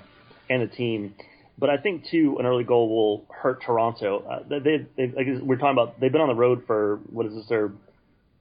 and 0.49 0.61
the 0.61 0.73
team. 0.73 1.15
But 1.59 1.69
I 1.71 1.77
think 1.77 2.05
too, 2.09 2.37
an 2.39 2.45
early 2.45 2.63
goal 2.63 2.87
will 2.87 3.25
hurt 3.33 3.63
Toronto. 3.65 4.19
Uh, 4.19 4.43
they, 4.47 4.85
they, 4.95 5.07
like 5.07 5.25
we're 5.41 5.55
talking 5.57 5.71
about, 5.71 5.99
they've 5.99 6.11
been 6.11 6.21
on 6.21 6.27
the 6.27 6.35
road 6.35 6.63
for 6.67 6.99
what 7.09 7.25
is 7.25 7.33
this 7.33 7.47
their 7.49 7.71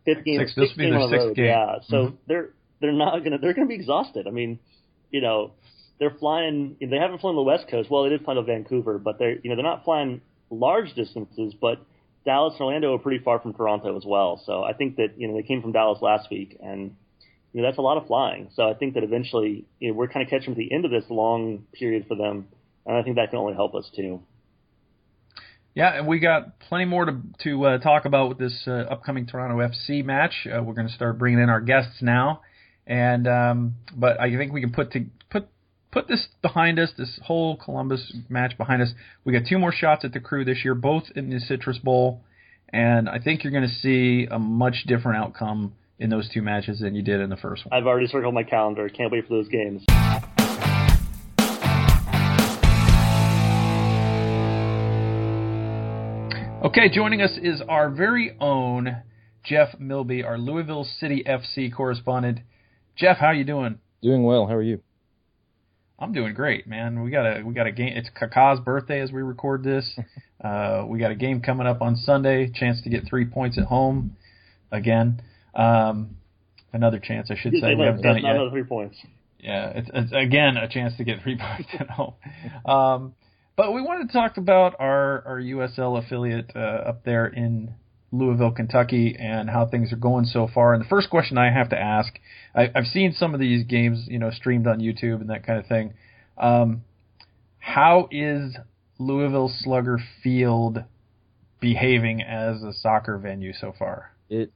fifth 0.05 0.23
game? 0.25 0.39
Six, 0.41 0.55
this 0.55 0.71
will 0.71 0.77
be 0.77 0.91
their 0.91 0.99
on 0.99 1.11
the 1.11 1.17
sixth 1.17 1.27
road. 1.29 1.37
game. 1.37 1.47
Yeah, 1.47 1.77
so 1.89 1.97
Mhm. 1.97 2.17
they're 2.27 2.51
they're 2.81 2.93
not 2.93 3.23
gonna 3.25 3.39
they're 3.39 3.55
gonna 3.55 3.67
be 3.67 3.75
exhausted. 3.75 4.27
I 4.27 4.31
mean, 4.31 4.59
you 5.11 5.21
know, 5.21 5.53
they're 5.99 6.15
flying. 6.19 6.77
They 6.81 6.97
haven't 6.97 7.21
flown 7.21 7.37
the 7.37 7.43
West 7.43 7.69
Coast. 7.69 7.91
Well, 7.91 8.05
they 8.05 8.11
did 8.11 8.25
fly 8.25 8.35
to 8.35 8.43
Vancouver, 8.43 8.99
but 8.99 9.19
they're 9.19 9.39
you 9.43 9.51
know 9.51 9.57
they're 9.57 9.65
not 9.65 9.85
flying 9.85 10.21
large 10.51 10.93
distances. 10.95 11.55
But 11.61 11.79
Dallas 12.25 12.55
and 12.55 12.63
Orlando 12.63 12.95
are 12.95 12.99
pretty 12.99 13.23
far 13.23 13.41
from 13.41 13.55
Toronto 13.55 13.97
as 13.97 14.05
well. 14.05 14.43
So 14.45 14.63
I 14.63 14.73
think 14.73 14.97
that 14.97 15.15
you 15.17 15.29
know 15.29 15.35
they 15.35 15.43
came 15.43 15.63
from 15.63 15.73
Dallas 15.73 16.03
last 16.03 16.29
week, 16.31 16.59
and 16.63 16.97
you 17.53 17.63
know 17.63 17.69
that's 17.69 17.79
a 17.79 17.83
lot 17.83 17.97
of 17.97 18.07
flying. 18.07 18.51
So 18.55 18.69
I 18.69 18.75
think 18.75 18.95
that 18.95 19.05
eventually 19.05 19.65
you 19.81 19.91
know, 19.91 19.95
we're 19.95 20.09
kind 20.09 20.25
of 20.25 20.31
catching 20.31 20.55
the 20.55 20.73
end 20.73 20.85
of 20.85 20.91
this 20.91 21.05
long 21.09 21.67
period 21.73 22.07
for 22.09 22.17
them, 22.17 22.49
and 22.85 22.97
I 22.97 23.03
think 23.03 23.17
that 23.17 23.31
can 23.31 23.39
only 23.39 23.55
help 23.55 23.75
us 23.75 23.91
too. 23.95 24.21
Yeah, 25.75 25.99
and 25.99 26.07
we 26.07 26.21
got 26.21 26.59
plenty 26.59 26.87
more 26.87 27.05
to 27.05 27.21
to 27.45 27.65
uh, 27.67 27.79
talk 27.79 28.07
about 28.07 28.31
with 28.31 28.39
this 28.39 28.65
uh, 28.67 28.73
upcoming 28.91 29.27
Toronto 29.27 29.57
FC 29.59 30.05
match. 30.05 30.47
Uh, 30.47 30.63
we're 30.63 30.75
going 30.75 30.89
to 30.89 30.95
start 30.95 31.19
bringing 31.19 31.39
in 31.39 31.51
our 31.51 31.61
guests 31.61 32.01
now, 32.01 32.41
and 32.87 33.27
um, 33.27 33.75
but 33.95 34.21
I 34.21 34.35
think 34.37 34.53
we 34.53 34.61
can 34.61 34.73
put 34.73 34.93
to 34.93 35.07
put 35.31 35.49
put 35.91 36.09
this 36.09 36.29
behind 36.43 36.79
us. 36.79 36.93
This 36.97 37.19
whole 37.25 37.57
Columbus 37.57 38.15
match 38.29 38.57
behind 38.57 38.83
us. 38.83 38.93
We 39.25 39.33
got 39.33 39.43
two 39.49 39.59
more 39.59 39.73
shots 39.73 40.05
at 40.05 40.13
the 40.13 40.21
crew 40.21 40.45
this 40.45 40.65
year, 40.65 40.75
both 40.75 41.05
in 41.15 41.31
the 41.31 41.41
Citrus 41.41 41.79
Bowl, 41.79 42.23
and 42.73 43.09
I 43.09 43.19
think 43.19 43.45
you're 43.45 43.53
going 43.53 43.69
to 43.69 43.75
see 43.75 44.29
a 44.31 44.39
much 44.39 44.85
different 44.87 45.19
outcome 45.19 45.75
in 45.99 46.11
those 46.11 46.29
two 46.29 46.43
matches 46.43 46.81
than 46.81 46.95
you 46.95 47.03
did 47.03 47.21
in 47.21 47.31
the 47.31 47.37
first 47.37 47.65
one. 47.65 47.73
I've 47.73 47.87
already 47.87 48.07
circled 48.07 48.35
my 48.35 48.43
calendar. 48.43 48.89
Can't 48.89 49.11
wait 49.11 49.27
for 49.27 49.35
those 49.35 49.49
games. 49.49 49.85
Okay, 56.63 56.89
joining 56.93 57.23
us 57.23 57.39
is 57.41 57.63
our 57.69 57.89
very 57.89 58.37
own 58.41 59.03
Jeff 59.45 59.79
Milby, 59.79 60.25
our 60.25 60.37
Louisville 60.37 60.85
City 60.99 61.23
FC 61.25 61.73
correspondent. 61.73 62.41
Jeff, 62.97 63.19
how 63.19 63.31
you 63.31 63.45
doing? 63.45 63.79
Doing 64.03 64.25
well. 64.25 64.47
How 64.47 64.55
are 64.55 64.63
you? 64.63 64.81
I'm 65.99 66.13
doing 66.13 66.35
great, 66.35 66.67
man. 66.67 67.03
We 67.03 67.11
got 67.11 67.25
a 67.25 67.43
we 67.43 67.55
got 67.55 67.67
a 67.67 67.73
game. 67.73 67.93
It's 67.95 68.09
Kaka's 68.19 68.61
birthday 68.61 69.01
as 69.01 69.13
we 69.13 69.23
record 69.23 69.63
this. 69.63 69.99
Uh, 70.39 70.85
we 70.87 70.99
got 70.99 71.11
a 71.11 71.15
game 71.15 71.41
coming 71.41 71.67
up 71.67 71.81
on 71.81 71.97
Sunday. 71.97 72.49
Chance 72.55 72.83
to 72.83 72.91
get 72.91 73.09
three 73.09 73.25
points 73.25 73.57
at 73.57 73.65
home 73.65 74.15
again. 74.71 75.21
Um, 75.55 76.19
another 76.75 77.01
chance, 77.03 77.31
I 77.31 77.37
should 77.37 77.55
say. 77.55 77.75
We 77.75 77.85
haven't 77.85 78.03
done 78.03 78.19
it 78.19 78.23
not 78.23 78.29
yet. 78.29 78.37
another 78.37 78.51
three 78.51 78.63
points. 78.65 78.97
Yeah, 79.41 79.73
it's, 79.75 79.89
it's 79.93 80.13
again 80.13 80.59
a 80.59 80.69
chance 80.69 80.95
to 80.99 81.05
get 81.05 81.23
three 81.23 81.39
points 81.41 81.71
at 81.81 81.89
home. 81.89 82.15
Um, 82.67 83.15
but 83.57 83.73
we 83.73 83.81
wanted 83.81 84.09
to 84.09 84.13
talk 84.13 84.37
about 84.37 84.77
our 84.79 85.25
our 85.27 85.41
USL 85.41 86.05
affiliate 86.05 86.53
uh, 86.55 86.59
up 86.59 87.03
there 87.05 87.27
in 87.27 87.75
Louisville, 88.13 88.53
Kentucky, 88.53 89.17
and 89.19 89.51
how 89.51 89.67
things 89.67 89.93
are 89.93 89.97
going 89.97 90.25
so 90.25 90.49
far. 90.53 90.75
And 90.75 90.85
the 90.85 90.89
first 90.89 91.11
question 91.11 91.39
I 91.39 91.53
have 91.53 91.71
to 91.71 91.79
ask, 91.79 92.13
I, 92.55 92.71
I've 92.75 92.87
seen 92.87 93.13
some 93.13 93.35
of 93.35 93.41
these 93.41 93.65
games, 93.65 94.07
you 94.09 94.19
know, 94.19 94.31
streamed 94.31 94.67
on 94.67 94.81
YouTube 94.81 95.21
and 95.21 95.31
that 95.31 95.47
kind 95.47 95.59
of 95.59 95.67
thing. 95.67 95.95
Um, 96.39 96.83
how 97.59 98.09
is 98.11 98.57
Louisville 98.99 99.53
Slugger 99.61 99.99
Field 100.23 100.85
behaving 101.61 102.23
as 102.23 102.63
a 102.63 102.73
soccer 102.73 103.19
venue 103.19 103.53
so 103.53 103.75
far? 103.77 104.13
It 104.29 104.53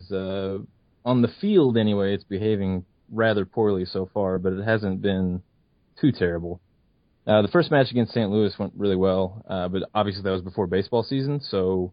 is 0.00 0.10
uh, 0.10 0.58
on 1.04 1.22
the 1.22 1.30
field 1.40 1.76
anyway. 1.76 2.14
It's 2.14 2.24
behaving 2.24 2.84
rather 3.10 3.44
poorly 3.44 3.84
so 3.84 4.08
far, 4.12 4.38
but 4.38 4.52
it 4.52 4.64
hasn't 4.64 5.02
been 5.02 5.42
too 6.00 6.12
terrible. 6.12 6.60
Uh, 7.26 7.42
the 7.42 7.48
first 7.48 7.70
match 7.70 7.90
against 7.90 8.12
St. 8.12 8.30
Louis 8.30 8.52
went 8.58 8.72
really 8.76 8.96
well, 8.96 9.44
uh, 9.48 9.68
but 9.68 9.82
obviously 9.94 10.22
that 10.22 10.30
was 10.30 10.42
before 10.42 10.66
baseball 10.66 11.02
season, 11.02 11.40
so 11.40 11.92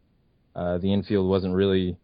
uh, 0.57 0.79
the 0.79 0.91
infield 0.91 1.29
wasn't 1.29 1.53
really 1.53 1.97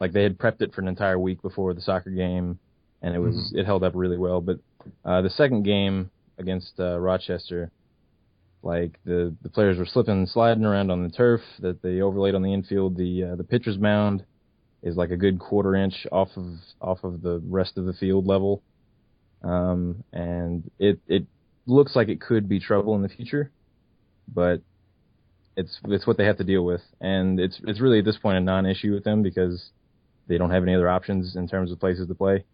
like 0.00 0.12
they 0.12 0.22
had 0.22 0.38
prepped 0.38 0.62
it 0.62 0.74
for 0.74 0.80
an 0.80 0.88
entire 0.88 1.18
week 1.18 1.42
before 1.42 1.74
the 1.74 1.80
soccer 1.82 2.10
game, 2.10 2.58
and 3.02 3.14
it 3.14 3.18
was 3.18 3.52
it 3.54 3.66
held 3.66 3.84
up 3.84 3.92
really 3.94 4.16
well. 4.16 4.40
But 4.40 4.58
uh, 5.04 5.20
the 5.20 5.30
second 5.30 5.64
game 5.64 6.10
against 6.38 6.72
uh, 6.80 6.98
Rochester, 6.98 7.70
like 8.62 8.98
the 9.04 9.34
the 9.42 9.50
players 9.50 9.78
were 9.78 9.84
slipping 9.84 10.14
and 10.14 10.28
sliding 10.28 10.64
around 10.64 10.90
on 10.90 11.02
the 11.02 11.10
turf 11.10 11.42
that 11.60 11.82
they 11.82 12.00
overlaid 12.00 12.34
on 12.34 12.42
the 12.42 12.54
infield. 12.54 12.96
The 12.96 13.24
uh, 13.24 13.36
the 13.36 13.44
pitcher's 13.44 13.78
mound 13.78 14.24
is 14.82 14.96
like 14.96 15.10
a 15.10 15.16
good 15.16 15.38
quarter 15.38 15.74
inch 15.74 16.06
off 16.10 16.30
of 16.36 16.46
off 16.80 17.04
of 17.04 17.20
the 17.20 17.42
rest 17.46 17.76
of 17.76 17.84
the 17.84 17.92
field 17.92 18.26
level, 18.26 18.62
um, 19.42 20.02
and 20.14 20.70
it 20.78 20.98
it 21.08 21.26
looks 21.66 21.94
like 21.94 22.08
it 22.08 22.22
could 22.22 22.48
be 22.48 22.58
trouble 22.58 22.94
in 22.94 23.02
the 23.02 23.08
future, 23.10 23.50
but 24.32 24.62
it's 25.58 25.80
it's 25.86 26.06
what 26.06 26.16
they 26.16 26.24
have 26.24 26.38
to 26.38 26.44
deal 26.44 26.64
with, 26.64 26.80
and 27.00 27.40
it's 27.40 27.60
it's 27.64 27.80
really 27.80 27.98
at 27.98 28.04
this 28.04 28.16
point 28.16 28.38
a 28.38 28.40
non-issue 28.40 28.94
with 28.94 29.02
them 29.02 29.22
because 29.22 29.70
they 30.28 30.38
don't 30.38 30.52
have 30.52 30.62
any 30.62 30.74
other 30.74 30.88
options 30.88 31.34
in 31.34 31.48
terms 31.48 31.72
of 31.72 31.80
places 31.80 32.06
to 32.06 32.14
play, 32.14 32.44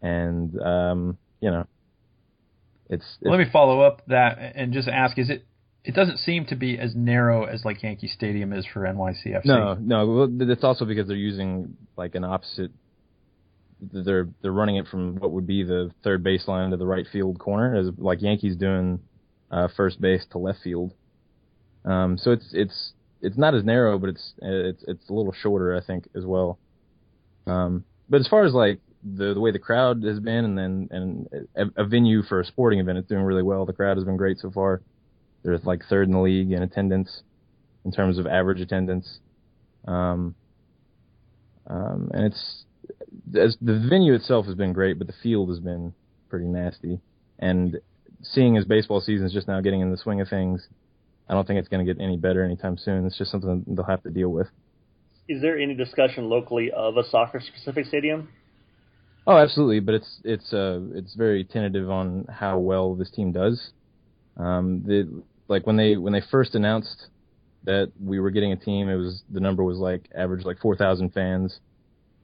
and 0.00 0.58
um, 0.60 1.18
you 1.40 1.50
know, 1.50 1.66
it's, 2.88 3.04
it's 3.20 3.28
Let 3.28 3.38
me 3.38 3.46
follow 3.52 3.80
up 3.80 4.02
that 4.06 4.38
and 4.54 4.72
just 4.72 4.86
ask: 4.88 5.18
Is 5.18 5.28
it? 5.28 5.44
It 5.82 5.94
doesn't 5.94 6.18
seem 6.18 6.46
to 6.46 6.56
be 6.56 6.78
as 6.78 6.94
narrow 6.94 7.44
as 7.44 7.64
like 7.64 7.82
Yankee 7.82 8.08
Stadium 8.08 8.52
is 8.52 8.66
for 8.72 8.80
NYCFC. 8.80 9.44
No, 9.44 9.74
no. 9.74 10.06
Well, 10.06 10.50
it's 10.50 10.64
also 10.64 10.84
because 10.84 11.06
they're 11.06 11.16
using 11.16 11.76
like 11.96 12.14
an 12.14 12.24
opposite. 12.24 12.70
They're 13.80 14.28
they're 14.40 14.52
running 14.52 14.76
it 14.76 14.86
from 14.86 15.16
what 15.16 15.32
would 15.32 15.48
be 15.48 15.64
the 15.64 15.90
third 16.04 16.24
baseline 16.24 16.70
to 16.70 16.76
the 16.76 16.86
right 16.86 17.06
field 17.12 17.40
corner, 17.40 17.76
as 17.76 17.88
like 17.98 18.22
Yankees 18.22 18.56
doing 18.56 19.00
uh, 19.50 19.66
first 19.76 20.00
base 20.00 20.24
to 20.30 20.38
left 20.38 20.60
field. 20.62 20.92
Um, 21.86 22.18
so 22.18 22.32
it's 22.32 22.48
it's 22.52 22.92
it's 23.22 23.38
not 23.38 23.54
as 23.54 23.64
narrow, 23.64 23.98
but 23.98 24.10
it's 24.10 24.32
it's 24.42 24.84
it's 24.86 25.08
a 25.08 25.12
little 25.12 25.32
shorter, 25.32 25.76
I 25.76 25.80
think, 25.80 26.08
as 26.14 26.24
well. 26.24 26.58
Um, 27.46 27.84
but 28.08 28.20
as 28.20 28.28
far 28.28 28.44
as 28.44 28.52
like 28.52 28.80
the 29.02 29.34
the 29.34 29.40
way 29.40 29.52
the 29.52 29.58
crowd 29.58 30.02
has 30.02 30.18
been, 30.18 30.44
and 30.44 30.58
then 30.58 30.88
and 30.90 31.46
a, 31.54 31.82
a 31.82 31.84
venue 31.84 32.22
for 32.22 32.40
a 32.40 32.44
sporting 32.44 32.80
event, 32.80 32.98
it's 32.98 33.08
doing 33.08 33.22
really 33.22 33.42
well. 33.42 33.64
The 33.64 33.72
crowd 33.72 33.96
has 33.96 34.04
been 34.04 34.16
great 34.16 34.38
so 34.38 34.50
far. 34.50 34.82
They're 35.42 35.58
like 35.58 35.82
third 35.88 36.08
in 36.08 36.14
the 36.14 36.20
league 36.20 36.50
in 36.50 36.62
attendance 36.62 37.22
in 37.84 37.92
terms 37.92 38.18
of 38.18 38.26
average 38.26 38.60
attendance. 38.60 39.20
Um, 39.86 40.34
um, 41.68 42.10
and 42.12 42.26
it's 42.26 42.64
as 43.38 43.56
the 43.60 43.78
venue 43.88 44.14
itself 44.14 44.46
has 44.46 44.54
been 44.54 44.72
great, 44.72 44.98
but 44.98 45.06
the 45.06 45.14
field 45.22 45.48
has 45.50 45.60
been 45.60 45.94
pretty 46.28 46.46
nasty. 46.46 47.00
And 47.38 47.78
seeing 48.22 48.56
as 48.56 48.64
baseball 48.64 49.00
season 49.00 49.26
is 49.26 49.32
just 49.32 49.48
now 49.48 49.60
getting 49.60 49.80
in 49.80 49.90
the 49.90 49.96
swing 49.96 50.20
of 50.20 50.28
things, 50.28 50.66
I 51.28 51.34
don't 51.34 51.46
think 51.46 51.58
it's 51.58 51.68
going 51.68 51.84
to 51.84 51.92
get 51.92 52.02
any 52.02 52.16
better 52.16 52.44
anytime 52.44 52.78
soon. 52.78 53.06
It's 53.06 53.18
just 53.18 53.30
something 53.30 53.64
they'll 53.66 53.84
have 53.84 54.02
to 54.04 54.10
deal 54.10 54.28
with. 54.28 54.48
Is 55.28 55.42
there 55.42 55.58
any 55.58 55.74
discussion 55.74 56.28
locally 56.28 56.70
of 56.70 56.96
a 56.96 57.04
soccer 57.08 57.40
specific 57.40 57.86
stadium? 57.86 58.28
Oh, 59.26 59.36
absolutely, 59.36 59.80
but 59.80 59.94
it's 59.94 60.20
it's 60.22 60.52
uh 60.52 60.80
it's 60.94 61.14
very 61.14 61.42
tentative 61.42 61.90
on 61.90 62.26
how 62.30 62.58
well 62.58 62.94
this 62.94 63.10
team 63.10 63.32
does. 63.32 63.70
Um, 64.36 64.84
the 64.86 65.22
like 65.48 65.66
when 65.66 65.76
they 65.76 65.96
when 65.96 66.12
they 66.12 66.22
first 66.30 66.54
announced 66.54 67.08
that 67.64 67.90
we 68.00 68.20
were 68.20 68.30
getting 68.30 68.52
a 68.52 68.56
team, 68.56 68.88
it 68.88 68.94
was 68.94 69.24
the 69.28 69.40
number 69.40 69.64
was 69.64 69.78
like 69.78 70.08
average 70.16 70.44
like 70.44 70.60
four 70.60 70.76
thousand 70.76 71.12
fans 71.12 71.58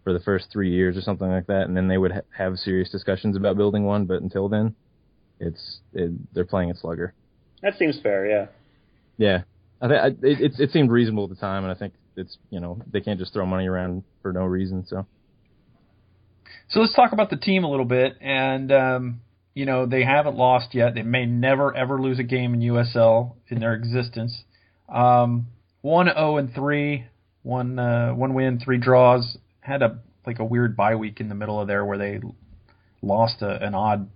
for 0.05 0.13
the 0.13 0.21
first 0.21 0.47
three 0.53 0.71
years 0.71 0.97
or 0.97 1.01
something 1.01 1.29
like 1.29 1.47
that, 1.49 1.63
and 1.63 1.77
then 1.77 1.89
they 1.89 1.99
would 1.99 2.13
ha- 2.13 2.21
have 2.37 2.57
serious 2.57 2.91
discussions 2.91 3.37
about 3.37 3.57
building 3.57 3.85
one. 3.85 4.05
But 4.05 4.23
until 4.23 4.49
then, 4.49 4.77
it's 5.41 5.81
it, 5.93 6.13
they're 6.33 6.45
playing 6.45 6.71
it 6.71 6.77
slugger. 6.81 7.15
That 7.63 7.77
seems 7.79 7.99
fair. 8.01 8.29
Yeah. 8.29 8.47
Yeah, 9.23 9.43
I 9.81 9.89
think 9.89 10.19
it, 10.23 10.53
it 10.59 10.71
seemed 10.71 10.91
reasonable 10.91 11.25
at 11.25 11.31
the 11.31 11.37
time, 11.37 11.65
and 11.65 11.71
I 11.71 11.75
think 11.75 11.95
it's 12.17 12.37
you 12.51 12.61
know 12.61 12.81
they 12.91 13.01
can't 13.01 13.19
just 13.19 13.33
throw 13.33 13.47
money 13.47 13.69
around 13.69 14.03
for 14.23 14.33
no 14.33 14.45
reason. 14.45 14.85
So 14.87 15.07
So 16.69 16.81
let's 16.81 16.95
talk 16.95 17.13
about 17.13 17.31
the 17.31 17.37
team 17.37 17.65
a 17.65 17.71
little 17.71 17.85
bit. 17.85 18.17
And, 18.21 18.73
um, 18.73 19.21
you 19.55 19.67
know, 19.67 19.85
they 19.87 20.05
haven't 20.05 20.37
lost 20.37 20.75
yet. 20.75 20.95
They 20.95 21.03
may 21.03 21.27
never, 21.27 21.75
ever 21.77 22.01
lose 22.01 22.19
a 22.19 22.23
game 22.23 22.55
in 22.55 22.61
USL 22.61 23.35
in 23.49 23.61
their 23.61 23.75
existence. 23.75 24.45
Um, 24.89 25.49
1 25.83 26.07
0 26.07 26.37
and 26.39 26.55
3, 26.55 27.07
one, 27.43 27.79
uh, 27.79 28.13
one 28.15 28.35
win, 28.35 28.59
three 28.59 28.79
draws. 28.79 29.37
Had 29.61 29.83
a 29.83 29.99
like 30.27 30.39
a 30.39 30.45
weird 30.45 30.77
bye 30.77 30.95
week 30.95 31.21
in 31.21 31.29
the 31.29 31.35
middle 31.35 31.61
of 31.61 31.67
there 31.67 31.85
where 31.85 31.99
they 31.99 32.21
lost 33.03 33.43
a, 33.43 33.63
an 33.63 33.75
odd 33.75 34.09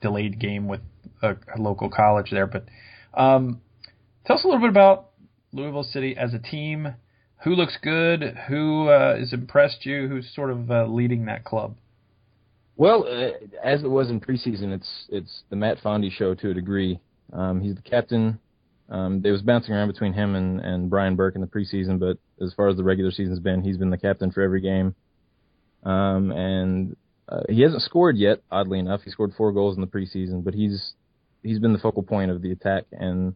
delayed 0.00 0.38
game 0.38 0.68
with 0.68 0.80
a, 1.20 1.32
a 1.54 1.58
local 1.58 1.90
college 1.90 2.30
there. 2.30 2.46
But 2.46 2.64
um, 3.14 3.60
tell 4.28 4.36
us 4.36 4.44
a 4.44 4.46
little 4.46 4.60
bit 4.60 4.70
about 4.70 5.08
Louisville 5.52 5.82
City 5.82 6.14
as 6.16 6.34
a 6.34 6.38
team. 6.38 6.94
who 7.44 7.54
looks 7.54 7.78
good? 7.82 8.36
Who 8.48 8.88
uh, 8.88 9.16
has 9.16 9.32
impressed 9.32 9.86
you? 9.86 10.06
Who's 10.06 10.32
sort 10.34 10.50
of 10.50 10.70
uh, 10.70 10.86
leading 10.86 11.24
that 11.24 11.44
club? 11.44 11.76
Well, 12.76 13.06
uh, 13.08 13.30
as 13.64 13.82
it 13.82 13.88
was 13.88 14.10
in 14.10 14.20
preseason, 14.20 14.72
it's 14.72 15.06
it's 15.08 15.42
the 15.50 15.56
Matt 15.56 15.78
Fondy 15.78 16.12
show 16.12 16.34
to 16.34 16.50
a 16.50 16.54
degree. 16.54 17.00
Um, 17.32 17.60
he's 17.60 17.74
the 17.74 17.82
captain. 17.82 18.38
Um, 18.90 19.22
it 19.24 19.30
was 19.30 19.42
bouncing 19.42 19.74
around 19.74 19.88
between 19.88 20.12
him 20.12 20.34
and, 20.34 20.60
and 20.60 20.88
Bryan 20.88 21.16
Burke 21.16 21.34
in 21.34 21.40
the 21.40 21.46
preseason, 21.46 21.98
but 21.98 22.18
as 22.42 22.54
far 22.54 22.68
as 22.68 22.76
the 22.76 22.84
regular 22.84 23.10
season's 23.10 23.40
been, 23.40 23.62
he's 23.62 23.76
been 23.76 23.90
the 23.90 23.98
captain 23.98 24.30
for 24.30 24.40
every 24.40 24.62
game. 24.62 24.94
Um, 25.84 26.30
and 26.30 26.96
uh, 27.28 27.42
he 27.50 27.60
hasn't 27.60 27.82
scored 27.82 28.16
yet, 28.16 28.40
oddly 28.50 28.78
enough. 28.78 29.02
He 29.02 29.10
scored 29.10 29.34
four 29.36 29.52
goals 29.52 29.74
in 29.74 29.82
the 29.82 29.86
preseason, 29.86 30.42
but 30.42 30.54
he's 30.54 30.92
he's 31.42 31.58
been 31.58 31.72
the 31.72 31.78
focal 31.78 32.02
point 32.02 32.30
of 32.30 32.42
the 32.42 32.52
attack, 32.52 32.84
and 32.92 33.34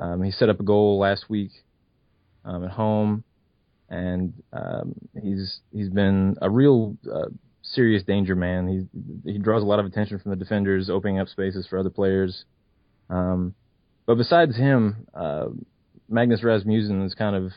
um, 0.00 0.22
he 0.22 0.30
set 0.30 0.48
up 0.48 0.60
a 0.60 0.64
goal 0.64 0.98
last 0.98 1.28
week 1.28 1.50
um, 2.44 2.64
at 2.64 2.70
home, 2.70 3.24
and 3.88 4.32
um, 4.52 4.94
he's 5.22 5.60
he's 5.72 5.88
been 5.88 6.36
a 6.40 6.50
real 6.50 6.96
uh, 7.12 7.28
serious 7.62 8.02
danger 8.04 8.34
man. 8.34 8.88
He 9.24 9.32
he 9.32 9.38
draws 9.38 9.62
a 9.62 9.66
lot 9.66 9.78
of 9.78 9.86
attention 9.86 10.18
from 10.18 10.30
the 10.30 10.36
defenders, 10.36 10.90
opening 10.90 11.18
up 11.18 11.28
spaces 11.28 11.66
for 11.68 11.78
other 11.78 11.90
players. 11.90 12.44
Um, 13.10 13.54
but 14.06 14.16
besides 14.16 14.56
him, 14.56 15.06
uh, 15.14 15.46
Magnus 16.08 16.42
Rasmussen 16.42 17.02
is 17.02 17.14
kind 17.14 17.36
of 17.36 17.52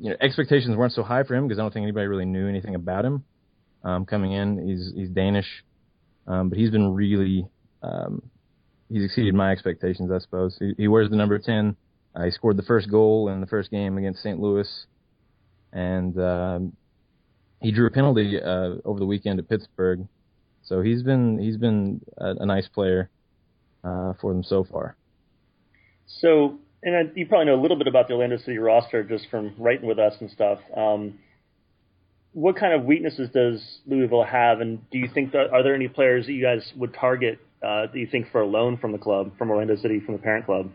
you 0.00 0.10
know 0.10 0.16
expectations 0.20 0.76
weren't 0.76 0.92
so 0.92 1.02
high 1.02 1.22
for 1.22 1.34
him 1.34 1.46
because 1.46 1.58
I 1.58 1.62
don't 1.62 1.72
think 1.72 1.84
anybody 1.84 2.06
really 2.06 2.24
knew 2.24 2.48
anything 2.48 2.74
about 2.74 3.04
him 3.04 3.24
um, 3.82 4.06
coming 4.06 4.32
in. 4.32 4.66
He's 4.66 4.92
he's 4.94 5.08
Danish, 5.10 5.46
um, 6.26 6.48
but 6.48 6.58
he's 6.58 6.70
been 6.70 6.92
really 6.92 7.46
um, 7.82 8.22
he's 8.94 9.04
exceeded 9.04 9.34
my 9.34 9.50
expectations, 9.50 10.10
I 10.12 10.18
suppose. 10.18 10.56
He, 10.58 10.72
he 10.78 10.88
wears 10.88 11.10
the 11.10 11.16
number 11.16 11.38
ten. 11.38 11.76
Uh, 12.14 12.24
he 12.24 12.30
scored 12.30 12.56
the 12.56 12.62
first 12.62 12.88
goal 12.88 13.28
in 13.28 13.40
the 13.40 13.46
first 13.46 13.70
game 13.72 13.98
against 13.98 14.22
St. 14.22 14.38
Louis, 14.38 14.68
and 15.72 16.16
um, 16.20 16.76
he 17.60 17.72
drew 17.72 17.86
a 17.86 17.90
penalty 17.90 18.40
uh, 18.40 18.76
over 18.84 19.00
the 19.00 19.06
weekend 19.06 19.40
at 19.40 19.48
Pittsburgh. 19.48 20.06
So 20.62 20.80
he's 20.80 21.02
been 21.02 21.38
he's 21.38 21.56
been 21.56 22.02
a, 22.16 22.36
a 22.36 22.46
nice 22.46 22.68
player 22.68 23.10
uh, 23.82 24.12
for 24.20 24.32
them 24.32 24.44
so 24.44 24.62
far. 24.62 24.96
So, 26.06 26.60
and 26.84 26.96
I, 26.96 27.02
you 27.16 27.26
probably 27.26 27.46
know 27.46 27.60
a 27.60 27.62
little 27.62 27.76
bit 27.76 27.88
about 27.88 28.06
the 28.06 28.14
Orlando 28.14 28.36
City 28.38 28.58
roster 28.58 29.02
just 29.02 29.28
from 29.28 29.54
writing 29.58 29.88
with 29.88 29.98
us 29.98 30.14
and 30.20 30.30
stuff. 30.30 30.60
Um, 30.76 31.18
what 32.32 32.56
kind 32.56 32.72
of 32.72 32.84
weaknesses 32.84 33.28
does 33.34 33.60
Louisville 33.86 34.24
have, 34.24 34.60
and 34.60 34.88
do 34.90 34.98
you 34.98 35.08
think 35.12 35.32
that 35.32 35.50
are 35.52 35.64
there 35.64 35.74
any 35.74 35.88
players 35.88 36.26
that 36.26 36.32
you 36.32 36.42
guys 36.42 36.72
would 36.76 36.94
target? 36.94 37.40
Uh, 37.64 37.86
do 37.86 37.98
you 37.98 38.06
think 38.06 38.30
for 38.30 38.42
a 38.42 38.46
loan 38.46 38.76
from 38.76 38.92
the 38.92 38.98
club, 38.98 39.32
from 39.38 39.50
Orlando 39.50 39.76
City, 39.76 40.00
from 40.00 40.14
the 40.14 40.20
parent 40.20 40.46
club? 40.46 40.70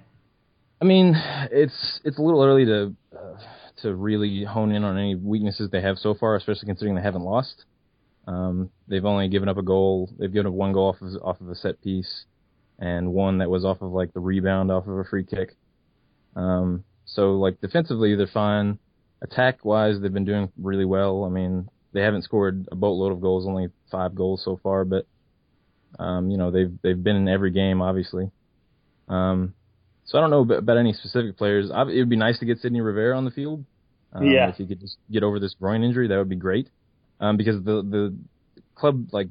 I 0.82 0.86
mean, 0.86 1.14
it's 1.52 2.00
it's 2.04 2.18
a 2.18 2.22
little 2.22 2.44
early 2.44 2.66
to 2.66 2.96
uh, 3.16 3.38
to 3.82 3.94
really 3.94 4.44
hone 4.44 4.72
in 4.72 4.84
on 4.84 4.98
any 4.98 5.16
weaknesses 5.16 5.70
they 5.70 5.82
have 5.82 5.98
so 5.98 6.14
far, 6.14 6.36
especially 6.36 6.66
considering 6.68 6.96
they 6.96 7.02
haven't 7.02 7.24
lost. 7.24 7.66
Um, 8.28 8.70
they've 8.88 9.06
only 9.06 9.28
given 9.28 9.50
up 9.50 9.58
a 9.58 9.64
goal. 9.64 10.10
They've 10.18 10.32
given 10.32 10.48
up 10.48 10.54
one 10.54 10.74
goal 10.74 10.90
off 10.90 11.02
of 11.02 11.22
off 11.22 11.42
of 11.42 11.50
a 11.50 11.56
set 11.56 11.82
piece, 11.84 12.26
and 12.80 13.14
one 13.14 13.40
that 13.40 13.50
was 13.50 13.66
off 13.66 13.82
of 13.82 13.92
like 13.92 14.14
the 14.14 14.20
rebound 14.20 14.72
off 14.72 14.88
of 14.88 14.98
a 14.98 15.04
free 15.04 15.26
kick. 15.26 15.56
Um, 16.36 16.86
so 17.06 17.34
like 17.34 17.60
defensively, 17.62 18.16
they're 18.16 18.28
fine 18.28 18.80
attack 19.22 19.66
wise, 19.66 20.00
they've 20.00 20.14
been 20.14 20.26
doing 20.26 20.52
really 20.58 20.86
well. 20.86 21.26
I 21.26 21.30
mean, 21.30 21.70
they 21.94 22.02
haven't 22.02 22.24
scored 22.24 22.68
a 22.72 22.76
boatload 22.76 23.12
of 23.12 23.22
goals, 23.22 23.46
only 23.48 23.70
five 23.92 24.16
goals 24.16 24.44
so 24.44 24.60
far, 24.62 24.86
but 24.86 25.06
um, 25.98 26.30
you 26.30 26.38
know 26.38 26.52
they've 26.52 26.72
they've 26.82 27.02
been 27.02 27.16
in 27.16 27.28
every 27.28 27.52
game, 27.52 27.82
obviously. 27.82 28.32
Um, 29.08 29.54
so 30.06 30.18
I 30.18 30.22
don't 30.22 30.30
know 30.32 30.56
about 30.56 30.78
any 30.78 30.94
specific 30.94 31.38
players. 31.38 31.70
It 31.70 32.00
would 32.00 32.10
be 32.10 32.16
nice 32.16 32.40
to 32.40 32.46
get 32.46 32.60
Sidney 32.60 32.82
Rivera 32.82 33.16
on 33.16 33.26
the 33.26 33.32
field. 33.32 33.64
Um, 34.12 34.24
yeah. 34.26 34.50
If 34.50 34.56
he 34.56 34.66
could 34.66 34.80
just 34.80 34.98
get 35.12 35.24
over 35.24 35.40
this 35.40 35.56
groin 35.60 35.84
injury, 35.84 36.08
that 36.08 36.18
would 36.18 36.30
be 36.30 36.36
great. 36.36 36.70
Um, 37.20 37.38
because 37.38 37.64
the 37.64 37.82
the 37.84 38.16
club 38.76 39.10
like 39.12 39.28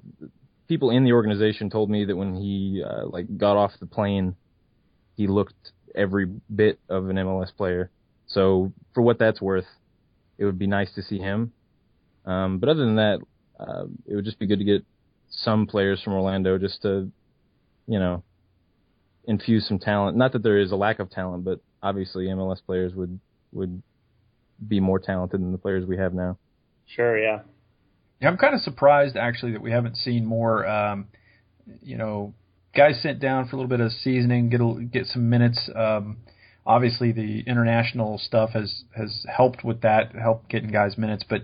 people 0.69 0.91
in 0.91 1.05
the 1.05 1.13
organization 1.13 1.71
told 1.71 1.91
me 1.91 2.05
that 2.05 2.17
when 2.17 2.35
he 2.35 2.83
uh, 2.87 3.07
like 3.07 3.37
got 3.37 3.57
off 3.57 3.73
the 3.81 3.87
plane, 3.87 4.37
he 5.17 5.27
looked 5.27 5.73
every 5.95 6.27
bit 6.55 6.79
of 6.89 7.09
an 7.09 7.17
MLS 7.17 7.55
player. 7.57 7.91
So 8.27 8.73
for 8.95 9.03
what 9.03 9.19
that's 9.19 9.41
worth, 9.41 9.67
it 10.37 10.45
would 10.45 10.59
be 10.59 10.67
nice 10.67 10.95
to 10.95 11.03
see 11.03 11.19
him. 11.19 11.53
Um, 12.25 12.59
but 12.59 12.69
other 12.69 12.85
than 12.85 12.97
that, 12.97 13.19
uh, 13.59 13.85
it 14.07 14.15
would 14.15 14.25
just 14.25 14.39
be 14.39 14.47
good 14.47 14.59
to 14.59 14.65
get 14.65 14.85
some 15.31 15.67
players 15.67 16.01
from 16.03 16.15
Orlando 16.15 16.59
just 16.59 16.83
to, 16.83 17.11
you 17.87 17.99
know, 17.99 18.23
infuse 19.25 19.67
some 19.69 19.79
talent. 19.79 20.17
Not 20.17 20.33
that 20.33 20.43
there 20.43 20.59
is 20.59 20.73
a 20.73 20.77
lack 20.77 20.99
of 20.99 21.11
talent, 21.11 21.45
but 21.45 21.61
obviously 21.83 22.27
MLS 22.27 22.59
players 22.65 22.95
would 22.95 23.19
would 23.53 23.83
be 24.67 24.81
more 24.81 24.99
talented 24.99 25.41
than 25.41 25.53
the 25.53 25.59
players 25.59 25.87
we 25.87 25.97
have 25.97 26.13
now. 26.13 26.37
Sure, 26.87 27.19
yeah. 27.19 27.41
Yeah, 28.21 28.29
I'm 28.29 28.37
kind 28.37 28.55
of 28.55 28.61
surprised 28.61 29.17
actually 29.17 29.53
that 29.53 29.63
we 29.63 29.71
haven't 29.71 29.97
seen 29.97 30.25
more. 30.25 30.67
Um, 30.67 31.07
you 31.83 31.97
know, 31.97 32.35
guys 32.75 33.01
sent 33.03 33.21
down 33.21 33.47
for 33.47 33.57
a 33.57 33.59
little 33.59 33.69
bit 33.69 33.81
of 33.81 33.93
seasoning, 33.93 34.49
get 34.49 34.61
a, 34.61 34.85
get 34.91 35.07
some 35.07 35.29
minutes. 35.29 35.71
Um, 35.75 36.19
obviously 36.69 37.13
the 37.13 37.41
international 37.47 38.19
stuff 38.19 38.51
has 38.51 38.85
has 38.95 39.25
helped 39.35 39.65
with 39.65 39.81
that, 39.81 40.15
helped 40.15 40.49
getting 40.49 40.71
guys 40.71 40.99
minutes. 40.99 41.25
But 41.29 41.43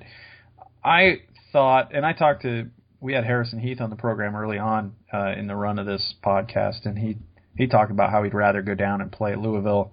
I 0.84 1.22
thought, 1.52 1.94
and 1.94 2.04
I 2.04 2.12
talked 2.12 2.42
to, 2.42 2.68
we 3.04 3.12
had 3.12 3.24
Harrison 3.24 3.58
Heath 3.58 3.82
on 3.82 3.90
the 3.90 3.96
program 3.96 4.34
early 4.34 4.58
on 4.58 4.94
uh, 5.12 5.34
in 5.36 5.46
the 5.46 5.54
run 5.54 5.78
of 5.78 5.84
this 5.84 6.14
podcast, 6.24 6.86
and 6.86 6.98
he 6.98 7.18
he 7.54 7.66
talked 7.66 7.90
about 7.90 8.10
how 8.10 8.22
he'd 8.22 8.32
rather 8.32 8.62
go 8.62 8.74
down 8.74 9.02
and 9.02 9.12
play 9.12 9.32
at 9.32 9.38
Louisville 9.38 9.92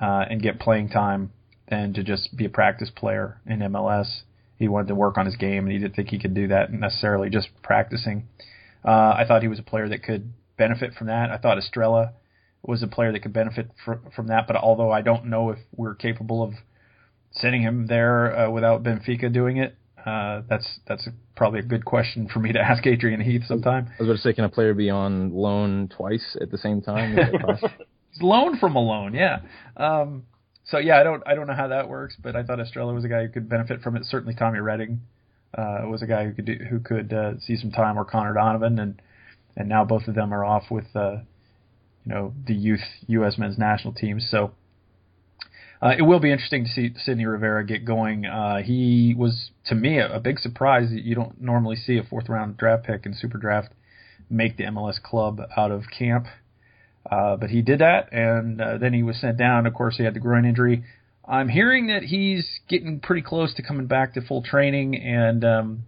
uh, 0.00 0.24
and 0.28 0.42
get 0.42 0.58
playing 0.58 0.88
time 0.88 1.30
than 1.68 1.94
to 1.94 2.02
just 2.02 2.36
be 2.36 2.44
a 2.44 2.48
practice 2.48 2.90
player 2.90 3.40
in 3.46 3.60
MLS. 3.60 4.22
He 4.58 4.66
wanted 4.66 4.88
to 4.88 4.96
work 4.96 5.16
on 5.16 5.26
his 5.26 5.36
game, 5.36 5.64
and 5.64 5.72
he 5.72 5.78
didn't 5.78 5.94
think 5.94 6.08
he 6.08 6.18
could 6.18 6.34
do 6.34 6.48
that 6.48 6.72
necessarily 6.72 7.30
just 7.30 7.48
practicing. 7.62 8.26
Uh, 8.84 9.14
I 9.16 9.24
thought 9.28 9.42
he 9.42 9.48
was 9.48 9.60
a 9.60 9.62
player 9.62 9.88
that 9.88 10.02
could 10.02 10.32
benefit 10.58 10.94
from 10.94 11.06
that. 11.06 11.30
I 11.30 11.38
thought 11.38 11.56
Estrela 11.56 12.14
was 12.62 12.82
a 12.82 12.88
player 12.88 13.12
that 13.12 13.20
could 13.20 13.32
benefit 13.32 13.70
fr- 13.84 14.10
from 14.16 14.26
that. 14.26 14.48
But 14.48 14.56
although 14.56 14.90
I 14.90 15.02
don't 15.02 15.26
know 15.26 15.50
if 15.50 15.58
we're 15.76 15.94
capable 15.94 16.42
of 16.42 16.54
sending 17.30 17.62
him 17.62 17.86
there 17.86 18.36
uh, 18.36 18.50
without 18.50 18.82
Benfica 18.82 19.32
doing 19.32 19.56
it, 19.56 19.76
uh, 20.06 20.42
that's 20.48 20.80
that's 20.86 21.08
probably 21.36 21.60
a 21.60 21.64
good 21.64 21.84
question 21.84 22.28
for 22.32 22.38
me 22.38 22.52
to 22.52 22.60
ask 22.70 22.86
Adrian 22.86 23.20
Heath 23.20 23.42
sometime. 23.46 23.88
I 23.98 24.02
was 24.02 24.06
going 24.06 24.16
to 24.16 24.22
say, 24.22 24.32
can 24.32 24.44
a 24.44 24.48
player 24.48 24.74
be 24.74 24.90
on 24.90 25.32
loan 25.32 25.88
twice 25.88 26.36
at 26.40 26.50
the 26.50 26.58
same 26.58 26.80
time? 26.80 27.16
He's 28.12 28.22
loaned 28.22 28.58
from 28.58 28.76
a 28.76 28.80
loan, 28.80 29.14
yeah. 29.14 29.40
Um, 29.76 30.24
so 30.64 30.78
yeah, 30.78 31.00
I 31.00 31.02
don't 31.02 31.22
I 31.26 31.34
don't 31.34 31.46
know 31.46 31.54
how 31.54 31.68
that 31.68 31.88
works, 31.88 32.16
but 32.22 32.36
I 32.36 32.42
thought 32.42 32.58
Estrela 32.58 32.94
was 32.94 33.04
a 33.04 33.08
guy 33.08 33.22
who 33.22 33.28
could 33.28 33.48
benefit 33.48 33.82
from 33.82 33.96
it. 33.96 34.04
Certainly, 34.04 34.34
Tommy 34.34 34.60
Redding 34.60 35.00
uh, 35.56 35.80
was 35.84 36.02
a 36.02 36.06
guy 36.06 36.24
who 36.24 36.32
could 36.32 36.44
do, 36.44 36.56
who 36.68 36.80
could 36.80 37.12
uh, 37.12 37.38
see 37.40 37.56
some 37.56 37.70
time, 37.70 37.98
or 37.98 38.04
Connor 38.04 38.34
Donovan, 38.34 38.78
and 38.78 39.02
and 39.56 39.68
now 39.68 39.84
both 39.84 40.06
of 40.06 40.14
them 40.14 40.32
are 40.32 40.44
off 40.44 40.70
with 40.70 40.86
uh, 40.94 41.18
you 42.04 42.14
know 42.14 42.32
the 42.46 42.54
youth 42.54 42.84
U.S. 43.08 43.36
men's 43.36 43.58
national 43.58 43.94
teams. 43.94 44.28
So 44.30 44.52
uh, 45.82 45.94
it 45.98 46.02
will 46.02 46.20
be 46.20 46.30
interesting 46.30 46.64
to 46.64 46.70
see 46.70 46.92
Sidney 47.04 47.24
Rivera 47.24 47.64
get 47.64 47.84
going. 47.84 48.26
Uh, 48.26 48.58
he 48.58 49.14
was 49.16 49.50
to 49.66 49.74
me 49.74 49.98
a, 49.98 50.16
a 50.16 50.20
big 50.20 50.38
surprise. 50.38 50.90
That 50.90 51.02
you 51.02 51.14
don't 51.14 51.40
normally 51.40 51.76
see 51.76 51.96
a 51.96 52.02
fourth 52.02 52.28
round 52.28 52.56
draft 52.56 52.84
pick 52.84 53.06
in 53.06 53.14
Super 53.14 53.38
Draft 53.38 53.72
make 54.28 54.56
the 54.56 54.64
MLS 54.64 55.02
club 55.02 55.40
out 55.56 55.70
of 55.70 55.84
camp. 55.96 56.26
Uh, 57.10 57.36
but 57.36 57.48
he 57.48 57.62
did 57.62 57.78
that, 57.78 58.12
and 58.12 58.60
uh, 58.60 58.76
then 58.78 58.92
he 58.92 59.02
was 59.02 59.18
sent 59.18 59.38
down. 59.38 59.66
Of 59.66 59.72
course, 59.72 59.96
he 59.96 60.04
had 60.04 60.14
the 60.14 60.20
groin 60.20 60.44
injury. 60.44 60.84
I'm 61.26 61.48
hearing 61.48 61.86
that 61.86 62.02
he's 62.02 62.46
getting 62.68 63.00
pretty 63.00 63.22
close 63.22 63.54
to 63.54 63.62
coming 63.62 63.86
back 63.86 64.14
to 64.14 64.20
full 64.20 64.42
training, 64.42 64.96
and 64.96 65.44
um, 65.44 65.82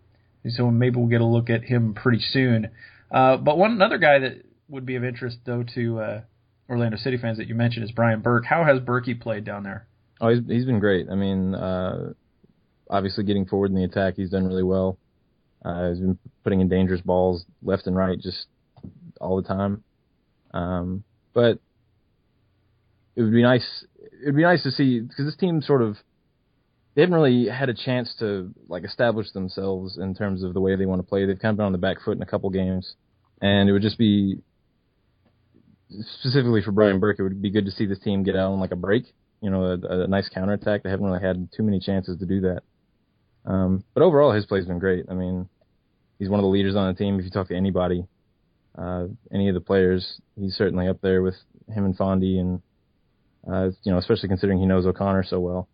so 0.48 0.70
maybe 0.70 0.96
we'll 0.96 1.08
get 1.08 1.20
a 1.20 1.26
look 1.26 1.50
at 1.50 1.64
him 1.64 1.94
pretty 1.94 2.20
soon. 2.20 2.70
Uh, 3.10 3.36
but 3.36 3.58
one 3.58 3.72
another 3.72 3.98
guy 3.98 4.20
that 4.20 4.42
would 4.68 4.86
be 4.86 4.96
of 4.96 5.04
interest 5.04 5.38
though 5.44 5.64
to 5.74 6.00
uh, 6.00 6.20
Orlando 6.68 6.96
City 6.96 7.18
fans 7.18 7.38
that 7.38 7.46
you 7.46 7.54
mentioned 7.54 7.84
is 7.84 7.90
Bryan 7.90 8.20
Burke. 8.20 8.46
How 8.46 8.64
has 8.64 8.78
Berkey 8.80 9.20
played 9.20 9.44
down 9.44 9.64
there? 9.64 9.86
Oh, 10.22 10.28
he's 10.28 10.40
he's 10.46 10.64
been 10.64 10.78
great. 10.78 11.08
I 11.10 11.16
mean, 11.16 11.54
uh, 11.54 12.12
obviously 12.88 13.24
getting 13.24 13.44
forward 13.44 13.70
in 13.70 13.76
the 13.76 13.84
attack, 13.84 14.14
he's 14.16 14.30
done 14.30 14.46
really 14.46 14.62
well. 14.62 14.96
Uh, 15.64 15.90
he's 15.90 15.98
been 15.98 16.18
putting 16.44 16.60
in 16.60 16.68
dangerous 16.68 17.00
balls 17.00 17.44
left 17.62 17.86
and 17.86 17.96
right 17.96 18.18
just 18.18 18.46
all 19.20 19.36
the 19.36 19.46
time. 19.46 19.84
Um, 20.54 21.04
but 21.34 21.58
it 23.16 23.22
would 23.22 23.32
be 23.32 23.42
nice. 23.42 23.84
It 24.00 24.26
would 24.26 24.36
be 24.36 24.42
nice 24.42 24.62
to 24.62 24.70
see 24.70 25.00
because 25.00 25.26
this 25.26 25.36
team 25.36 25.60
sort 25.60 25.82
of 25.82 25.96
they 26.94 27.02
haven't 27.02 27.14
really 27.14 27.48
had 27.48 27.68
a 27.68 27.74
chance 27.74 28.14
to 28.20 28.52
like 28.68 28.84
establish 28.84 29.30
themselves 29.32 29.98
in 29.98 30.14
terms 30.14 30.42
of 30.42 30.54
the 30.54 30.60
way 30.60 30.76
they 30.76 30.86
want 30.86 31.00
to 31.00 31.06
play. 31.06 31.26
They've 31.26 31.38
kind 31.38 31.52
of 31.52 31.56
been 31.56 31.66
on 31.66 31.72
the 31.72 31.78
back 31.78 31.98
foot 32.04 32.16
in 32.16 32.22
a 32.22 32.26
couple 32.26 32.48
games 32.50 32.94
and 33.40 33.68
it 33.68 33.72
would 33.72 33.82
just 33.82 33.98
be 33.98 34.38
specifically 36.18 36.62
for 36.62 36.72
Bryan 36.72 37.00
Burke. 37.00 37.18
It 37.18 37.22
would 37.22 37.42
be 37.42 37.50
good 37.50 37.64
to 37.66 37.70
see 37.70 37.86
this 37.86 37.98
team 37.98 38.22
get 38.22 38.36
out 38.36 38.52
on 38.52 38.60
like 38.60 38.72
a 38.72 38.76
break, 38.76 39.04
you 39.42 39.50
know, 39.50 39.64
a, 39.64 40.02
a 40.04 40.06
nice 40.06 40.28
counterattack. 40.28 40.82
They 40.82 40.90
haven't 40.90 41.04
really 41.04 41.20
had 41.20 41.50
too 41.54 41.62
many 41.62 41.80
chances 41.80 42.18
to 42.20 42.26
do 42.26 42.40
that. 42.42 42.62
Um, 43.44 43.84
but 43.92 44.02
overall, 44.02 44.32
his 44.32 44.46
play's 44.46 44.66
been 44.66 44.78
great. 44.78 45.06
I 45.10 45.14
mean, 45.14 45.48
he's 46.18 46.28
one 46.28 46.38
of 46.38 46.44
the 46.44 46.48
leaders 46.48 46.76
on 46.76 46.86
the 46.86 46.98
team. 46.98 47.18
If 47.18 47.24
you 47.24 47.30
talk 47.30 47.48
to 47.48 47.56
anybody, 47.56 48.06
uh, 48.78 49.06
any 49.32 49.48
of 49.48 49.54
the 49.54 49.60
players, 49.60 50.20
he's 50.36 50.54
certainly 50.54 50.86
up 50.88 51.00
there 51.02 51.22
with 51.22 51.34
him 51.68 51.84
and 51.84 51.98
Fondy, 51.98 52.38
and 52.38 52.62
uh, 53.50 53.70
you 53.82 53.92
know, 53.92 53.98
especially 53.98 54.28
considering 54.28 54.58
he 54.58 54.66
knows 54.66 54.86
O'Connor 54.86 55.24
so 55.24 55.40
well. 55.40 55.68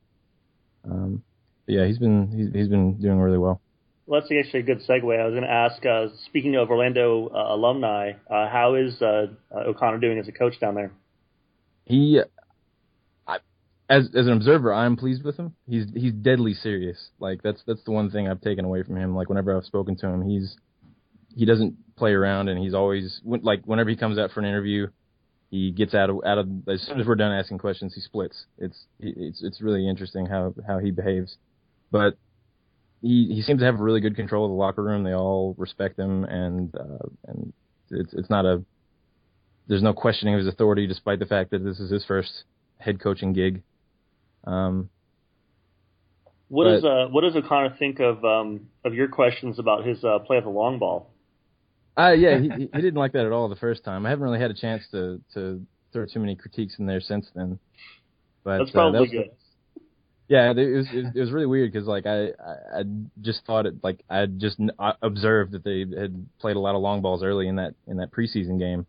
Um, 0.90 1.22
but 1.66 1.74
yeah, 1.74 1.86
he's 1.86 1.98
been 1.98 2.28
he's, 2.28 2.52
he's 2.52 2.68
been 2.68 2.94
doing 2.94 3.18
really 3.18 3.38
well. 3.38 3.60
Well, 4.06 4.22
that's 4.22 4.32
actually 4.32 4.60
a 4.60 4.62
good 4.62 4.80
segue. 4.88 5.20
I 5.20 5.26
was 5.26 5.32
going 5.32 5.42
to 5.42 5.50
ask, 5.50 5.84
uh, 5.84 6.06
speaking 6.24 6.56
of 6.56 6.70
Orlando 6.70 7.28
uh, 7.28 7.54
alumni, 7.54 8.12
uh, 8.30 8.48
how 8.48 8.74
is 8.74 9.02
uh, 9.02 9.26
uh, 9.54 9.68
O'Connor 9.68 9.98
doing 9.98 10.18
as 10.18 10.26
a 10.26 10.32
coach 10.32 10.58
down 10.58 10.74
there? 10.74 10.92
He, 11.84 12.18
as 13.89 14.09
as 14.14 14.26
an 14.26 14.32
observer, 14.32 14.72
I'm 14.72 14.97
pleased 14.97 15.24
with 15.24 15.36
him. 15.36 15.55
He's 15.66 15.86
he's 15.95 16.12
deadly 16.12 16.55
serious. 16.55 16.99
Like 17.18 17.43
that's 17.43 17.62
that's 17.66 17.82
the 17.84 17.93
one 17.93 18.11
thing 18.11 18.28
I've 18.28 18.41
taken 18.41 18.64
away 18.64 18.82
from 18.82 18.97
him. 18.97 19.14
Like 19.14 19.28
whenever 19.28 19.57
I've 19.57 19.64
spoken 19.64 19.97
to 19.97 20.07
him, 20.09 20.22
he's 20.28 20.57
he 21.34 21.47
doesn't 21.47 21.97
play 21.97 22.12
around, 22.12 22.49
and 22.49 22.62
he's 22.62 22.74
always 22.74 23.20
like 23.24 23.62
whenever 23.64 23.91
he 23.91 23.97
comes 23.97 24.18
out 24.18 24.30
for 24.32 24.41
an 24.41 24.47
interview, 24.47 24.89
he 25.51 25.70
gets 25.70 25.95
out 25.95 26.11
of 26.11 26.20
out 26.26 26.39
of 26.39 26.49
as 26.68 26.82
soon 26.82 27.01
as 27.01 27.07
we're 27.07 27.14
done 27.14 27.32
asking 27.32 27.59
questions, 27.59 27.95
he 27.95 28.01
splits. 28.01 28.45
It's 28.59 28.86
it's 29.01 29.43
it's 29.43 29.61
really 29.62 29.89
interesting 29.89 30.26
how 30.26 30.55
how 30.66 30.78
he 30.78 30.91
behaves, 30.91 31.36
but 31.91 32.18
he 33.01 33.32
he 33.34 33.43
seems 33.43 33.61
to 33.61 33.66
have 33.66 33.80
really 33.80 34.01
good 34.01 34.16
control 34.16 34.45
of 34.45 34.51
the 34.51 34.57
locker 34.57 34.82
room. 34.82 35.03
They 35.05 35.14
all 35.14 35.55
respect 35.57 35.99
him, 35.99 36.24
and 36.24 36.74
uh, 36.74 37.09
and 37.26 37.53
it's 37.91 38.12
it's 38.12 38.28
not 38.28 38.45
a 38.45 38.62
there's 39.66 39.82
no 39.82 39.93
questioning 39.95 40.34
of 40.34 40.39
his 40.39 40.49
authority, 40.49 40.86
despite 40.86 41.18
the 41.18 41.26
fact 41.26 41.51
that 41.51 41.64
this 41.64 41.78
is 41.78 41.91
his 41.91 42.05
first 42.05 42.45
head 42.78 43.01
coaching 43.01 43.32
gig. 43.32 43.62
Um, 44.45 44.91
what 46.49 46.64
but, 46.64 46.70
does 46.70 46.84
uh, 46.84 47.07
what 47.11 47.22
does 47.22 47.36
O'Connor 47.36 47.76
think 47.78 48.01
of 48.01 48.24
um, 48.24 48.68
of 48.84 48.95
your 48.95 49.09
questions 49.09 49.59
about 49.59 49.84
his 49.84 50.03
uh, 50.03 50.18
play 50.20 50.39
of 50.39 50.45
the 50.45 50.51
long 50.51 50.78
ball? 50.78 51.11
Uh, 51.97 52.12
yeah, 52.12 52.39
he, 52.39 52.49
he 52.49 52.80
didn't 52.80 52.95
like 52.95 53.12
that 53.12 53.26
at 53.26 53.32
all 53.32 53.49
the 53.49 53.57
first 53.57 53.84
time. 53.84 54.07
I 54.07 54.11
haven't 54.11 54.24
really 54.24 54.41
had 54.41 54.51
a 54.51 54.55
chance 54.55 54.84
to 54.93 55.20
to 55.34 55.66
throw 55.93 56.07
too 56.07 56.20
many 56.20 56.36
critiques 56.36 56.78
in 56.78 56.86
there 56.86 57.01
since 57.01 57.26
then. 57.34 57.59
But 58.45 58.59
that's 58.59 58.70
probably 58.70 58.91
uh, 58.91 58.93
that 58.93 59.01
was, 59.01 59.11
good. 59.11 59.30
Yeah, 60.28 60.51
it 60.51 60.76
was 60.76 60.86
it 60.93 61.18
was 61.18 61.32
really 61.32 61.47
weird 61.47 61.72
because 61.72 61.89
like 61.89 62.07
I 62.07 62.28
I 62.72 62.84
just 63.20 63.45
thought 63.47 63.66
it 63.66 63.74
like 63.82 64.01
I 64.09 64.26
just 64.26 64.59
observed 65.03 65.53
that 65.53 65.64
they 65.64 65.80
had 65.80 66.26
played 66.39 66.57
a 66.57 66.61
lot 66.61 66.74
of 66.74 66.82
long 66.82 67.03
balls 67.03 67.22
early 67.22 67.49
in 67.49 67.57
that 67.57 67.74
in 67.86 67.97
that 67.97 68.11
preseason 68.11 68.59
game, 68.59 68.86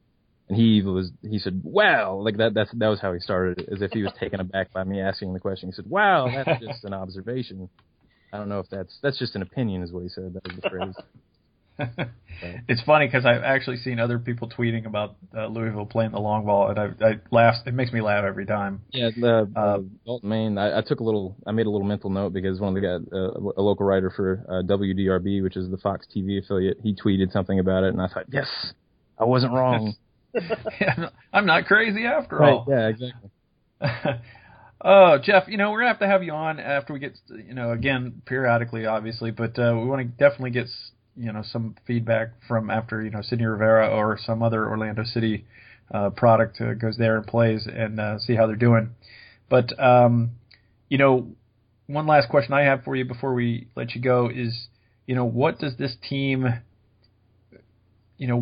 and 0.50 0.58
he 0.58 0.82
was 0.82 1.12
he 1.22 1.40
said 1.40 1.62
wow 1.64 2.16
like 2.16 2.38
that 2.38 2.54
that's 2.54 2.72
that 2.74 2.88
was 2.88 3.00
how 3.00 3.14
he 3.14 3.20
started 3.20 3.68
as 3.72 3.82
if 3.82 3.92
he 3.92 4.02
was 4.02 4.12
taken 4.20 4.40
aback 4.40 4.74
by 4.74 4.84
me 4.84 5.00
asking 5.00 5.34
the 5.34 5.40
question. 5.40 5.70
He 5.70 5.74
said 5.74 5.90
wow 5.90 6.28
that's 6.46 6.62
just 6.66 6.84
an 6.84 6.94
observation. 6.94 7.70
I 8.34 8.38
don't 8.38 8.50
know 8.50 8.60
if 8.60 8.70
that's 8.70 8.98
that's 9.02 9.18
just 9.18 9.36
an 9.36 9.42
opinion 9.42 9.84
is 9.84 9.92
what 9.92 10.04
he 10.04 10.10
said. 10.10 10.34
That 10.34 10.44
was 10.46 10.56
the 10.62 10.70
phrase. 10.70 10.96
it's 12.68 12.82
funny 12.84 13.08
because 13.08 13.26
I've 13.26 13.44
actually 13.44 13.78
seen 13.78 14.00
other 14.00 14.20
people 14.20 14.50
tweeting 14.50 14.86
about 14.86 15.16
uh, 15.36 15.48
Louisville 15.48 15.86
playing 15.86 16.12
the 16.12 16.20
long 16.20 16.46
ball, 16.46 16.70
and 16.70 16.78
I, 16.78 17.06
I 17.06 17.14
laugh. 17.32 17.56
It 17.66 17.74
makes 17.74 17.94
me 17.94 18.02
laugh 18.02 18.26
every 18.26 18.46
time. 18.46 18.82
Yeah, 18.92 19.10
the 19.16 19.50
uh, 19.56 19.80
Dalton 20.06 20.30
Maine. 20.30 20.58
I, 20.58 20.80
I 20.80 20.82
took 20.82 21.00
a 21.00 21.04
little. 21.04 21.38
I 21.48 21.52
made 21.52 21.68
a 21.68 21.70
little 21.70 21.88
mental 21.88 22.10
note 22.10 22.34
because 22.34 22.60
one 22.60 22.76
of 22.76 22.82
the 22.82 22.88
guys, 22.88 23.08
uh, 23.14 23.40
a 23.58 23.62
local 23.62 23.86
writer 23.86 24.12
for 24.14 24.44
uh, 24.50 24.62
WDRB, 24.68 25.42
which 25.42 25.56
is 25.56 25.70
the 25.72 25.78
Fox 25.78 26.06
TV 26.14 26.44
affiliate, 26.44 26.80
he 26.84 26.94
tweeted 26.94 27.32
something 27.32 27.60
about 27.60 27.84
it, 27.84 27.94
and 27.94 28.02
I 28.02 28.08
thought, 28.08 28.26
yes, 28.30 28.48
I 29.18 29.24
wasn't 29.24 29.54
wrong. 29.54 29.96
I'm 31.34 31.46
not 31.46 31.66
crazy 31.66 32.06
after 32.06 32.38
right, 32.38 32.54
all. 32.54 32.66
Yeah, 32.68 32.88
exactly. 32.88 33.30
Oh, 34.82 35.18
Jeff, 35.22 35.50
you 35.50 35.58
know 35.58 35.72
we're 35.72 35.80
gonna 35.80 35.90
have 35.90 36.00
to 36.00 36.08
have 36.08 36.24
you 36.24 36.32
on 36.32 36.58
after 36.58 36.94
we 36.94 37.00
get, 37.00 37.20
you 37.30 37.54
know, 37.54 37.72
again 37.72 38.22
periodically, 38.26 38.86
obviously, 38.86 39.30
but 39.30 39.60
uh, 39.60 39.74
we 39.76 39.86
want 39.86 40.00
to 40.02 40.06
definitely 40.06 40.52
get 40.52 40.68
you 41.18 41.34
know 41.34 41.44
some 41.44 41.76
feedback 41.86 42.30
from 42.48 42.70
after 42.70 43.04
you 43.04 43.10
know 43.10 43.22
Sidney 43.22 43.46
Rivera 43.46 43.90
or 43.90 44.18
some 44.18 44.42
other 44.42 44.66
Orlando 44.70 45.04
City 45.04 45.46
uh, 45.94 46.12
product 46.12 46.62
uh, 46.62 46.74
goes 46.76 46.96
there 46.98 47.18
and 47.18 47.28
plays 47.28 47.68
and 47.68 48.00
uh, 48.00 48.20
see 48.20 48.36
how 48.36 48.48
they're 48.48 48.56
doing. 48.56 48.92
But 49.50 49.78
um, 49.78 50.32
you 50.88 50.98
know, 50.98 51.28
one 51.88 52.08
last 52.08 52.30
question 52.30 52.54
I 52.54 52.62
have 52.62 52.84
for 52.84 52.96
you 52.96 53.04
before 53.04 53.34
we 53.34 53.68
let 53.76 53.96
you 53.96 54.02
go 54.02 54.30
is, 54.34 54.68
you 55.06 55.16
know, 55.16 55.26
what 55.26 55.60
does 55.60 55.76
this 55.76 55.96
team, 56.08 56.48
you 58.20 58.28
know, 58.28 58.42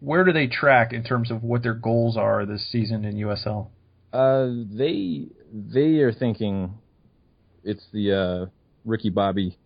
where 0.00 0.24
do 0.24 0.32
they 0.32 0.46
track 0.46 0.92
in 0.92 1.04
terms 1.04 1.30
of 1.30 1.44
what 1.44 1.62
their 1.62 1.74
goals 1.74 2.16
are 2.16 2.46
this 2.46 2.66
season 2.72 3.04
in 3.04 3.14
USL? 3.16 3.68
Uh, 4.10 4.48
they 4.74 5.26
they 5.52 6.00
are 6.00 6.12
thinking 6.12 6.72
it's 7.62 7.84
the 7.92 8.12
uh, 8.12 8.46
Ricky 8.86 9.10
Bobby 9.10 9.58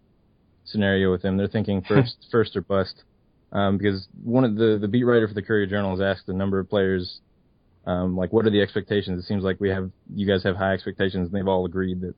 scenario 0.64 1.12
with 1.12 1.22
them. 1.22 1.36
They're 1.36 1.46
thinking 1.46 1.80
first 1.88 2.26
first 2.30 2.56
or 2.56 2.60
bust. 2.60 3.04
Um, 3.52 3.78
because 3.78 4.08
one 4.24 4.44
of 4.44 4.56
the 4.56 4.78
the 4.80 4.88
beat 4.88 5.04
writer 5.04 5.28
for 5.28 5.34
the 5.34 5.42
Courier 5.42 5.66
Journal 5.66 5.92
has 5.96 6.00
asked 6.00 6.28
a 6.28 6.32
number 6.32 6.58
of 6.58 6.68
players, 6.68 7.20
um, 7.86 8.16
like, 8.16 8.32
what 8.32 8.44
are 8.46 8.50
the 8.50 8.62
expectations? 8.62 9.22
It 9.22 9.28
seems 9.28 9.44
like 9.44 9.60
we 9.60 9.68
have 9.68 9.92
you 10.12 10.26
guys 10.26 10.42
have 10.42 10.56
high 10.56 10.72
expectations, 10.72 11.28
and 11.28 11.32
they've 11.32 11.46
all 11.46 11.66
agreed 11.66 12.00
that 12.00 12.14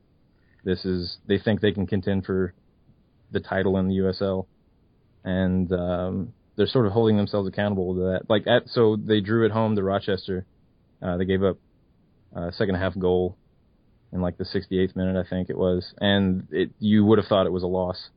this 0.63 0.83
is 0.83 1.17
they 1.27 1.37
think 1.37 1.61
they 1.61 1.73
can 1.73 1.85
contend 1.85 2.25
for 2.25 2.55
the 3.31 3.39
title 3.39 3.77
in 3.77 3.87
the 3.87 3.97
USL, 3.97 4.47
and 5.23 5.71
um, 5.73 6.33
they're 6.55 6.67
sort 6.67 6.85
of 6.85 6.93
holding 6.93 7.17
themselves 7.17 7.47
accountable 7.47 7.95
to 7.95 7.99
that. 8.01 8.29
Like, 8.29 8.47
at 8.47 8.69
so 8.69 8.95
they 8.95 9.21
drew 9.21 9.45
at 9.45 9.51
home 9.51 9.75
to 9.75 9.83
Rochester. 9.83 10.45
Uh, 11.01 11.17
they 11.17 11.25
gave 11.25 11.43
up 11.43 11.57
a 12.33 12.51
second 12.53 12.75
half 12.75 12.97
goal 12.97 13.37
in 14.11 14.21
like 14.21 14.37
the 14.37 14.45
68th 14.45 14.95
minute, 14.95 15.17
I 15.17 15.29
think 15.29 15.49
it 15.49 15.57
was, 15.57 15.93
and 15.99 16.47
it 16.51 16.71
you 16.79 17.03
would 17.05 17.17
have 17.17 17.27
thought 17.27 17.45
it 17.45 17.51
was 17.51 17.63
a 17.63 17.67
loss. 17.67 18.09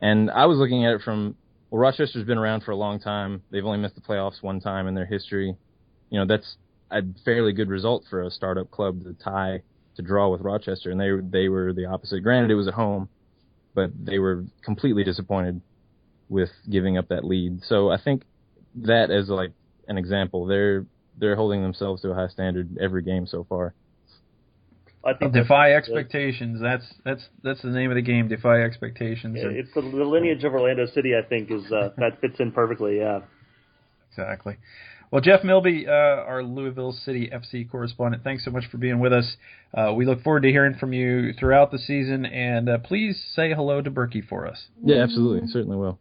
And 0.00 0.30
I 0.30 0.46
was 0.46 0.58
looking 0.58 0.84
at 0.84 0.94
it 0.94 1.02
from 1.02 1.36
well, 1.70 1.80
Rochester's 1.80 2.26
been 2.26 2.38
around 2.38 2.62
for 2.62 2.72
a 2.72 2.76
long 2.76 3.00
time. 3.00 3.42
They've 3.50 3.64
only 3.64 3.78
missed 3.78 3.94
the 3.94 4.00
playoffs 4.00 4.42
one 4.42 4.60
time 4.60 4.86
in 4.86 4.94
their 4.94 5.06
history. 5.06 5.56
You 6.10 6.18
know, 6.18 6.26
that's 6.26 6.56
a 6.90 7.02
fairly 7.24 7.52
good 7.52 7.68
result 7.68 8.04
for 8.10 8.22
a 8.22 8.30
startup 8.30 8.70
club 8.70 9.02
to 9.04 9.14
tie 9.14 9.62
to 9.96 10.02
draw 10.02 10.28
with 10.28 10.40
Rochester, 10.40 10.90
and 10.90 11.00
they 11.00 11.10
they 11.22 11.48
were 11.48 11.72
the 11.72 11.86
opposite. 11.86 12.22
Granted, 12.22 12.50
it 12.50 12.56
was 12.56 12.68
at 12.68 12.74
home, 12.74 13.08
but 13.74 13.90
they 14.04 14.18
were 14.18 14.44
completely 14.64 15.04
disappointed 15.04 15.60
with 16.28 16.50
giving 16.70 16.98
up 16.98 17.08
that 17.08 17.24
lead. 17.24 17.64
So 17.64 17.90
I 17.90 18.00
think 18.00 18.22
that 18.76 19.10
as 19.10 19.28
like 19.28 19.52
an 19.88 19.98
example, 19.98 20.46
they're 20.46 20.86
they're 21.18 21.36
holding 21.36 21.62
themselves 21.62 22.02
to 22.02 22.10
a 22.10 22.14
high 22.14 22.28
standard 22.28 22.78
every 22.80 23.02
game 23.02 23.26
so 23.26 23.44
far. 23.48 23.74
I 25.06 25.12
think 25.12 25.34
defy 25.34 25.74
expectations. 25.74 26.60
That's 26.62 26.84
that's 27.04 27.22
that's 27.42 27.62
the 27.62 27.68
name 27.68 27.90
of 27.90 27.96
the 27.96 28.02
game. 28.02 28.28
Defy 28.28 28.62
expectations. 28.62 29.36
Yeah, 29.38 29.48
it's 29.50 29.68
the, 29.74 29.82
the, 29.82 30.04
lineage 30.04 30.44
of 30.44 30.54
Orlando 30.54 30.86
City. 30.86 31.12
I 31.14 31.26
think 31.28 31.50
is 31.50 31.70
uh, 31.70 31.90
that 31.98 32.20
fits 32.20 32.36
in 32.38 32.52
perfectly. 32.52 32.98
Yeah. 32.98 33.20
Exactly. 34.10 34.56
Well, 35.10 35.20
Jeff 35.20 35.44
Milby, 35.44 35.86
uh, 35.86 35.92
our 35.92 36.42
Louisville 36.42 36.92
City 36.92 37.30
FC 37.32 37.70
correspondent, 37.70 38.24
thanks 38.24 38.44
so 38.44 38.50
much 38.50 38.64
for 38.70 38.78
being 38.78 38.98
with 38.98 39.12
us. 39.12 39.36
Uh, 39.72 39.92
we 39.94 40.06
look 40.06 40.22
forward 40.22 40.42
to 40.42 40.48
hearing 40.48 40.74
from 40.74 40.92
you 40.92 41.32
throughout 41.34 41.70
the 41.70 41.78
season, 41.78 42.24
and 42.24 42.68
uh, 42.68 42.78
please 42.78 43.22
say 43.34 43.52
hello 43.52 43.80
to 43.80 43.90
Berkey 43.90 44.26
for 44.26 44.46
us. 44.46 44.66
Yeah, 44.82 45.02
absolutely, 45.02 45.48
certainly 45.48 45.76
will. 45.76 45.98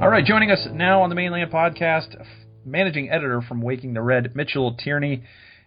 All 0.00 0.08
right, 0.08 0.24
joining 0.24 0.50
us 0.50 0.66
now 0.72 1.02
on 1.02 1.10
the 1.10 1.14
Mane 1.14 1.32
Land 1.32 1.50
Podcast, 1.50 2.16
managing 2.64 3.10
editor 3.10 3.42
from 3.42 3.60
Waking 3.60 3.92
the 3.92 4.00
Red, 4.00 4.34
Mitchell 4.34 4.74
Tierney, 4.74 5.24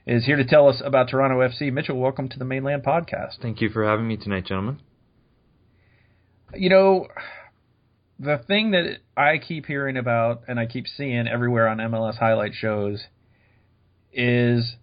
is 0.07 0.25
here 0.25 0.37
to 0.37 0.43
tell 0.43 0.67
us 0.67 0.81
about 0.83 1.09
Toronto 1.09 1.47
FC. 1.47 1.71
Mitchell, 1.71 1.99
welcome 1.99 2.27
to 2.29 2.39
the 2.39 2.43
Mane 2.43 2.63
Land 2.63 2.83
Podcast. 2.83 3.43
Thank 3.43 3.61
you 3.61 3.69
for 3.69 3.85
having 3.85 4.07
me 4.07 4.17
tonight, 4.17 4.47
gentlemen. 4.47 4.79
You 6.55 6.71
know, 6.71 7.07
the 8.19 8.39
thing 8.47 8.71
that 8.71 8.97
I 9.15 9.37
keep 9.37 9.67
hearing 9.67 9.97
about 9.97 10.45
and 10.47 10.59
I 10.59 10.65
keep 10.65 10.87
seeing 10.87 11.27
everywhere 11.27 11.67
on 11.67 11.77
MLS 11.77 12.17
highlight 12.17 12.55
shows 12.55 13.03
is 14.11 14.77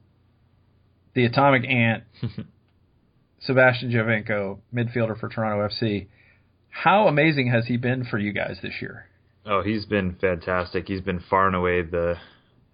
the 1.15 1.25
atomic 1.25 1.69
ant, 1.69 2.05
Sebastian 3.41 3.91
Giovinco, 3.91 4.61
midfielder 4.73 5.19
for 5.19 5.29
Toronto 5.29 5.67
FC. 5.75 6.07
How 6.69 7.09
amazing 7.09 7.51
has 7.51 7.67
he 7.67 7.77
been 7.77 8.05
for 8.05 8.17
you 8.17 8.33
guys 8.33 8.59
this 8.63 8.75
year? 8.81 9.07
Oh, 9.47 9.63
he's 9.63 9.87
been 9.87 10.17
fantastic. 10.21 10.87
He's 10.89 11.01
been 11.01 11.21
far 11.31 11.47
and 11.47 11.57
away 11.57 11.83
the 11.83 12.17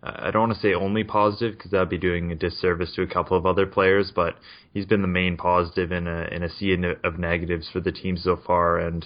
I 0.03 0.31
don't 0.31 0.49
want 0.49 0.55
to 0.55 0.61
say 0.61 0.75
only 0.75 1.05
positive 1.05 1.57
because 1.57 1.71
that'd 1.73 1.89
be 1.89 1.99
doing 1.99 2.31
a 2.31 2.37
disservice 2.37 2.93
to 2.95 3.03
a 3.03 3.07
couple 3.07 3.37
of 3.37 3.47
other 3.47 3.67
players, 3.67 4.13
but 4.15 4.37
he's 4.73 4.87
been 4.87 5.03
the 5.03 5.09
main 5.09 5.37
positive 5.37 5.91
in 5.91 6.07
a 6.07 6.29
in 6.31 6.43
a 6.43 6.49
sea 6.49 6.77
of 7.03 7.19
negatives 7.19 7.69
for 7.73 7.81
the 7.81 7.93
team 7.93 8.17
so 8.17 8.37
far. 8.37 8.79
And 8.79 9.05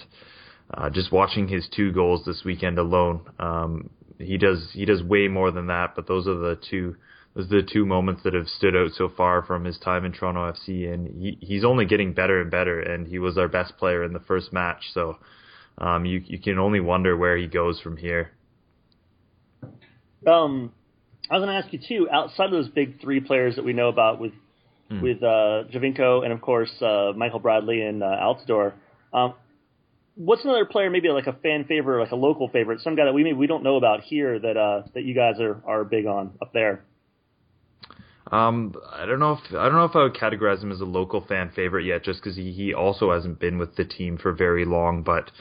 uh, 0.73 0.89
just 0.89 1.11
watching 1.11 1.47
his 1.47 1.67
two 1.75 1.91
goals 1.91 2.25
this 2.25 2.43
weekend 2.45 2.77
alone, 2.77 3.21
um, 3.39 3.89
he 4.19 4.37
does 4.37 4.69
he 4.73 4.85
does 4.85 5.01
way 5.01 5.27
more 5.27 5.49
than 5.51 5.67
that. 5.67 5.95
But 5.95 6.07
those 6.07 6.27
are 6.27 6.35
the 6.35 6.59
two 6.69 6.97
those 7.35 7.45
are 7.45 7.61
the 7.61 7.69
two 7.71 7.85
moments 7.85 8.21
that 8.23 8.33
have 8.33 8.47
stood 8.47 8.75
out 8.75 8.91
so 8.91 9.09
far 9.09 9.41
from 9.41 9.63
his 9.63 9.79
time 9.79 10.05
in 10.05 10.11
Toronto 10.11 10.51
FC, 10.51 10.91
and 10.93 11.07
he 11.07 11.37
he's 11.39 11.63
only 11.63 11.85
getting 11.85 12.13
better 12.13 12.41
and 12.41 12.51
better. 12.51 12.79
And 12.79 13.07
he 13.07 13.17
was 13.17 13.37
our 13.37 13.47
best 13.47 13.77
player 13.77 14.03
in 14.03 14.13
the 14.13 14.19
first 14.19 14.53
match, 14.53 14.91
so 14.93 15.17
um, 15.77 16.05
you 16.05 16.21
you 16.25 16.39
can 16.39 16.59
only 16.59 16.79
wonder 16.79 17.15
where 17.17 17.37
he 17.37 17.47
goes 17.47 17.79
from 17.79 17.97
here. 17.97 18.31
Um, 20.27 20.71
I 21.29 21.35
was 21.35 21.45
going 21.45 21.47
to 21.47 21.65
ask 21.65 21.73
you 21.73 21.79
too. 21.79 22.09
Outside 22.09 22.45
of 22.45 22.51
those 22.51 22.69
big 22.69 23.01
three 23.01 23.19
players 23.19 23.55
that 23.55 23.65
we 23.65 23.73
know 23.73 23.89
about 23.89 24.19
with 24.19 24.33
mm. 24.91 25.01
with 25.01 25.23
uh, 25.23 25.69
Giovinco 25.71 26.23
and 26.23 26.33
of 26.33 26.41
course 26.41 26.71
uh, 26.81 27.13
Michael 27.15 27.39
Bradley 27.39 27.81
and 27.81 28.03
uh, 28.03 28.17
Altidore, 28.21 28.73
um, 29.13 29.33
what's 30.15 30.43
another 30.43 30.65
player 30.65 30.89
maybe 30.89 31.09
like 31.09 31.27
a 31.27 31.33
fan 31.33 31.65
favorite, 31.65 32.01
like 32.01 32.11
a 32.11 32.15
local 32.15 32.49
favorite, 32.49 32.81
some 32.81 32.95
guy 32.95 33.05
that 33.05 33.13
we 33.13 33.23
maybe 33.23 33.37
we 33.37 33.47
don't 33.47 33.63
know 33.63 33.77
about 33.77 34.01
here 34.01 34.39
that 34.39 34.57
uh, 34.57 34.83
that 34.93 35.03
you 35.03 35.15
guys 35.15 35.39
are 35.39 35.61
are 35.65 35.83
big 35.83 36.05
on 36.05 36.37
up 36.41 36.53
there? 36.53 36.83
Um, 38.31 38.75
I 38.93 39.05
don't 39.05 39.19
know 39.19 39.33
if 39.33 39.53
I 39.53 39.65
don't 39.65 39.73
know 39.73 39.85
if 39.85 39.95
I 39.95 40.03
would 40.03 40.13
categorize 40.13 40.63
him 40.63 40.71
as 40.71 40.79
a 40.79 40.85
local 40.85 41.21
fan 41.25 41.51
favorite 41.55 41.85
yet, 41.85 42.03
just 42.03 42.21
because 42.21 42.37
he, 42.37 42.51
he 42.51 42.73
also 42.73 43.11
hasn't 43.11 43.39
been 43.39 43.57
with 43.57 43.75
the 43.75 43.83
team 43.83 44.17
for 44.17 44.31
very 44.31 44.63
long. 44.63 45.03
But 45.03 45.31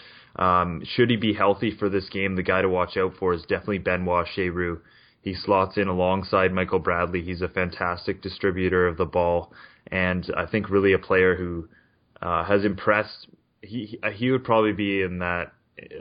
um, 0.40 0.82
should 0.84 1.10
he 1.10 1.16
be 1.16 1.34
healthy 1.34 1.70
for 1.70 1.88
this 1.90 2.08
game, 2.08 2.34
the 2.34 2.42
guy 2.42 2.62
to 2.62 2.68
watch 2.68 2.96
out 2.96 3.14
for 3.18 3.34
is 3.34 3.42
definitely 3.42 3.78
Benoit 3.78 4.26
Cheyrou. 4.34 4.80
He 5.22 5.34
slots 5.34 5.76
in 5.76 5.86
alongside 5.86 6.52
Michael 6.52 6.78
Bradley. 6.78 7.22
He's 7.22 7.42
a 7.42 7.48
fantastic 7.48 8.22
distributor 8.22 8.86
of 8.86 8.96
the 8.96 9.04
ball, 9.04 9.52
and 9.88 10.26
I 10.34 10.46
think 10.46 10.70
really 10.70 10.94
a 10.94 10.98
player 10.98 11.36
who 11.36 11.68
uh, 12.22 12.44
has 12.44 12.64
impressed. 12.64 13.28
He 13.60 14.00
he 14.14 14.30
would 14.30 14.44
probably 14.44 14.72
be 14.72 15.02
in 15.02 15.18
that 15.18 15.52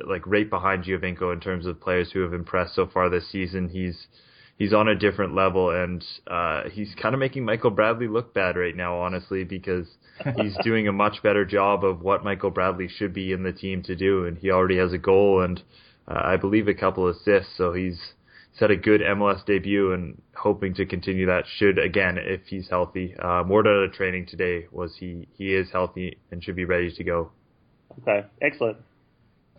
like 0.08 0.26
right 0.26 0.50
behind 0.50 0.86
Giovinco 0.86 1.34
in 1.34 1.42
terms 1.42 1.66
of 1.66 1.82
players 1.82 2.12
who 2.12 2.22
have 2.22 2.34
impressed 2.34 2.76
so 2.76 2.88
far 2.88 3.10
this 3.10 3.30
season. 3.30 3.68
He's 3.68 4.08
he's 4.60 4.74
on 4.74 4.88
a 4.88 4.96
different 4.96 5.34
level, 5.34 5.72
and 5.72 6.06
uh, 6.28 6.70
he's 6.70 6.94
kind 7.02 7.16
of 7.16 7.20
making 7.20 7.44
Michael 7.44 7.72
Bradley 7.72 8.08
look 8.08 8.34
bad 8.36 8.56
right 8.56 8.76
now, 8.76 9.00
honestly, 9.00 9.44
because 9.44 9.88
he's 10.36 10.56
doing 10.64 10.88
a 10.88 10.92
much 10.92 11.24
better 11.24 11.46
job 11.46 11.84
of 11.84 12.02
what 12.02 12.24
Michael 12.24 12.52
Bradley 12.52 12.88
should 12.88 13.14
be 13.14 13.32
in 13.32 13.42
the 13.42 13.54
team 13.54 13.82
to 13.84 13.96
do, 13.96 14.26
and 14.26 14.38
he 14.38 14.52
already 14.52 14.78
has 14.78 14.94
a 14.94 15.00
goal 15.00 15.42
and 15.42 15.64
uh, 16.08 16.22
I 16.24 16.38
believe 16.38 16.68
a 16.68 16.74
couple 16.74 17.08
assists, 17.08 17.56
so 17.56 17.74
he's 17.74 18.00
he's 18.52 18.60
had 18.60 18.72
a 18.72 18.76
good 18.76 19.02
MLS 19.02 19.46
debut 19.46 19.94
and 19.94 20.22
hoping 20.36 20.74
to 20.76 20.86
continue 20.86 21.28
that. 21.28 21.44
Should 21.58 21.78
again, 21.78 22.18
if 22.18 22.42
he's 22.48 22.68
healthy, 22.68 23.16
uh, 23.18 23.44
more 23.44 23.60
out 23.60 23.84
of 23.84 23.94
training 23.94 24.26
today 24.26 24.68
was 24.72 24.96
he 25.00 25.28
he 25.38 25.54
is 25.54 25.70
healthy 25.72 26.18
and 26.32 26.44
should 26.44 26.56
be 26.56 26.66
ready 26.66 26.92
to 26.92 27.04
go. 27.04 27.32
Okay, 28.02 28.26
excellent. 28.42 28.78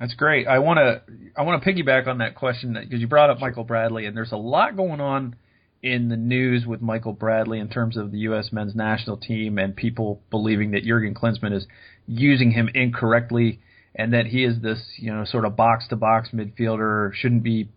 That's 0.00 0.14
great. 0.14 0.48
I 0.48 0.60
want 0.60 0.78
to 0.78 1.02
I 1.36 1.42
want 1.42 1.62
to 1.62 1.70
piggyback 1.70 2.06
on 2.06 2.18
that 2.18 2.34
question 2.34 2.72
because 2.72 3.00
you 3.00 3.06
brought 3.06 3.28
up 3.28 3.38
Michael 3.38 3.64
Bradley, 3.64 4.06
and 4.06 4.16
there's 4.16 4.32
a 4.32 4.36
lot 4.36 4.74
going 4.74 5.00
on 5.00 5.36
in 5.82 6.08
the 6.08 6.16
news 6.16 6.64
with 6.66 6.80
Michael 6.80 7.12
Bradley 7.12 7.58
in 7.58 7.68
terms 7.68 7.98
of 7.98 8.10
the 8.10 8.18
U.S. 8.20 8.48
men's 8.50 8.74
national 8.74 9.18
team 9.18 9.58
and 9.58 9.76
people 9.76 10.22
believing 10.30 10.70
that 10.70 10.84
Jurgen 10.84 11.14
Klinsmann 11.14 11.54
is 11.54 11.66
using 12.06 12.50
him 12.50 12.70
incorrectly 12.74 13.60
and 13.94 14.14
that 14.14 14.26
he 14.26 14.42
is 14.42 14.60
this 14.62 14.80
you 14.96 15.12
know 15.12 15.24
sort 15.26 15.44
of 15.44 15.54
box 15.54 15.86
to 15.88 15.96
box 15.96 16.30
midfielder 16.32 17.12
shouldn't 17.14 17.42
be 17.42 17.68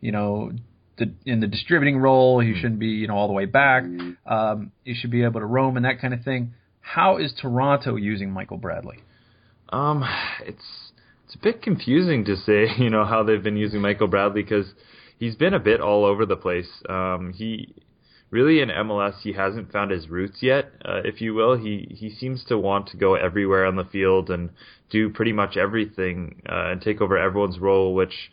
you 0.00 0.12
know 0.12 0.52
the, 0.98 1.12
in 1.26 1.40
the 1.40 1.46
distributing 1.46 1.98
role 1.98 2.38
he 2.38 2.54
shouldn't 2.54 2.78
be 2.78 2.88
you 2.88 3.08
know 3.08 3.16
all 3.16 3.26
the 3.26 3.32
way 3.32 3.46
back 3.46 3.84
um, 4.26 4.70
he 4.84 4.94
should 4.94 5.10
be 5.10 5.24
able 5.24 5.40
to 5.40 5.46
roam 5.46 5.76
and 5.76 5.84
that 5.84 6.00
kind 6.00 6.14
of 6.14 6.22
thing. 6.22 6.54
How 6.80 7.16
is 7.16 7.32
Toronto 7.40 7.96
using 7.96 8.30
Michael 8.30 8.58
Bradley? 8.58 8.98
Um, 9.70 10.04
it's 10.44 10.62
it's 11.24 11.34
a 11.34 11.38
bit 11.38 11.62
confusing 11.62 12.24
to 12.26 12.36
say, 12.36 12.66
you 12.78 12.90
know, 12.90 13.04
how 13.04 13.22
they've 13.22 13.42
been 13.42 13.56
using 13.56 13.80
Michael 13.80 14.08
Bradley 14.08 14.42
because 14.42 14.66
he's 15.18 15.34
been 15.34 15.54
a 15.54 15.60
bit 15.60 15.80
all 15.80 16.04
over 16.04 16.26
the 16.26 16.36
place. 16.36 16.68
Um, 16.88 17.32
he 17.34 17.74
really 18.30 18.60
in 18.60 18.68
MLS 18.68 19.20
he 19.22 19.32
hasn't 19.32 19.70
found 19.70 19.90
his 19.90 20.08
roots 20.08 20.38
yet, 20.42 20.72
uh, 20.84 21.00
if 21.04 21.20
you 21.20 21.34
will. 21.34 21.56
He 21.56 21.88
he 21.90 22.10
seems 22.10 22.44
to 22.44 22.58
want 22.58 22.88
to 22.88 22.96
go 22.96 23.14
everywhere 23.14 23.64
on 23.64 23.76
the 23.76 23.84
field 23.84 24.30
and 24.30 24.50
do 24.90 25.10
pretty 25.10 25.32
much 25.32 25.56
everything 25.56 26.42
uh, 26.48 26.70
and 26.70 26.80
take 26.80 27.00
over 27.00 27.16
everyone's 27.16 27.58
role, 27.58 27.94
which 27.94 28.30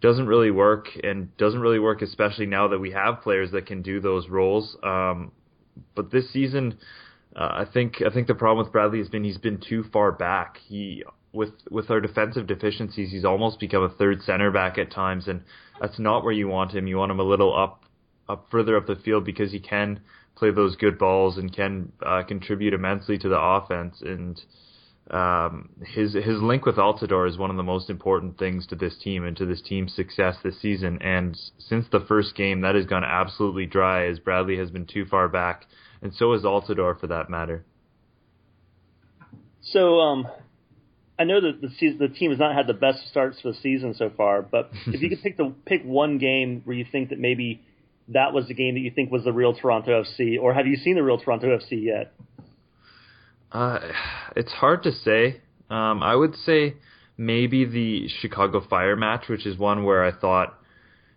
doesn't 0.00 0.26
really 0.26 0.50
work 0.50 0.88
and 1.02 1.34
doesn't 1.36 1.60
really 1.60 1.78
work, 1.78 2.02
especially 2.02 2.46
now 2.46 2.68
that 2.68 2.78
we 2.78 2.90
have 2.90 3.22
players 3.22 3.50
that 3.52 3.66
can 3.66 3.82
do 3.82 4.00
those 4.00 4.28
roles. 4.28 4.76
Um, 4.82 5.32
but 5.94 6.10
this 6.10 6.30
season. 6.32 6.78
Uh, 7.34 7.66
I 7.66 7.70
think 7.70 7.96
I 8.00 8.08
think 8.08 8.28
the 8.28 8.34
problem 8.34 8.64
with 8.64 8.72
Bradley 8.72 8.96
has 8.96 9.10
been 9.10 9.22
he's 9.22 9.36
been 9.36 9.60
too 9.60 9.84
far 9.92 10.10
back. 10.10 10.56
He 10.66 11.04
with 11.36 11.52
with 11.70 11.90
our 11.90 12.00
defensive 12.00 12.46
deficiencies, 12.46 13.12
he's 13.12 13.24
almost 13.24 13.60
become 13.60 13.82
a 13.82 13.88
third 13.88 14.22
center 14.22 14.50
back 14.50 14.78
at 14.78 14.90
times, 14.90 15.28
and 15.28 15.42
that's 15.80 15.98
not 15.98 16.24
where 16.24 16.32
you 16.32 16.48
want 16.48 16.72
him. 16.72 16.86
You 16.86 16.96
want 16.96 17.12
him 17.12 17.20
a 17.20 17.24
little 17.24 17.56
up 17.56 17.84
up 18.28 18.46
further 18.50 18.76
up 18.76 18.86
the 18.86 18.96
field 18.96 19.24
because 19.24 19.52
he 19.52 19.60
can 19.60 20.00
play 20.36 20.50
those 20.50 20.76
good 20.76 20.98
balls 20.98 21.38
and 21.38 21.54
can 21.54 21.92
uh, 22.04 22.22
contribute 22.22 22.74
immensely 22.74 23.18
to 23.18 23.28
the 23.28 23.38
offense. 23.40 24.02
And 24.02 24.40
um, 25.10 25.68
his 25.84 26.14
his 26.14 26.42
link 26.42 26.66
with 26.66 26.76
Altidore 26.76 27.28
is 27.28 27.38
one 27.38 27.50
of 27.50 27.56
the 27.56 27.62
most 27.62 27.90
important 27.90 28.38
things 28.38 28.66
to 28.68 28.74
this 28.74 28.96
team 28.98 29.24
and 29.24 29.36
to 29.36 29.46
this 29.46 29.62
team's 29.62 29.94
success 29.94 30.36
this 30.42 30.60
season. 30.60 31.00
And 31.00 31.38
since 31.58 31.86
the 31.92 32.04
first 32.08 32.34
game, 32.34 32.62
that 32.62 32.74
has 32.74 32.86
gone 32.86 33.04
absolutely 33.04 33.66
dry 33.66 34.06
as 34.06 34.18
Bradley 34.18 34.56
has 34.58 34.70
been 34.70 34.86
too 34.86 35.04
far 35.06 35.28
back, 35.28 35.66
and 36.02 36.12
so 36.14 36.32
is 36.32 36.42
Altidore 36.42 36.98
for 36.98 37.06
that 37.06 37.30
matter. 37.30 37.64
So, 39.62 39.98
um, 39.98 40.28
I 41.18 41.24
know 41.24 41.40
that 41.40 41.60
the 41.60 41.70
season, 41.78 41.98
the 41.98 42.08
team 42.08 42.30
has 42.30 42.38
not 42.38 42.54
had 42.54 42.66
the 42.66 42.74
best 42.74 43.08
starts 43.08 43.40
for 43.40 43.52
the 43.52 43.58
season 43.58 43.94
so 43.94 44.10
far, 44.16 44.42
but 44.42 44.70
if 44.86 45.00
you 45.00 45.08
could 45.08 45.22
pick 45.22 45.36
the 45.36 45.52
pick 45.64 45.82
one 45.84 46.18
game 46.18 46.62
where 46.64 46.76
you 46.76 46.84
think 46.90 47.10
that 47.10 47.18
maybe 47.18 47.62
that 48.08 48.32
was 48.32 48.46
the 48.48 48.54
game 48.54 48.74
that 48.74 48.80
you 48.80 48.90
think 48.90 49.10
was 49.10 49.24
the 49.24 49.32
real 49.32 49.54
Toronto 49.54 50.02
FC, 50.02 50.40
or 50.40 50.54
have 50.54 50.66
you 50.66 50.76
seen 50.76 50.94
the 50.96 51.02
real 51.02 51.18
Toronto 51.18 51.46
FC 51.58 51.82
yet? 51.84 52.12
Uh, 53.50 53.78
it's 54.34 54.52
hard 54.52 54.82
to 54.82 54.92
say. 54.92 55.40
Um, 55.70 56.02
I 56.02 56.14
would 56.14 56.36
say 56.36 56.76
maybe 57.16 57.64
the 57.64 58.08
Chicago 58.20 58.60
Fire 58.68 58.96
match, 58.96 59.28
which 59.28 59.46
is 59.46 59.58
one 59.58 59.84
where 59.84 60.04
I 60.04 60.12
thought, 60.12 60.58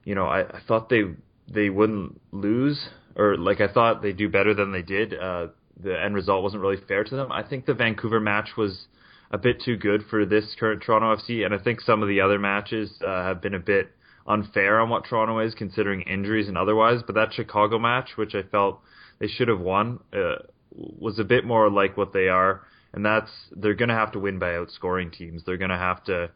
you 0.05 0.15
know, 0.15 0.25
I, 0.25 0.41
I 0.41 0.61
thought 0.67 0.89
they 0.89 1.03
they 1.47 1.69
wouldn't 1.69 2.19
lose, 2.31 2.89
or 3.15 3.37
like 3.37 3.61
I 3.61 3.67
thought 3.67 4.01
they'd 4.01 4.17
do 4.17 4.29
better 4.29 4.53
than 4.53 4.71
they 4.71 4.81
did. 4.81 5.13
Uh, 5.13 5.47
the 5.81 6.01
end 6.01 6.15
result 6.15 6.43
wasn't 6.43 6.61
really 6.61 6.81
fair 6.87 7.03
to 7.03 7.15
them. 7.15 7.31
I 7.31 7.43
think 7.43 7.65
the 7.65 7.73
Vancouver 7.73 8.19
match 8.19 8.49
was 8.57 8.87
a 9.31 9.37
bit 9.37 9.61
too 9.61 9.77
good 9.77 10.03
for 10.09 10.25
this 10.25 10.55
current 10.59 10.81
Toronto 10.81 11.15
FC, 11.15 11.45
and 11.45 11.53
I 11.53 11.59
think 11.59 11.81
some 11.81 12.01
of 12.01 12.09
the 12.09 12.21
other 12.21 12.39
matches 12.39 12.91
uh, 13.05 13.23
have 13.23 13.41
been 13.41 13.53
a 13.53 13.59
bit 13.59 13.91
unfair 14.27 14.79
on 14.79 14.89
what 14.89 15.05
Toronto 15.05 15.39
is, 15.39 15.53
considering 15.53 16.01
injuries 16.01 16.47
and 16.47 16.57
otherwise. 16.57 17.01
But 17.05 17.15
that 17.15 17.33
Chicago 17.33 17.79
match, 17.79 18.11
which 18.15 18.35
I 18.35 18.43
felt 18.43 18.79
they 19.19 19.27
should 19.27 19.47
have 19.47 19.59
won, 19.59 19.99
uh, 20.13 20.43
was 20.71 21.19
a 21.19 21.23
bit 21.23 21.45
more 21.45 21.69
like 21.69 21.97
what 21.97 22.13
they 22.13 22.27
are, 22.27 22.61
and 22.93 23.05
that's 23.05 23.31
they're 23.55 23.75
going 23.75 23.89
to 23.89 23.95
have 23.95 24.11
to 24.13 24.19
win 24.19 24.39
by 24.39 24.51
outscoring 24.51 25.11
teams. 25.11 25.43
They're 25.45 25.57
going 25.57 25.69
to 25.69 25.77
have 25.77 26.03
to, 26.05 26.31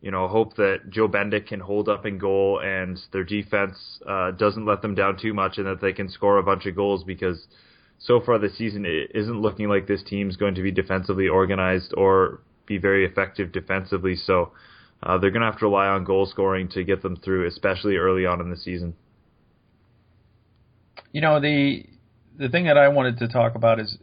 you 0.00 0.10
know, 0.10 0.28
hope 0.28 0.56
that 0.56 0.90
Joe 0.90 1.08
Bendik 1.08 1.46
can 1.46 1.60
hold 1.60 1.88
up 1.88 2.06
in 2.06 2.18
goal 2.18 2.60
and 2.62 2.98
their 3.12 3.24
defense 3.24 3.76
uh, 4.08 4.30
doesn't 4.30 4.64
let 4.64 4.80
them 4.80 4.94
down 4.94 5.18
too 5.20 5.34
much, 5.34 5.58
and 5.58 5.66
that 5.66 5.80
they 5.80 5.92
can 5.92 6.08
score 6.08 6.38
a 6.38 6.42
bunch 6.42 6.64
of 6.64 6.74
goals 6.74 7.04
because 7.04 7.46
so 8.00 8.20
far 8.20 8.38
this 8.38 8.56
season 8.56 8.84
it 8.86 9.12
isn't 9.14 9.40
looking 9.40 9.68
like 9.68 9.86
this 9.86 10.02
team's 10.02 10.36
going 10.36 10.54
to 10.54 10.62
be 10.62 10.72
defensively 10.72 11.28
organized 11.28 11.92
or 11.96 12.40
be 12.66 12.78
very 12.78 13.04
effective 13.04 13.52
defensively. 13.52 14.16
So 14.16 14.52
uh, 15.02 15.18
they're 15.18 15.30
going 15.30 15.42
to 15.42 15.50
have 15.50 15.58
to 15.60 15.66
rely 15.66 15.86
on 15.86 16.04
goal 16.04 16.26
scoring 16.26 16.68
to 16.70 16.82
get 16.84 17.02
them 17.02 17.16
through, 17.16 17.46
especially 17.46 17.96
early 17.96 18.26
on 18.26 18.40
in 18.40 18.50
the 18.50 18.56
season. 18.56 18.94
You 21.12 21.20
know 21.20 21.40
the 21.40 21.84
the 22.38 22.48
thing 22.48 22.64
that 22.64 22.78
I 22.78 22.88
wanted 22.88 23.18
to 23.18 23.28
talk 23.28 23.54
about 23.54 23.80
is 23.80 23.98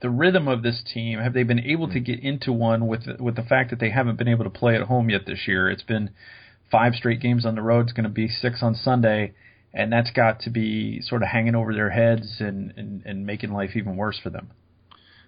the 0.00 0.08
rhythm 0.08 0.48
of 0.48 0.62
this 0.62 0.82
team. 0.94 1.18
Have 1.18 1.34
they 1.34 1.42
been 1.42 1.60
able 1.60 1.88
to 1.88 2.00
get 2.00 2.20
into 2.20 2.52
one 2.52 2.86
with 2.86 3.02
with 3.18 3.36
the 3.36 3.42
fact 3.42 3.70
that 3.70 3.80
they 3.80 3.90
haven't 3.90 4.16
been 4.16 4.28
able 4.28 4.44
to 4.44 4.50
play 4.50 4.74
at 4.76 4.82
home 4.82 5.10
yet 5.10 5.26
this 5.26 5.46
year? 5.46 5.68
It's 5.68 5.82
been 5.82 6.10
five 6.70 6.94
straight 6.94 7.20
games 7.20 7.44
on 7.44 7.56
the 7.56 7.62
road. 7.62 7.86
It's 7.86 7.92
going 7.92 8.04
to 8.04 8.10
be 8.10 8.28
six 8.28 8.62
on 8.62 8.74
Sunday 8.74 9.34
and 9.74 9.92
that's 9.92 10.10
got 10.10 10.40
to 10.40 10.50
be 10.50 11.00
sort 11.00 11.22
of 11.22 11.28
hanging 11.28 11.54
over 11.54 11.74
their 11.74 11.90
heads 11.90 12.36
and, 12.40 12.72
and, 12.76 13.02
and 13.04 13.26
making 13.26 13.52
life 13.52 13.70
even 13.74 13.96
worse 13.96 14.18
for 14.22 14.30
them. 14.30 14.50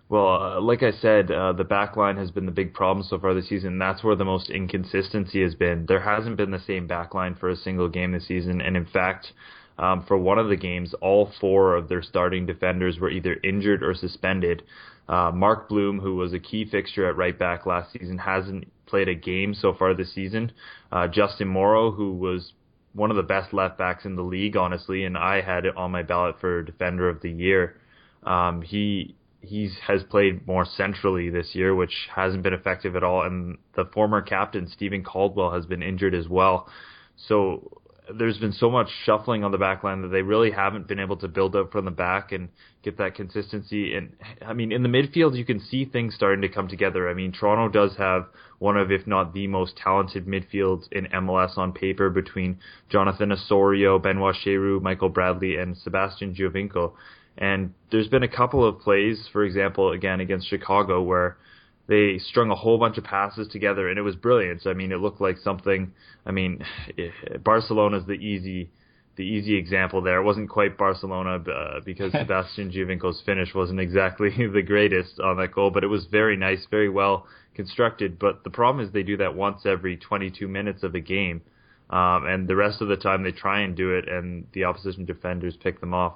Well, 0.08 0.28
uh, 0.28 0.60
like 0.60 0.82
I 0.82 0.92
said, 0.92 1.30
uh, 1.30 1.54
the 1.54 1.64
back 1.64 1.96
line 1.96 2.18
has 2.18 2.30
been 2.30 2.44
the 2.44 2.52
big 2.52 2.74
problem 2.74 3.06
so 3.08 3.18
far 3.18 3.32
this 3.32 3.48
season. 3.48 3.78
That's 3.78 4.04
where 4.04 4.14
the 4.14 4.24
most 4.24 4.50
inconsistency 4.50 5.42
has 5.42 5.54
been. 5.54 5.86
There 5.86 6.00
hasn't 6.00 6.36
been 6.36 6.50
the 6.50 6.60
same 6.66 6.86
back 6.86 7.14
line 7.14 7.34
for 7.34 7.48
a 7.48 7.56
single 7.56 7.88
game 7.88 8.12
this 8.12 8.28
season, 8.28 8.60
and 8.60 8.76
in 8.76 8.84
fact, 8.84 9.32
um, 9.78 10.04
for 10.06 10.18
one 10.18 10.38
of 10.38 10.48
the 10.48 10.56
games, 10.56 10.94
all 11.00 11.32
four 11.40 11.74
of 11.74 11.88
their 11.88 12.02
starting 12.02 12.44
defenders 12.46 12.98
were 13.00 13.10
either 13.10 13.38
injured 13.42 13.82
or 13.82 13.94
suspended. 13.94 14.62
Uh, 15.08 15.30
Mark 15.34 15.68
Bloom, 15.68 15.98
who 15.98 16.16
was 16.16 16.32
a 16.32 16.38
key 16.38 16.64
fixture 16.64 17.08
at 17.08 17.16
right 17.16 17.38
back 17.38 17.66
last 17.66 17.92
season, 17.92 18.18
hasn't 18.18 18.70
played 18.86 19.08
a 19.08 19.14
game 19.14 19.54
so 19.54 19.74
far 19.74 19.94
this 19.94 20.14
season. 20.14 20.52
Uh, 20.92 21.08
Justin 21.08 21.48
Morrow, 21.48 21.90
who 21.90 22.12
was 22.12 22.52
one 22.94 23.10
of 23.10 23.16
the 23.16 23.22
best 23.22 23.52
left 23.52 23.76
backs 23.76 24.04
in 24.04 24.16
the 24.16 24.22
league, 24.22 24.56
honestly, 24.56 25.04
and 25.04 25.18
I 25.18 25.40
had 25.40 25.64
it 25.66 25.76
on 25.76 25.90
my 25.90 26.02
ballot 26.02 26.36
for 26.40 26.62
defender 26.62 27.08
of 27.08 27.20
the 27.20 27.30
year. 27.30 27.76
Um, 28.22 28.62
he 28.62 29.16
he 29.40 29.70
has 29.86 30.02
played 30.04 30.46
more 30.46 30.64
centrally 30.64 31.28
this 31.28 31.54
year, 31.54 31.74
which 31.74 32.08
hasn't 32.14 32.42
been 32.42 32.54
effective 32.54 32.96
at 32.96 33.02
all. 33.02 33.22
And 33.22 33.58
the 33.74 33.84
former 33.84 34.22
captain 34.22 34.68
Steven 34.68 35.04
Caldwell 35.04 35.52
has 35.52 35.66
been 35.66 35.82
injured 35.82 36.14
as 36.14 36.28
well. 36.28 36.68
So 37.16 37.82
there's 38.12 38.36
been 38.38 38.52
so 38.52 38.70
much 38.70 38.88
shuffling 39.04 39.44
on 39.44 39.50
the 39.50 39.58
back 39.58 39.82
line 39.82 40.02
that 40.02 40.08
they 40.08 40.20
really 40.20 40.50
haven't 40.50 40.86
been 40.86 40.98
able 40.98 41.16
to 41.16 41.28
build 41.28 41.56
up 41.56 41.72
from 41.72 41.86
the 41.86 41.90
back 41.90 42.32
and 42.32 42.50
get 42.82 42.98
that 42.98 43.14
consistency. 43.14 43.94
And 43.94 44.12
I 44.44 44.52
mean, 44.52 44.72
in 44.72 44.82
the 44.82 44.88
midfield, 44.90 45.36
you 45.36 45.44
can 45.44 45.58
see 45.60 45.86
things 45.86 46.14
starting 46.14 46.42
to 46.42 46.48
come 46.48 46.68
together. 46.68 47.08
I 47.08 47.14
mean, 47.14 47.32
Toronto 47.32 47.72
does 47.72 47.96
have 47.96 48.26
one 48.58 48.76
of, 48.76 48.92
if 48.92 49.06
not 49.06 49.32
the 49.32 49.46
most 49.46 49.76
talented 49.76 50.26
midfields 50.26 50.84
in 50.92 51.06
MLS 51.06 51.56
on 51.56 51.72
paper 51.72 52.10
between 52.10 52.58
Jonathan 52.90 53.32
Osorio, 53.32 53.98
Benoit 53.98 54.36
Cheyrou, 54.44 54.82
Michael 54.82 55.08
Bradley, 55.08 55.56
and 55.56 55.76
Sebastian 55.76 56.34
Giovinco. 56.34 56.92
And 57.38 57.72
there's 57.90 58.08
been 58.08 58.22
a 58.22 58.28
couple 58.28 58.66
of 58.66 58.80
plays, 58.80 59.28
for 59.32 59.44
example, 59.44 59.92
again 59.92 60.20
against 60.20 60.48
Chicago, 60.48 61.02
where 61.02 61.38
they 61.86 62.18
strung 62.18 62.50
a 62.50 62.54
whole 62.54 62.78
bunch 62.78 62.96
of 62.98 63.04
passes 63.04 63.48
together, 63.48 63.88
and 63.88 63.98
it 63.98 64.02
was 64.02 64.16
brilliant. 64.16 64.62
So, 64.62 64.70
I 64.70 64.74
mean, 64.74 64.92
it 64.92 65.00
looked 65.00 65.20
like 65.20 65.36
something. 65.38 65.92
I 66.24 66.30
mean, 66.30 66.64
Barcelona's 67.44 68.06
the 68.06 68.14
easy 68.14 68.70
the 69.16 69.22
easy 69.22 69.54
example 69.56 70.02
there. 70.02 70.20
It 70.20 70.24
wasn't 70.24 70.48
quite 70.48 70.76
Barcelona 70.76 71.36
uh, 71.36 71.80
because 71.84 72.12
Sebastian 72.18 72.70
Giovinco's 72.70 73.22
finish 73.24 73.54
wasn't 73.54 73.80
exactly 73.80 74.30
the 74.52 74.62
greatest 74.62 75.20
on 75.20 75.36
that 75.36 75.52
goal, 75.52 75.70
but 75.70 75.84
it 75.84 75.88
was 75.88 76.06
very 76.06 76.36
nice, 76.36 76.66
very 76.70 76.88
well 76.88 77.26
constructed. 77.54 78.18
But 78.18 78.44
the 78.44 78.50
problem 78.50 78.84
is 78.84 78.92
they 78.92 79.02
do 79.02 79.16
that 79.18 79.34
once 79.34 79.66
every 79.66 79.96
22 79.96 80.48
minutes 80.48 80.82
of 80.82 80.94
a 80.94 81.00
game, 81.00 81.42
um, 81.90 82.26
and 82.26 82.48
the 82.48 82.56
rest 82.56 82.80
of 82.80 82.88
the 82.88 82.96
time 82.96 83.22
they 83.22 83.32
try 83.32 83.60
and 83.60 83.76
do 83.76 83.94
it, 83.94 84.08
and 84.08 84.46
the 84.52 84.64
opposition 84.64 85.04
defenders 85.04 85.56
pick 85.62 85.80
them 85.80 85.94
off. 85.94 86.14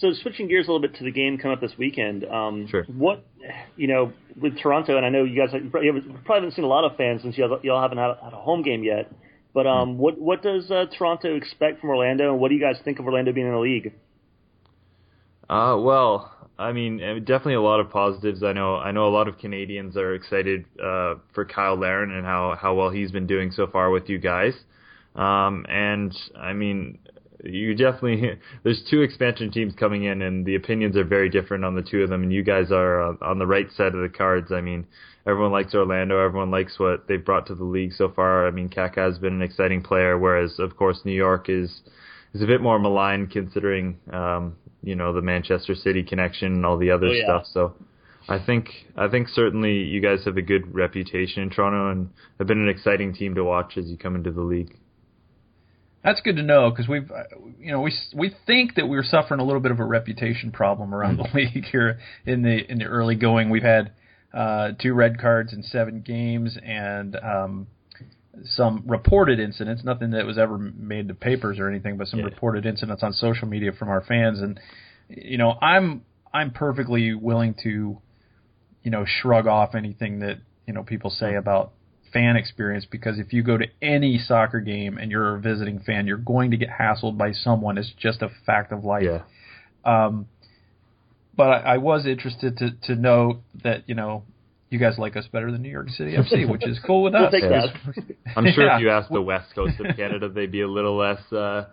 So 0.00 0.12
switching 0.12 0.48
gears 0.48 0.68
a 0.68 0.72
little 0.72 0.86
bit 0.86 0.96
to 0.98 1.04
the 1.04 1.10
game 1.10 1.38
coming 1.38 1.56
up 1.56 1.60
this 1.60 1.76
weekend. 1.78 2.24
Um, 2.24 2.68
sure. 2.68 2.84
What 2.84 3.24
you 3.76 3.86
know 3.86 4.12
with 4.40 4.58
Toronto, 4.58 4.96
and 4.96 5.06
I 5.06 5.08
know 5.08 5.24
you 5.24 5.36
guys 5.36 5.54
you 5.54 5.70
probably 5.70 6.02
haven't 6.28 6.52
seen 6.52 6.64
a 6.64 6.68
lot 6.68 6.84
of 6.84 6.96
fans 6.96 7.22
since 7.22 7.36
y'all, 7.38 7.58
y'all 7.62 7.80
haven't 7.80 7.98
had 7.98 8.10
a, 8.10 8.18
had 8.22 8.32
a 8.32 8.36
home 8.36 8.62
game 8.62 8.84
yet. 8.84 9.10
But 9.54 9.66
um, 9.66 9.96
what 9.96 10.20
what 10.20 10.42
does 10.42 10.70
uh, 10.70 10.84
Toronto 10.98 11.34
expect 11.34 11.80
from 11.80 11.88
Orlando, 11.88 12.30
and 12.30 12.40
what 12.40 12.48
do 12.48 12.54
you 12.54 12.60
guys 12.60 12.76
think 12.84 12.98
of 12.98 13.06
Orlando 13.06 13.32
being 13.32 13.46
in 13.46 13.54
the 13.54 13.58
league? 13.58 13.94
Uh, 15.48 15.78
well, 15.78 16.30
I 16.58 16.72
mean, 16.72 17.02
uh, 17.02 17.14
definitely 17.20 17.54
a 17.54 17.62
lot 17.62 17.80
of 17.80 17.88
positives. 17.88 18.42
I 18.42 18.52
know 18.52 18.76
I 18.76 18.90
know 18.90 19.08
a 19.08 19.14
lot 19.14 19.28
of 19.28 19.38
Canadians 19.38 19.96
are 19.96 20.14
excited 20.14 20.66
uh, 20.78 21.14
for 21.32 21.48
Cyle 21.54 21.78
Larin 21.78 22.10
and 22.10 22.26
how 22.26 22.54
how 22.60 22.74
well 22.74 22.90
he's 22.90 23.10
been 23.12 23.26
doing 23.26 23.50
so 23.50 23.66
far 23.66 23.90
with 23.90 24.10
you 24.10 24.18
guys. 24.18 24.52
Um, 25.14 25.64
and 25.70 26.14
I 26.38 26.52
mean, 26.52 26.98
you 27.44 27.74
definitely 27.74 28.38
there's 28.62 28.82
two 28.90 29.02
expansion 29.02 29.50
teams 29.50 29.74
coming 29.78 30.04
in, 30.04 30.22
and 30.22 30.44
the 30.44 30.54
opinions 30.54 30.96
are 30.96 31.04
very 31.04 31.28
different 31.28 31.64
on 31.64 31.74
the 31.74 31.82
two 31.82 32.02
of 32.02 32.10
them. 32.10 32.22
And 32.22 32.32
you 32.32 32.42
guys 32.42 32.70
are 32.70 33.22
on 33.22 33.38
the 33.38 33.46
right 33.46 33.70
side 33.72 33.94
of 33.94 34.00
the 34.00 34.08
cards. 34.08 34.52
I 34.52 34.60
mean, 34.60 34.86
everyone 35.26 35.52
likes 35.52 35.74
Orlando. 35.74 36.18
Everyone 36.18 36.50
likes 36.50 36.78
what 36.78 37.06
they've 37.08 37.24
brought 37.24 37.46
to 37.46 37.54
the 37.54 37.64
league 37.64 37.92
so 37.92 38.08
far. 38.08 38.46
I 38.46 38.50
mean, 38.50 38.68
Kaká 38.68 38.98
has 38.98 39.18
been 39.18 39.34
an 39.34 39.42
exciting 39.42 39.82
player, 39.82 40.18
whereas 40.18 40.58
of 40.58 40.76
course 40.76 41.00
New 41.04 41.12
York 41.12 41.48
is 41.48 41.82
is 42.34 42.42
a 42.42 42.46
bit 42.46 42.60
more 42.60 42.78
maligned 42.78 43.30
considering 43.30 43.98
um, 44.12 44.56
you 44.82 44.94
know 44.94 45.12
the 45.12 45.22
Manchester 45.22 45.74
City 45.74 46.02
connection 46.02 46.54
and 46.54 46.66
all 46.66 46.78
the 46.78 46.90
other 46.90 47.08
oh, 47.08 47.12
yeah. 47.12 47.24
stuff. 47.24 47.46
So. 47.52 47.74
I 48.28 48.44
think 48.44 48.70
I 48.96 49.06
think 49.06 49.28
certainly 49.28 49.74
you 49.74 50.00
guys 50.00 50.24
have 50.24 50.36
a 50.36 50.42
good 50.42 50.74
reputation 50.74 51.44
in 51.44 51.50
Toronto 51.50 51.92
and 51.92 52.10
have 52.38 52.48
been 52.48 52.58
an 52.58 52.68
exciting 52.68 53.14
team 53.14 53.36
to 53.36 53.44
watch 53.44 53.76
as 53.76 53.86
you 53.86 53.96
come 53.96 54.16
into 54.16 54.32
the 54.32 54.40
league. 54.40 54.76
That's 56.06 56.20
good 56.20 56.36
to 56.36 56.42
know 56.44 56.70
because 56.70 56.86
we've, 56.86 57.10
uh, 57.10 57.24
you 57.58 57.72
know, 57.72 57.80
we 57.80 57.92
we 58.14 58.32
think 58.46 58.76
that 58.76 58.86
we're 58.86 59.02
suffering 59.02 59.40
a 59.40 59.44
little 59.44 59.60
bit 59.60 59.72
of 59.72 59.80
a 59.80 59.84
reputation 59.84 60.52
problem 60.52 60.94
around 60.94 61.16
the 61.16 61.26
league 61.34 61.64
here 61.64 61.98
in 62.24 62.42
the 62.42 62.58
in 62.70 62.78
the 62.78 62.84
early 62.84 63.16
going. 63.16 63.50
We've 63.50 63.64
had 63.64 63.90
uh, 64.32 64.70
two 64.80 64.94
red 64.94 65.18
cards 65.20 65.52
in 65.52 65.64
seven 65.64 66.02
games, 66.02 66.56
and 66.64 67.16
um, 67.16 67.66
some 68.44 68.84
reported 68.86 69.40
incidents. 69.40 69.82
Nothing 69.82 70.12
that 70.12 70.24
was 70.24 70.38
ever 70.38 70.56
made 70.56 71.08
to 71.08 71.14
papers 71.14 71.58
or 71.58 71.68
anything, 71.68 71.96
but 71.96 72.06
some 72.06 72.20
yeah. 72.20 72.26
reported 72.26 72.66
incidents 72.66 73.02
on 73.02 73.12
social 73.12 73.48
media 73.48 73.72
from 73.72 73.88
our 73.88 74.00
fans. 74.00 74.40
And 74.40 74.60
you 75.08 75.38
know, 75.38 75.58
I'm 75.60 76.04
I'm 76.32 76.52
perfectly 76.52 77.14
willing 77.14 77.56
to, 77.64 77.98
you 78.84 78.90
know, 78.92 79.04
shrug 79.04 79.48
off 79.48 79.74
anything 79.74 80.20
that 80.20 80.38
you 80.68 80.72
know 80.72 80.84
people 80.84 81.10
say 81.10 81.34
about 81.34 81.72
fan 82.16 82.36
experience 82.36 82.86
because 82.90 83.18
if 83.18 83.32
you 83.34 83.42
go 83.42 83.58
to 83.58 83.66
any 83.82 84.18
soccer 84.18 84.60
game 84.60 84.96
and 84.96 85.10
you're 85.10 85.34
a 85.36 85.40
visiting 85.40 85.80
fan, 85.80 86.06
you're 86.06 86.16
going 86.16 86.50
to 86.52 86.56
get 86.56 86.68
hassled 86.70 87.18
by 87.18 87.32
someone. 87.32 87.76
It's 87.76 87.92
just 87.98 88.22
a 88.22 88.30
fact 88.46 88.72
of 88.72 88.84
life. 88.84 89.04
Yeah. 89.04 89.22
Um, 89.84 90.26
but 91.36 91.48
I, 91.50 91.74
I 91.74 91.76
was 91.78 92.06
interested 92.06 92.56
to 92.58 92.70
to 92.84 92.94
know 92.94 93.40
that 93.62 93.84
you 93.86 93.94
know 93.94 94.22
you 94.70 94.78
guys 94.78 94.98
like 94.98 95.16
us 95.16 95.26
better 95.30 95.52
than 95.52 95.60
New 95.62 95.68
York 95.70 95.90
City 95.90 96.16
FC, 96.16 96.50
which 96.50 96.66
is 96.66 96.78
cool 96.86 97.02
with 97.02 97.12
we'll 97.14 97.26
us. 97.26 97.32
Take 97.32 97.42
that. 97.42 97.68
I'm 98.34 98.46
sure 98.52 98.64
Yeah. 98.66 98.76
if 98.76 98.80
you 98.82 98.90
asked 98.90 99.10
the 99.12 99.20
west 99.22 99.54
coast 99.54 99.78
of 99.78 99.94
Canada, 99.96 100.28
they'd 100.28 100.50
be 100.50 100.62
a 100.62 100.68
little 100.68 100.96
less, 100.96 101.20
uh, 101.32 101.66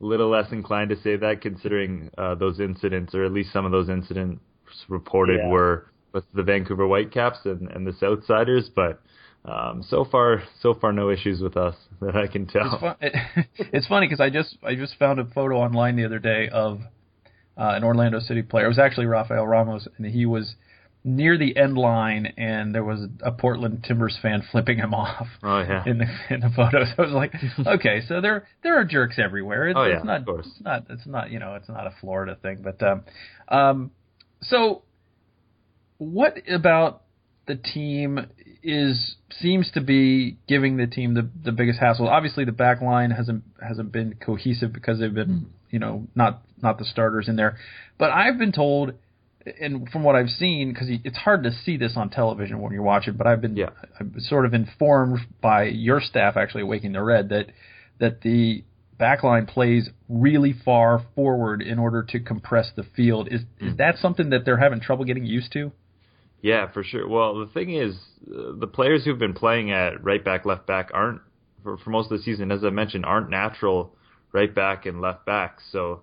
little 0.00 0.30
less 0.30 0.50
inclined 0.52 0.90
to 0.90 0.96
say 1.02 1.16
that, 1.16 1.40
considering 1.42 2.10
uh, 2.16 2.36
those 2.36 2.58
incidents, 2.60 3.14
or 3.14 3.24
at 3.24 3.32
least 3.32 3.52
some 3.52 3.66
of 3.66 3.72
those 3.72 3.88
incidents 3.88 4.40
reported 4.88 5.40
Yeah. 5.42 5.48
were 5.50 5.86
with 6.12 6.24
the 6.32 6.42
Vancouver 6.42 6.86
Whitecaps 6.86 7.40
and, 7.44 7.68
and 7.70 7.86
the 7.86 7.92
Southsiders. 7.92 8.70
But 8.74 9.02
um, 9.44 9.84
so 9.88 10.04
far, 10.04 10.42
so 10.60 10.74
far, 10.74 10.92
no 10.92 11.10
issues 11.10 11.40
with 11.40 11.56
us 11.56 11.74
that 12.00 12.16
I 12.16 12.26
can 12.26 12.46
tell. 12.46 12.72
It's, 12.72 12.80
fun, 12.80 12.96
it, 13.00 13.46
it's 13.72 13.86
funny 13.86 14.06
because 14.06 14.20
I 14.20 14.30
just 14.30 14.56
I 14.62 14.74
just 14.74 14.96
found 14.98 15.20
a 15.20 15.24
photo 15.24 15.56
online 15.56 15.96
the 15.96 16.04
other 16.04 16.18
day 16.18 16.48
of 16.52 16.80
uh, 17.56 17.72
an 17.74 17.84
Orlando 17.84 18.20
City 18.20 18.42
player. 18.42 18.66
It 18.66 18.68
was 18.68 18.78
actually 18.78 19.06
Rafael 19.06 19.46
Ramos, 19.46 19.88
and 19.96 20.06
he 20.06 20.26
was 20.26 20.54
near 21.04 21.38
the 21.38 21.56
end 21.56 21.78
line, 21.78 22.26
and 22.36 22.74
there 22.74 22.84
was 22.84 23.06
a 23.22 23.30
Portland 23.30 23.84
Timbers 23.86 24.18
fan 24.20 24.42
flipping 24.50 24.78
him 24.78 24.92
off 24.92 25.26
Oh 25.42 25.60
yeah. 25.60 25.82
in 25.86 25.98
the 25.98 26.06
in 26.28 26.40
the 26.40 26.50
photo, 26.54 26.84
so 26.84 26.94
I 26.98 27.02
was 27.02 27.12
like, 27.12 27.32
okay, 27.66 28.02
so 28.06 28.20
there 28.20 28.46
there 28.62 28.78
are 28.78 28.84
jerks 28.84 29.18
everywhere. 29.18 29.68
It's, 29.68 29.78
Oh, 29.78 29.84
yeah, 29.84 29.96
it's 29.96 30.04
not 30.04 30.20
of 30.20 30.26
course. 30.26 30.46
it's 30.46 30.60
not 30.60 30.86
it's 30.90 31.06
not 31.06 31.30
you 31.30 31.38
know 31.38 31.54
it's 31.54 31.68
not 31.68 31.86
a 31.86 31.94
Florida 32.00 32.36
thing, 32.42 32.62
but 32.62 32.82
um, 32.82 33.04
um, 33.48 33.90
so 34.42 34.82
what 35.98 36.36
about 36.52 37.02
the 37.46 37.54
team 37.56 38.20
is 38.68 39.16
seems 39.40 39.70
to 39.70 39.80
be 39.80 40.36
giving 40.46 40.76
the 40.76 40.86
team 40.86 41.14
the 41.14 41.28
the 41.42 41.52
biggest 41.52 41.80
hassle. 41.80 42.06
Obviously, 42.06 42.44
the 42.44 42.52
back 42.52 42.82
line 42.82 43.10
hasn't 43.10 43.42
hasn't 43.66 43.90
been 43.90 44.14
cohesive 44.14 44.74
because 44.74 45.00
they've 45.00 45.14
been 45.14 45.28
mm-hmm. 45.28 45.48
you 45.70 45.78
know 45.78 46.06
not 46.14 46.42
not 46.60 46.78
the 46.78 46.84
starters 46.84 47.28
in 47.28 47.36
there. 47.36 47.56
But 47.96 48.10
I've 48.10 48.38
been 48.38 48.52
told, 48.52 48.92
and 49.58 49.88
from 49.88 50.04
what 50.04 50.16
I've 50.16 50.28
seen, 50.28 50.72
because 50.72 50.88
it's 50.90 51.16
hard 51.16 51.44
to 51.44 51.50
see 51.50 51.78
this 51.78 51.94
on 51.96 52.10
television 52.10 52.60
when 52.60 52.72
you 52.72 52.82
watch 52.82 53.08
it, 53.08 53.16
but 53.16 53.26
I've 53.26 53.40
been 53.40 53.56
Yeah. 53.56 53.70
I've 53.98 54.12
been 54.12 54.20
sort 54.20 54.44
of 54.44 54.52
informed 54.52 55.20
by 55.40 55.64
your 55.64 56.02
staff 56.02 56.36
actually 56.36 56.64
waking 56.64 56.92
the 56.92 57.02
red 57.02 57.30
that 57.30 57.46
that 58.00 58.20
the 58.20 58.64
backline 59.00 59.48
plays 59.48 59.88
really 60.10 60.52
far 60.52 61.02
forward 61.14 61.62
in 61.62 61.78
order 61.78 62.02
to 62.02 62.20
compress 62.20 62.70
the 62.76 62.82
field. 62.82 63.28
Is 63.30 63.42
is 63.60 63.72
mm. 63.72 63.76
that 63.78 63.96
something 63.96 64.28
that 64.30 64.44
they're 64.44 64.58
having 64.58 64.80
trouble 64.80 65.06
getting 65.06 65.24
used 65.24 65.52
to? 65.52 65.72
Yeah, 66.40 66.70
for 66.70 66.84
sure. 66.84 67.08
Well, 67.08 67.40
the 67.40 67.52
thing 67.52 67.74
is, 67.74 67.96
uh, 68.26 68.52
the 68.58 68.66
players 68.66 69.04
who've 69.04 69.18
been 69.18 69.34
playing 69.34 69.72
at 69.72 70.04
right 70.04 70.24
back, 70.24 70.44
left 70.44 70.66
back 70.66 70.90
aren't 70.94 71.20
for, 71.62 71.76
for 71.78 71.90
most 71.90 72.12
of 72.12 72.18
the 72.18 72.22
season, 72.22 72.52
as 72.52 72.64
I 72.64 72.70
mentioned, 72.70 73.04
aren't 73.04 73.30
natural 73.30 73.94
right 74.32 74.54
back 74.54 74.86
and 74.86 75.00
left 75.00 75.26
back. 75.26 75.58
So 75.72 76.02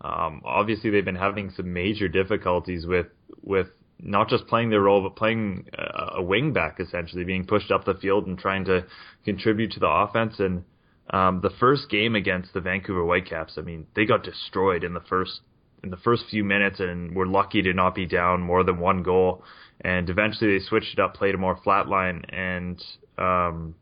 um, 0.00 0.42
obviously, 0.44 0.90
they've 0.90 1.04
been 1.04 1.16
having 1.16 1.50
some 1.56 1.72
major 1.72 2.08
difficulties 2.08 2.86
with 2.86 3.06
with 3.42 3.68
not 4.02 4.28
just 4.28 4.46
playing 4.46 4.70
their 4.70 4.80
role, 4.80 5.02
but 5.02 5.16
playing 5.16 5.66
a, 5.76 6.18
a 6.18 6.22
wing 6.22 6.52
back 6.52 6.80
essentially, 6.80 7.24
being 7.24 7.46
pushed 7.46 7.70
up 7.70 7.84
the 7.84 7.94
field 7.94 8.26
and 8.26 8.38
trying 8.38 8.64
to 8.66 8.84
contribute 9.24 9.72
to 9.72 9.80
the 9.80 9.88
offense. 9.88 10.34
And 10.38 10.64
um, 11.10 11.40
the 11.42 11.50
first 11.58 11.90
game 11.90 12.14
against 12.14 12.52
the 12.54 12.60
Vancouver 12.60 13.04
Whitecaps, 13.04 13.54
I 13.56 13.62
mean, 13.62 13.86
they 13.94 14.06
got 14.06 14.22
destroyed 14.24 14.84
in 14.84 14.94
the 14.94 15.00
first 15.00 15.40
in 15.82 15.90
the 15.90 15.96
first 15.96 16.24
few 16.30 16.44
minutes, 16.44 16.80
and 16.80 17.16
were 17.16 17.26
lucky 17.26 17.62
to 17.62 17.72
not 17.72 17.94
be 17.94 18.06
down 18.06 18.42
more 18.42 18.62
than 18.62 18.78
one 18.78 19.02
goal. 19.02 19.42
And 19.82 20.10
eventually, 20.10 20.58
they 20.58 20.64
switched 20.64 20.94
it 20.94 20.98
up, 20.98 21.14
played 21.14 21.34
a 21.34 21.38
more 21.38 21.58
flat 21.62 21.88
line, 21.88 22.22
and 22.28 22.82
um, 23.18 23.74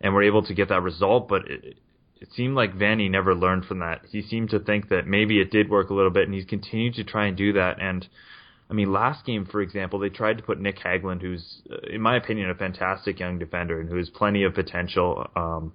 and 0.00 0.14
were 0.14 0.22
able 0.22 0.42
to 0.44 0.54
get 0.54 0.68
that 0.68 0.82
result. 0.82 1.28
But 1.28 1.50
it, 1.50 1.76
it 2.20 2.28
seemed 2.34 2.54
like 2.54 2.74
Vanney 2.74 3.10
never 3.10 3.34
learned 3.34 3.64
from 3.64 3.78
that. 3.78 4.02
He 4.10 4.22
seemed 4.22 4.50
to 4.50 4.60
think 4.60 4.90
that 4.90 5.06
maybe 5.06 5.40
it 5.40 5.50
did 5.50 5.70
work 5.70 5.90
a 5.90 5.94
little 5.94 6.10
bit, 6.10 6.24
and 6.24 6.34
he's 6.34 6.44
continued 6.44 6.94
to 6.94 7.04
try 7.04 7.26
and 7.26 7.36
do 7.36 7.54
that. 7.54 7.80
And 7.80 8.06
I 8.70 8.74
mean, 8.74 8.92
last 8.92 9.24
game, 9.24 9.46
for 9.46 9.60
example, 9.62 9.98
they 9.98 10.10
tried 10.10 10.36
to 10.36 10.44
put 10.44 10.60
Nick 10.60 10.78
Hagglund, 10.78 11.22
who's, 11.22 11.62
uh, 11.70 11.76
in 11.90 12.00
my 12.00 12.16
opinion, 12.16 12.50
a 12.50 12.54
fantastic 12.54 13.18
young 13.18 13.38
defender 13.38 13.80
and 13.80 13.88
who 13.88 13.96
has 13.96 14.10
plenty 14.10 14.44
of 14.44 14.54
potential, 14.54 15.26
um, 15.34 15.72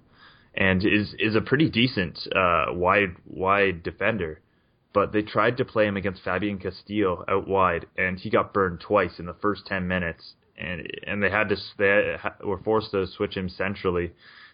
and 0.54 0.82
is 0.84 1.14
is 1.18 1.34
a 1.34 1.40
pretty 1.42 1.68
decent 1.68 2.18
uh, 2.34 2.66
wide 2.70 3.16
wide 3.26 3.82
defender. 3.82 4.40
But 4.96 5.12
they 5.12 5.20
tried 5.20 5.58
to 5.58 5.64
play 5.66 5.86
him 5.86 5.98
against 5.98 6.22
Fabian 6.22 6.58
Castillo 6.58 7.22
out 7.28 7.46
wide, 7.46 7.84
and 7.98 8.18
he 8.18 8.30
got 8.30 8.54
burned 8.54 8.80
twice 8.80 9.18
in 9.18 9.26
the 9.26 9.34
first 9.34 9.66
ten 9.66 9.86
minutes, 9.86 10.36
and 10.56 10.90
and 11.06 11.22
they 11.22 11.28
had 11.28 11.50
to 11.50 11.56
they 11.76 12.16
were 12.42 12.56
forced 12.62 12.92
to 12.92 13.06
switch 13.06 13.36
him 13.36 13.50
centrally. 13.50 14.12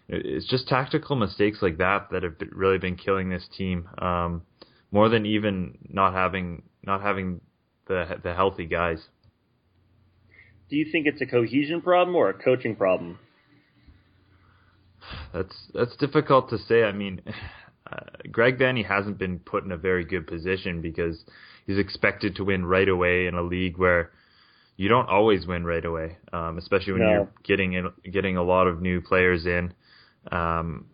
It's 0.09 0.45
just 0.45 0.67
tactical 0.67 1.15
mistakes 1.15 1.59
like 1.61 1.77
that 1.77 2.09
that 2.11 2.23
have 2.23 2.35
really 2.51 2.77
been 2.77 2.97
killing 2.97 3.29
this 3.29 3.47
team, 3.57 3.87
um, 3.99 4.41
more 4.91 5.07
than 5.07 5.25
even 5.25 5.77
not 5.87 6.11
having 6.11 6.63
not 6.85 6.99
having 6.99 7.39
the 7.87 8.19
the 8.21 8.33
healthy 8.33 8.65
guys. 8.65 9.01
Do 10.69 10.75
you 10.75 10.91
think 10.91 11.07
it's 11.07 11.21
a 11.21 11.25
cohesion 11.25 11.81
problem 11.81 12.17
or 12.17 12.29
a 12.29 12.33
coaching 12.33 12.75
problem? 12.75 13.17
That's 15.33 15.55
that's 15.73 15.95
difficult 15.95 16.49
to 16.49 16.57
say. 16.57 16.83
I 16.83 16.91
mean, 16.91 17.21
Greg 18.31 18.57
Vanney 18.57 18.85
hasn't 18.85 19.17
been 19.17 19.39
put 19.39 19.63
in 19.63 19.71
a 19.71 19.77
very 19.77 20.05
good 20.05 20.27
position 20.27 20.81
because 20.81 21.23
he's 21.67 21.77
expected 21.77 22.35
to 22.37 22.43
win 22.43 22.65
right 22.65 22.89
away 22.89 23.27
in 23.27 23.35
a 23.35 23.41
league 23.41 23.77
where 23.77 24.11
you 24.77 24.89
don't 24.89 25.07
always 25.09 25.45
win 25.45 25.65
right 25.65 25.85
away, 25.85 26.17
um, 26.31 26.57
especially 26.57 26.93
when 26.93 27.01
No. 27.03 27.11
you're 27.11 27.31
getting 27.43 27.73
in, 27.73 27.89
getting 28.11 28.37
a 28.37 28.43
lot 28.43 28.67
of 28.67 28.81
new 28.81 29.01
players 29.01 29.45
in. 29.45 29.73
Um, 30.31 30.85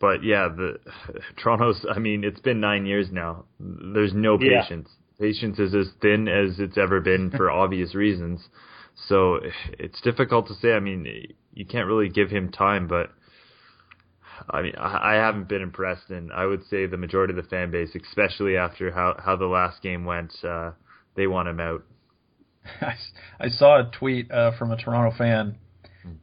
but 0.00 0.24
yeah, 0.24 0.48
the 0.48 0.78
Toronto's. 1.42 1.84
I 1.90 1.98
mean, 1.98 2.24
it's 2.24 2.40
been 2.40 2.60
nine 2.60 2.86
years 2.86 3.08
now. 3.12 3.44
There's 3.60 4.14
no 4.14 4.38
Yeah. 4.40 4.62
patience. 4.62 4.88
Patience 5.20 5.58
is 5.58 5.74
as 5.74 5.88
thin 6.00 6.26
as 6.26 6.58
it's 6.58 6.78
ever 6.78 7.00
been 7.00 7.30
for 7.30 7.50
obvious 7.62 7.94
reasons. 7.94 8.40
So 9.08 9.40
it's 9.78 10.00
difficult 10.00 10.48
to 10.48 10.54
say. 10.54 10.72
I 10.72 10.80
mean, 10.80 11.06
you 11.54 11.66
can't 11.66 11.86
really 11.86 12.08
give 12.08 12.30
him 12.30 12.50
time, 12.50 12.86
but 12.88 13.10
I 14.50 14.62
mean, 14.62 14.74
I, 14.78 15.14
haven't 15.14 15.48
been 15.48 15.62
impressed, 15.62 16.10
and 16.10 16.32
I 16.32 16.46
would 16.46 16.64
say 16.66 16.86
the 16.86 16.96
majority 16.96 17.32
of 17.32 17.42
the 17.42 17.48
fan 17.48 17.70
base, 17.70 17.90
especially 17.94 18.56
after 18.56 18.90
how 18.90 19.16
how 19.18 19.36
the 19.36 19.46
last 19.46 19.82
game 19.82 20.04
went, 20.04 20.32
uh, 20.44 20.72
they 21.16 21.26
want 21.26 21.48
him 21.48 21.60
out. 21.60 21.84
I, 22.80 22.94
I 23.40 23.48
saw 23.48 23.80
a 23.80 23.90
tweet 23.90 24.30
uh, 24.30 24.52
from 24.58 24.70
a 24.72 24.76
Toronto 24.76 25.16
fan 25.16 25.56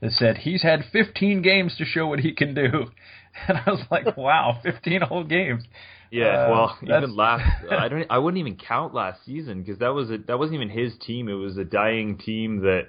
that 0.01 0.11
said 0.11 0.37
he's 0.39 0.61
had 0.61 0.83
15 0.91 1.41
games 1.41 1.75
to 1.77 1.85
show 1.85 2.07
what 2.07 2.19
he 2.19 2.33
can 2.33 2.53
do, 2.53 2.91
and 3.47 3.57
I 3.65 3.69
was 3.71 3.83
like, 3.89 4.17
wow, 4.17 4.59
15 4.63 5.01
whole 5.01 5.23
games. 5.23 5.63
Yeah, 6.11 6.25
Uh, 6.25 6.49
well, 6.49 6.77
that's- 6.81 7.03
even 7.03 7.15
last, 7.15 7.43
I 7.71 7.87
don't, 7.87 8.05
I 8.09 8.17
wouldn't 8.17 8.39
even 8.39 8.57
count 8.57 8.93
last 8.93 9.23
season 9.25 9.61
because 9.61 9.79
that 9.79 9.93
was 9.93 10.09
a, 10.09 10.17
that 10.27 10.39
wasn't 10.39 10.55
even 10.55 10.69
his 10.69 10.93
team. 11.05 11.29
It 11.29 11.33
was 11.33 11.55
a 11.57 11.63
dying 11.63 12.17
team 12.17 12.61
that 12.61 12.87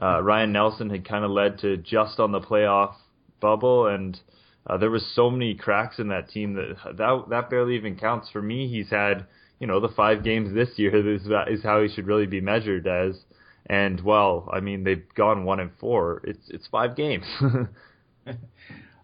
uh, 0.00 0.22
Ryan 0.22 0.52
Nelsen 0.52 0.88
had 0.88 1.04
kind 1.06 1.24
of 1.24 1.32
led 1.32 1.58
to 1.60 1.76
just 1.78 2.20
on 2.20 2.30
the 2.32 2.40
playoff 2.40 2.94
bubble, 3.40 3.86
and 3.88 4.18
uh, 4.66 4.76
there 4.76 4.90
was 4.90 5.04
so 5.14 5.30
many 5.30 5.54
cracks 5.54 5.98
in 5.98 6.08
that 6.08 6.28
team 6.28 6.54
that 6.54 6.76
that 6.96 7.24
that 7.30 7.50
barely 7.50 7.76
even 7.76 7.96
counts 7.96 8.28
for 8.30 8.42
me. 8.42 8.68
He's 8.68 8.90
had, 8.90 9.26
you 9.58 9.66
know, 9.66 9.80
the 9.80 9.88
five 9.88 10.22
games 10.22 10.54
this 10.54 10.70
year 10.76 10.94
is 11.14 11.22
is 11.48 11.62
how 11.62 11.82
he 11.82 11.88
should 11.88 12.06
really 12.06 12.26
be 12.26 12.40
measured 12.40 12.86
as. 12.86 13.20
And 13.66 14.00
well, 14.00 14.48
I 14.52 14.60
mean, 14.60 14.84
they've 14.84 15.04
gone 15.14 15.44
one 15.44 15.60
and 15.60 15.70
four. 15.78 16.22
It's 16.24 16.48
it's 16.48 16.66
five 16.66 16.96
games. 16.96 17.24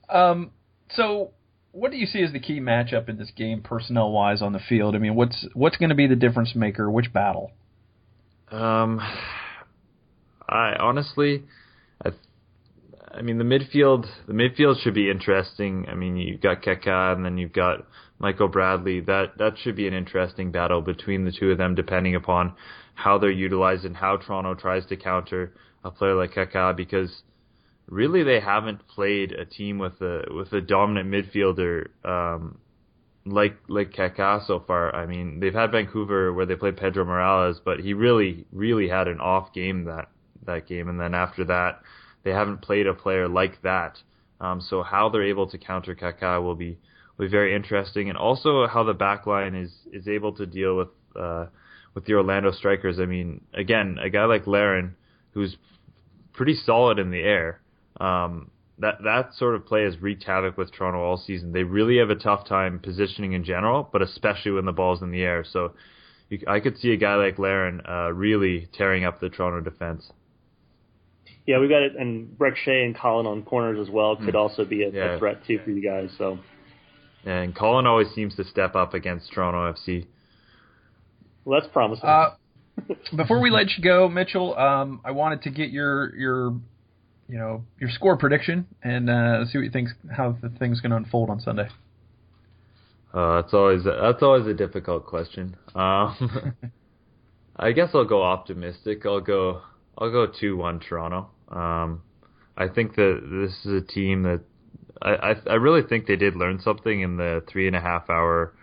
Um, 0.08 0.52
so 0.90 1.32
what 1.72 1.90
do 1.90 1.96
you 1.96 2.06
see 2.06 2.22
as 2.22 2.32
the 2.32 2.40
key 2.40 2.60
matchup 2.60 3.08
in 3.08 3.18
this 3.18 3.30
game, 3.36 3.62
personnel 3.62 4.10
wise, 4.10 4.42
on 4.42 4.52
the 4.52 4.58
field? 4.58 4.94
I 4.94 4.98
mean, 4.98 5.14
what's 5.14 5.46
what's 5.54 5.76
going 5.76 5.90
to 5.90 5.94
be 5.94 6.06
the 6.06 6.16
difference 6.16 6.54
maker? 6.54 6.90
Which 6.90 7.12
battle? 7.12 7.52
Um, 8.50 9.00
I 10.48 10.74
honestly, 10.78 11.44
I 13.16 13.22
mean 13.22 13.38
the 13.38 13.44
midfield. 13.44 14.06
The 14.26 14.32
midfield 14.32 14.80
should 14.80 14.94
be 14.94 15.10
interesting. 15.10 15.86
I 15.88 15.94
mean 15.94 16.16
you've 16.16 16.40
got 16.40 16.62
Kaká 16.62 17.14
and 17.14 17.24
then 17.24 17.38
you've 17.38 17.52
got 17.52 17.86
Michael 18.18 18.48
Bradley. 18.48 19.00
That 19.00 19.38
that 19.38 19.58
should 19.58 19.76
be 19.76 19.86
an 19.88 19.94
interesting 19.94 20.52
battle 20.52 20.82
between 20.82 21.24
the 21.24 21.32
two 21.32 21.50
of 21.50 21.58
them, 21.58 21.74
depending 21.74 22.14
upon 22.14 22.54
how 22.94 23.18
they're 23.18 23.30
utilized 23.30 23.84
and 23.84 23.96
how 23.96 24.16
Toronto 24.16 24.54
tries 24.54 24.86
to 24.86 24.96
counter 24.96 25.52
a 25.84 25.90
player 25.90 26.14
like 26.14 26.32
Kaká. 26.32 26.76
Because 26.76 27.22
really, 27.88 28.22
they 28.22 28.40
haven't 28.40 28.86
played 28.88 29.32
a 29.32 29.44
team 29.44 29.78
with 29.78 30.00
a 30.00 30.24
with 30.30 30.52
a 30.52 30.60
dominant 30.60 31.10
midfielder. 31.10 31.88
Um, 32.04 32.58
like 33.24 33.56
like 33.68 33.92
Kaká 33.92 34.46
so 34.46 34.60
far. 34.60 34.94
I 34.94 35.06
mean, 35.06 35.40
they've 35.40 35.52
had 35.52 35.72
Vancouver 35.72 36.32
where 36.32 36.46
they 36.46 36.54
played 36.54 36.76
Pedro 36.76 37.04
Morales, 37.04 37.60
but 37.64 37.80
he 37.80 37.92
really 37.92 38.46
really 38.52 38.88
had 38.88 39.08
an 39.08 39.20
off 39.20 39.52
game 39.52 39.84
that 39.84 40.08
that 40.46 40.66
game, 40.66 40.88
and 40.88 41.00
then 41.00 41.12
after 41.12 41.44
that, 41.46 41.80
they 42.26 42.32
haven't 42.32 42.60
played 42.60 42.88
a 42.88 42.92
player 42.92 43.28
like 43.28 43.62
that. 43.62 44.02
Um, 44.40 44.60
so 44.60 44.82
how 44.82 45.08
they're 45.08 45.22
able 45.22 45.48
to 45.48 45.58
counter 45.58 45.94
Kaká 45.94 46.42
will 46.42 46.56
be 46.56 46.76
will 47.16 47.26
be 47.26 47.30
very 47.30 47.54
interesting, 47.54 48.08
and 48.08 48.18
also 48.18 48.66
how 48.66 48.82
the 48.82 48.94
back 48.94 49.26
line 49.26 49.54
is 49.54 49.72
is 49.92 50.08
able 50.08 50.32
to 50.32 50.44
deal 50.44 50.76
with 50.76 50.88
uh, 51.14 51.46
with 51.94 52.04
the 52.04 52.14
Orlando 52.14 52.50
strikers. 52.50 52.98
I 52.98 53.06
mean, 53.06 53.42
again, 53.54 53.98
a 54.02 54.10
guy 54.10 54.24
like 54.24 54.48
Larin, 54.48 54.96
who's 55.30 55.56
pretty 56.32 56.56
solid 56.56 56.98
in 56.98 57.12
the 57.12 57.20
air. 57.20 57.60
Um, 58.00 58.50
that 58.80 58.96
that 59.04 59.34
sort 59.34 59.54
of 59.54 59.64
play 59.64 59.84
has 59.84 59.96
wreaked 60.02 60.24
havoc 60.24 60.58
with 60.58 60.72
Toronto 60.72 60.98
all 60.98 61.16
season. 61.16 61.52
They 61.52 61.62
really 61.62 61.98
have 61.98 62.10
a 62.10 62.16
tough 62.16 62.46
time 62.46 62.80
positioning 62.80 63.34
in 63.34 63.44
general, 63.44 63.88
but 63.92 64.02
especially 64.02 64.50
when 64.50 64.66
the 64.66 64.72
ball's 64.72 65.00
in 65.00 65.12
the 65.12 65.22
air. 65.22 65.44
So 65.48 65.74
you, 66.28 66.40
I 66.48 66.58
could 66.58 66.76
see 66.78 66.90
a 66.90 66.96
guy 66.96 67.14
like 67.14 67.38
Larin 67.38 67.82
uh, 67.88 68.12
really 68.12 68.68
tearing 68.72 69.04
up 69.04 69.20
the 69.20 69.30
Toronto 69.30 69.60
defense. 69.60 70.10
Yeah, 71.46 71.60
we 71.60 71.68
got 71.68 71.82
it, 71.82 71.94
and 71.96 72.26
Brek 72.36 72.56
Shea 72.56 72.84
and 72.84 72.96
Collin 72.96 73.26
on 73.26 73.42
corners 73.44 73.78
as 73.80 73.88
well 73.88 74.16
could 74.16 74.34
also 74.34 74.64
be 74.64 74.82
a, 74.82 74.90
Yeah. 74.90 75.14
a 75.14 75.18
threat 75.18 75.44
too 75.46 75.60
for 75.64 75.70
you 75.70 75.80
guys. 75.82 76.10
So 76.18 76.38
And 77.24 77.54
Collin 77.54 77.86
always 77.86 78.08
seems 78.14 78.34
to 78.36 78.44
step 78.44 78.74
up 78.74 78.94
against 78.94 79.32
Toronto 79.32 79.72
FC. 79.72 80.06
well, 81.44 81.60
that's 81.60 81.72
promising. 81.72 82.08
Uh, 82.08 82.34
before 83.16 83.40
we 83.40 83.50
let 83.50 83.70
you 83.76 83.82
go, 83.84 84.08
Mitchell, 84.08 84.56
um, 84.58 85.00
I 85.04 85.12
wanted 85.12 85.42
to 85.42 85.50
get 85.50 85.70
your 85.70 86.14
your 86.16 86.50
you 87.28 87.38
know 87.38 87.64
your 87.80 87.90
score 87.90 88.16
prediction 88.16 88.66
and 88.82 89.08
uh, 89.08 89.44
see 89.46 89.58
what 89.58 89.64
you 89.64 89.70
think 89.70 89.88
how 90.14 90.36
the 90.42 90.48
thing's 90.48 90.80
going 90.80 90.90
to 90.90 90.96
unfold 90.96 91.30
on 91.30 91.40
Sunday. 91.40 91.68
Uh, 93.14 93.40
that's 93.40 93.54
always 93.54 93.84
that's 93.84 94.22
always 94.22 94.46
a 94.46 94.52
difficult 94.54 95.06
question. 95.06 95.56
Um, 95.74 96.54
I 97.56 97.72
guess 97.72 97.90
I'll 97.94 98.04
go 98.04 98.22
optimistic. 98.22 99.06
I'll 99.06 99.20
go 99.22 99.62
I'll 99.96 100.10
go 100.10 100.26
two 100.26 100.56
one 100.56 100.80
Toronto. 100.80 101.30
Um, 101.48 102.02
I 102.56 102.68
think 102.68 102.96
that 102.96 103.20
this 103.22 103.66
is 103.66 103.82
a 103.82 103.86
team 103.86 104.22
that 104.22 104.40
I, 105.00 105.10
I 105.14 105.34
I 105.50 105.54
really 105.54 105.82
think 105.82 106.06
they 106.06 106.16
did 106.16 106.36
learn 106.36 106.60
something 106.60 107.00
in 107.00 107.16
the 107.16 107.42
three 107.48 107.66
and 107.66 107.76
a 107.76 107.80
half 107.80 108.08
hour 108.08 108.54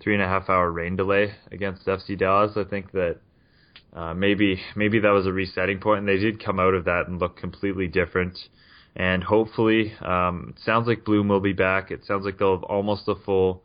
three 0.00 0.14
and 0.14 0.22
a 0.22 0.26
half 0.26 0.48
hour 0.48 0.70
rain 0.70 0.96
delay 0.96 1.34
against 1.50 1.86
FC 1.86 2.18
Dallas. 2.18 2.52
I 2.56 2.64
think 2.64 2.92
that 2.92 3.18
uh, 3.92 4.14
maybe 4.14 4.60
maybe 4.76 5.00
that 5.00 5.10
was 5.10 5.26
a 5.26 5.32
resetting 5.32 5.80
point, 5.80 6.00
and 6.00 6.08
they 6.08 6.18
did 6.18 6.44
come 6.44 6.60
out 6.60 6.74
of 6.74 6.84
that 6.84 7.08
and 7.08 7.18
look 7.18 7.36
completely 7.36 7.88
different. 7.88 8.38
And 8.96 9.22
hopefully, 9.22 9.94
um, 10.00 10.54
it 10.56 10.62
sounds 10.64 10.88
like 10.88 11.04
Bloom 11.04 11.28
will 11.28 11.40
be 11.40 11.52
back. 11.52 11.90
It 11.90 12.04
sounds 12.04 12.24
like 12.24 12.38
they'll 12.38 12.56
have 12.56 12.64
almost 12.64 13.08
a 13.08 13.14
full 13.14 13.62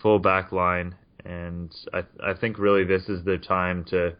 full 0.00 0.18
back 0.18 0.52
line, 0.52 0.94
and 1.24 1.74
I 1.92 2.04
I 2.24 2.34
think 2.34 2.58
really 2.58 2.84
this 2.84 3.08
is 3.08 3.24
the 3.24 3.38
time 3.38 3.84
to 3.84 4.14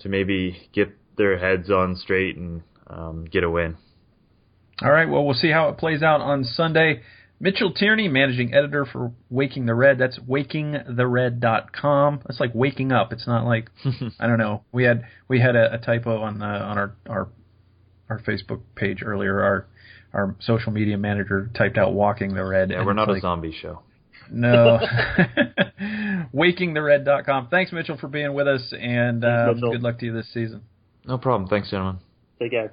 to 0.00 0.08
maybe 0.08 0.68
get 0.72 0.96
their 1.16 1.38
heads 1.38 1.70
on 1.70 1.96
straight 1.96 2.36
and 2.36 2.62
um, 2.90 3.24
get 3.24 3.44
a 3.44 3.50
win. 3.50 3.76
All 4.82 4.90
right, 4.90 5.08
well, 5.08 5.24
we'll 5.24 5.34
see 5.34 5.50
how 5.50 5.68
it 5.68 5.78
plays 5.78 6.02
out 6.02 6.20
on 6.20 6.44
Sunday. 6.44 7.02
Mitchell 7.38 7.72
Tierney, 7.72 8.08
managing 8.08 8.52
editor 8.52 8.84
for 8.84 9.12
Waking 9.30 9.66
the 9.66 9.74
Red. 9.74 9.98
That's 9.98 10.18
wakingthered.com. 10.18 12.20
That's 12.26 12.40
like 12.40 12.50
waking 12.54 12.92
up. 12.92 13.12
It's 13.12 13.26
not 13.26 13.46
like 13.46 13.70
I 14.20 14.26
don't 14.26 14.38
know. 14.38 14.64
We 14.72 14.84
had 14.84 15.04
we 15.28 15.40
had 15.40 15.56
a, 15.56 15.74
a 15.74 15.78
typo 15.78 16.20
on 16.20 16.38
the, 16.38 16.44
on 16.44 16.78
our 16.78 16.94
our 17.08 17.28
our 18.10 18.20
Facebook 18.20 18.60
page 18.74 19.02
earlier. 19.02 19.42
Our 19.42 19.66
our 20.12 20.36
social 20.40 20.72
media 20.72 20.98
manager 20.98 21.50
typed 21.54 21.78
out 21.78 21.94
walking 21.94 22.34
the 22.34 22.44
red. 22.44 22.70
Yeah, 22.70 22.84
we're 22.84 22.92
not 22.92 23.08
like, 23.08 23.18
a 23.18 23.20
zombie 23.22 23.56
show. 23.58 23.80
No. 24.30 24.78
wakingthered.com. 26.34 27.48
Thanks, 27.48 27.72
Mitchell, 27.72 27.96
for 27.96 28.08
being 28.08 28.34
with 28.34 28.48
us, 28.48 28.72
and 28.78 29.22
Thanks, 29.22 29.62
um, 29.62 29.70
good 29.70 29.82
luck 29.82 29.98
to 30.00 30.06
you 30.06 30.12
this 30.12 30.32
season. 30.32 30.62
No 31.06 31.18
problem. 31.18 31.48
Thanks, 31.48 31.70
gentlemen. 31.70 32.00
Take 32.40 32.52
care. 32.52 32.72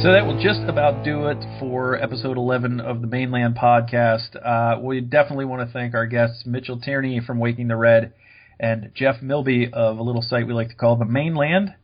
So 0.00 0.12
that 0.12 0.24
will 0.24 0.40
just 0.40 0.60
about 0.68 1.04
do 1.04 1.26
it 1.26 1.44
for 1.58 2.00
episode 2.00 2.36
11 2.36 2.78
of 2.78 3.00
the 3.00 3.08
Mane 3.08 3.32
Land 3.32 3.56
podcast. 3.56 4.36
Uh, 4.40 4.80
we 4.80 5.00
definitely 5.00 5.44
want 5.44 5.66
to 5.66 5.72
thank 5.72 5.94
our 5.94 6.06
guests, 6.06 6.44
Mitchell 6.46 6.78
Tierney 6.78 7.20
from 7.26 7.40
Waking 7.40 7.66
the 7.66 7.74
Red 7.74 8.12
and 8.60 8.92
Jeff 8.94 9.20
Milby 9.20 9.70
of 9.72 9.98
a 9.98 10.02
little 10.04 10.22
site 10.22 10.46
we 10.46 10.52
like 10.52 10.68
to 10.68 10.76
call 10.76 10.94
the 10.94 11.04
Mane 11.04 11.34
Land. 11.34 11.74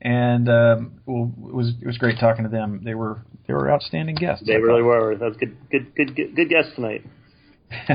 And 0.00 0.48
um, 0.48 1.00
well, 1.06 1.32
it 1.48 1.52
was 1.52 1.72
it 1.80 1.86
was 1.86 1.98
great 1.98 2.20
talking 2.20 2.44
to 2.44 2.50
them. 2.50 2.82
They 2.84 2.94
were 2.94 3.20
they 3.48 3.52
were 3.52 3.68
outstanding 3.70 4.14
guests. 4.14 4.46
They 4.46 4.56
really 4.56 4.82
were. 4.82 5.16
That's 5.16 5.36
good, 5.36 5.56
good, 5.72 5.92
good, 5.96 6.14
good, 6.14 6.36
good 6.36 6.48
guess 6.48 6.66
tonight. 6.76 7.04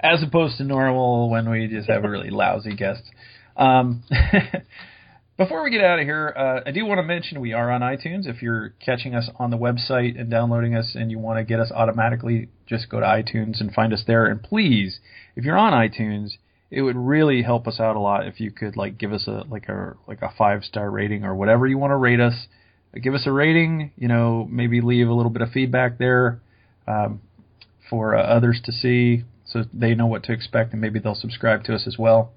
as 0.00 0.22
opposed 0.22 0.58
to 0.58 0.64
normal 0.64 1.30
when 1.30 1.50
we 1.50 1.66
just 1.66 1.88
have 1.88 2.04
a 2.04 2.08
really 2.08 2.30
lousy 2.30 2.74
guests. 2.74 3.08
Um, 3.56 4.02
before 5.36 5.64
we 5.64 5.70
get 5.70 5.82
out 5.82 5.98
of 5.98 6.04
here, 6.04 6.32
uh, 6.36 6.68
I 6.68 6.70
do 6.70 6.84
want 6.86 6.98
to 6.98 7.02
mention 7.02 7.40
we 7.40 7.52
are 7.52 7.70
on 7.70 7.80
iTunes. 7.80 8.26
If 8.26 8.42
you're 8.42 8.74
catching 8.84 9.14
us 9.14 9.28
on 9.36 9.50
the 9.50 9.58
website 9.58 10.18
and 10.18 10.30
downloading 10.30 10.76
us 10.76 10.92
and 10.94 11.10
you 11.10 11.18
want 11.18 11.38
to 11.38 11.44
get 11.44 11.60
us 11.60 11.72
automatically, 11.72 12.48
just 12.66 12.88
go 12.88 13.00
to 13.00 13.06
iTunes 13.06 13.60
and 13.60 13.72
find 13.72 13.92
us 13.92 14.04
there. 14.06 14.26
And 14.26 14.42
please, 14.42 15.00
if 15.34 15.44
you're 15.44 15.58
on 15.58 15.72
iTunes, 15.72 16.32
it 16.70 16.82
would 16.82 16.96
really 16.96 17.42
help 17.42 17.66
us 17.66 17.80
out 17.80 17.96
a 17.96 18.00
lot 18.00 18.26
if 18.26 18.40
you 18.40 18.50
could 18.50 18.76
like 18.76 18.98
give 18.98 19.12
us 19.12 19.26
a 19.26 19.44
like 19.48 19.68
a 19.68 19.96
like 20.08 20.22
a 20.22 20.32
five 20.36 20.64
star 20.64 20.90
rating 20.90 21.24
or 21.24 21.34
whatever 21.34 21.66
you 21.66 21.78
want 21.78 21.90
to 21.90 21.96
rate 21.96 22.20
us. 22.20 22.46
Give 23.00 23.14
us 23.14 23.26
a 23.26 23.32
rating. 23.32 23.92
You 23.96 24.08
know, 24.08 24.46
maybe 24.48 24.80
leave 24.80 25.08
a 25.08 25.12
little 25.12 25.30
bit 25.30 25.42
of 25.42 25.50
feedback 25.50 25.98
there. 25.98 26.40
Um, 26.86 27.20
for 27.88 28.16
uh, 28.16 28.22
others 28.22 28.60
to 28.64 28.72
see 28.72 29.24
so 29.44 29.64
they 29.72 29.94
know 29.94 30.06
what 30.06 30.22
to 30.24 30.32
expect 30.32 30.72
and 30.72 30.80
maybe 30.80 30.98
they'll 30.98 31.14
subscribe 31.14 31.64
to 31.64 31.74
us 31.74 31.86
as 31.86 31.96
well. 31.98 32.32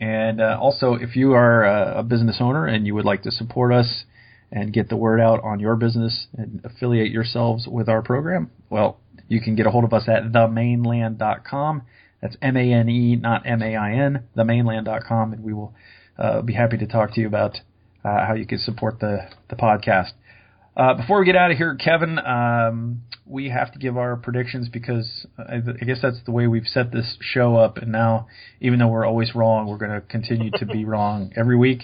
And 0.00 0.40
uh, 0.40 0.58
also, 0.60 0.94
if 0.94 1.14
you 1.14 1.32
are 1.34 1.64
uh, 1.64 2.00
a 2.00 2.02
business 2.02 2.38
owner 2.40 2.66
and 2.66 2.86
you 2.86 2.94
would 2.94 3.04
like 3.04 3.22
to 3.22 3.30
support 3.30 3.72
us 3.72 4.04
and 4.50 4.72
get 4.72 4.88
the 4.88 4.96
word 4.96 5.20
out 5.20 5.44
on 5.44 5.60
your 5.60 5.76
business 5.76 6.26
and 6.36 6.60
affiliate 6.64 7.12
yourselves 7.12 7.68
with 7.68 7.88
our 7.88 8.00
program, 8.00 8.50
well, 8.70 8.98
you 9.28 9.40
can 9.40 9.54
get 9.54 9.66
a 9.66 9.70
hold 9.70 9.84
of 9.84 9.92
us 9.92 10.08
at 10.08 10.24
themaneland.com. 10.32 11.82
That's 12.22 12.36
M 12.42 12.56
A 12.56 12.72
N 12.72 12.88
E, 12.88 13.16
not 13.16 13.46
M 13.46 13.62
A 13.62 13.76
I 13.76 13.92
N, 13.92 14.24
themaneland.com, 14.36 15.34
and 15.34 15.44
we 15.44 15.52
will 15.52 15.74
uh, 16.18 16.42
be 16.42 16.54
happy 16.54 16.78
to 16.78 16.86
talk 16.86 17.14
to 17.14 17.20
you 17.20 17.26
about 17.26 17.58
uh, 18.04 18.26
how 18.26 18.34
you 18.34 18.46
can 18.46 18.58
support 18.58 19.00
the, 19.00 19.28
the 19.48 19.56
podcast. 19.56 20.12
Uh, 20.80 20.94
before 20.94 21.20
we 21.20 21.26
get 21.26 21.36
out 21.36 21.50
of 21.50 21.58
here, 21.58 21.74
Kevin, 21.74 22.18
um, 22.18 23.02
we 23.26 23.50
have 23.50 23.70
to 23.70 23.78
give 23.78 23.98
our 23.98 24.16
predictions 24.16 24.70
because 24.70 25.26
I, 25.36 25.56
I 25.56 25.84
guess 25.84 25.98
that's 26.00 26.22
the 26.24 26.30
way 26.30 26.46
we've 26.46 26.66
set 26.66 26.90
this 26.90 27.18
show 27.20 27.54
up. 27.54 27.76
And 27.76 27.92
now, 27.92 28.28
even 28.62 28.78
though 28.78 28.88
we're 28.88 29.04
always 29.04 29.34
wrong, 29.34 29.66
we're 29.66 29.76
going 29.76 29.90
to 29.90 30.00
continue 30.00 30.50
to 30.52 30.64
be 30.64 30.84
wrong 30.86 31.34
every 31.36 31.54
week. 31.54 31.82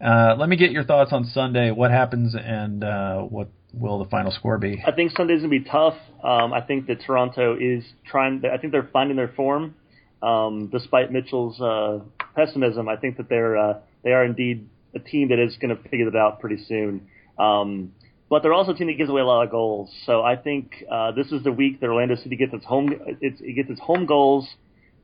Uh, 0.00 0.36
let 0.38 0.48
me 0.48 0.54
get 0.54 0.70
your 0.70 0.84
thoughts 0.84 1.12
on 1.12 1.24
Sunday. 1.24 1.72
What 1.72 1.90
happens 1.90 2.36
and 2.40 2.84
uh, 2.84 3.22
what 3.22 3.48
will 3.74 3.98
the 3.98 4.08
final 4.10 4.30
score 4.30 4.58
be? 4.58 4.80
I 4.86 4.92
think 4.92 5.10
Sunday's 5.16 5.40
gonna 5.40 5.48
be 5.48 5.64
tough. 5.64 5.96
Um, 6.22 6.52
I 6.52 6.60
think 6.60 6.86
that 6.86 7.00
Toronto 7.04 7.56
is 7.58 7.82
trying. 8.06 8.42
I 8.44 8.58
think 8.58 8.72
they're 8.72 8.88
finding 8.92 9.16
their 9.16 9.32
form, 9.34 9.74
um, 10.22 10.68
despite 10.70 11.10
Mitchell's 11.10 11.58
uh, 11.60 12.00
pessimism. 12.34 12.88
I 12.88 12.96
think 12.96 13.16
that 13.16 13.30
they're 13.30 13.56
uh, 13.56 13.78
they 14.04 14.10
are 14.10 14.24
indeed 14.24 14.68
a 14.94 14.98
team 14.98 15.30
that 15.30 15.38
is 15.38 15.56
going 15.56 15.74
to 15.74 15.82
figure 15.88 16.08
it 16.08 16.16
out 16.16 16.40
pretty 16.40 16.62
soon. 16.68 17.08
Um, 17.38 17.92
but 18.28 18.42
they're 18.42 18.52
also 18.52 18.72
a 18.72 18.74
team 18.74 18.88
that 18.88 18.94
gives 18.94 19.10
away 19.10 19.20
a 19.20 19.24
lot 19.24 19.44
of 19.44 19.50
goals. 19.50 19.90
So 20.04 20.22
I 20.22 20.36
think 20.36 20.84
uh, 20.90 21.12
this 21.12 21.30
is 21.30 21.44
the 21.44 21.52
week 21.52 21.80
that 21.80 21.86
Orlando 21.86 22.16
City 22.16 22.36
gets 22.36 22.52
its 22.52 22.64
home 22.64 22.92
its, 23.20 23.40
it 23.40 23.54
gets 23.54 23.70
its 23.70 23.80
home 23.80 24.06
goals, 24.06 24.48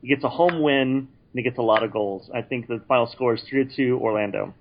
it 0.03 0.09
gets 0.09 0.25
a 0.25 0.29
home 0.29 0.63
win, 0.63 0.89
and 0.89 1.09
it 1.35 1.43
gets 1.43 1.59
a 1.59 1.63
lot 1.63 1.83
of 1.83 1.93
goals. 1.93 2.29
I 2.35 2.43
think 2.43 2.67
the 2.67 2.81
final 2.89 3.07
score 3.07 3.35
is 3.35 3.43
three 3.49 3.65
to 3.65 3.77
two 3.77 3.99
Orlando. 4.01 4.55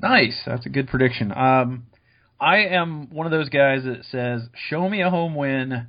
Nice, 0.00 0.42
that's 0.44 0.66
a 0.66 0.68
good 0.68 0.88
prediction. 0.88 1.32
Um, 1.32 1.86
I 2.40 2.58
am 2.58 3.14
one 3.14 3.26
of 3.26 3.32
those 3.32 3.48
guys 3.48 3.84
that 3.84 4.04
says, 4.10 4.48
"Show 4.68 4.88
me 4.88 5.02
a 5.02 5.10
home 5.10 5.34
win 5.36 5.86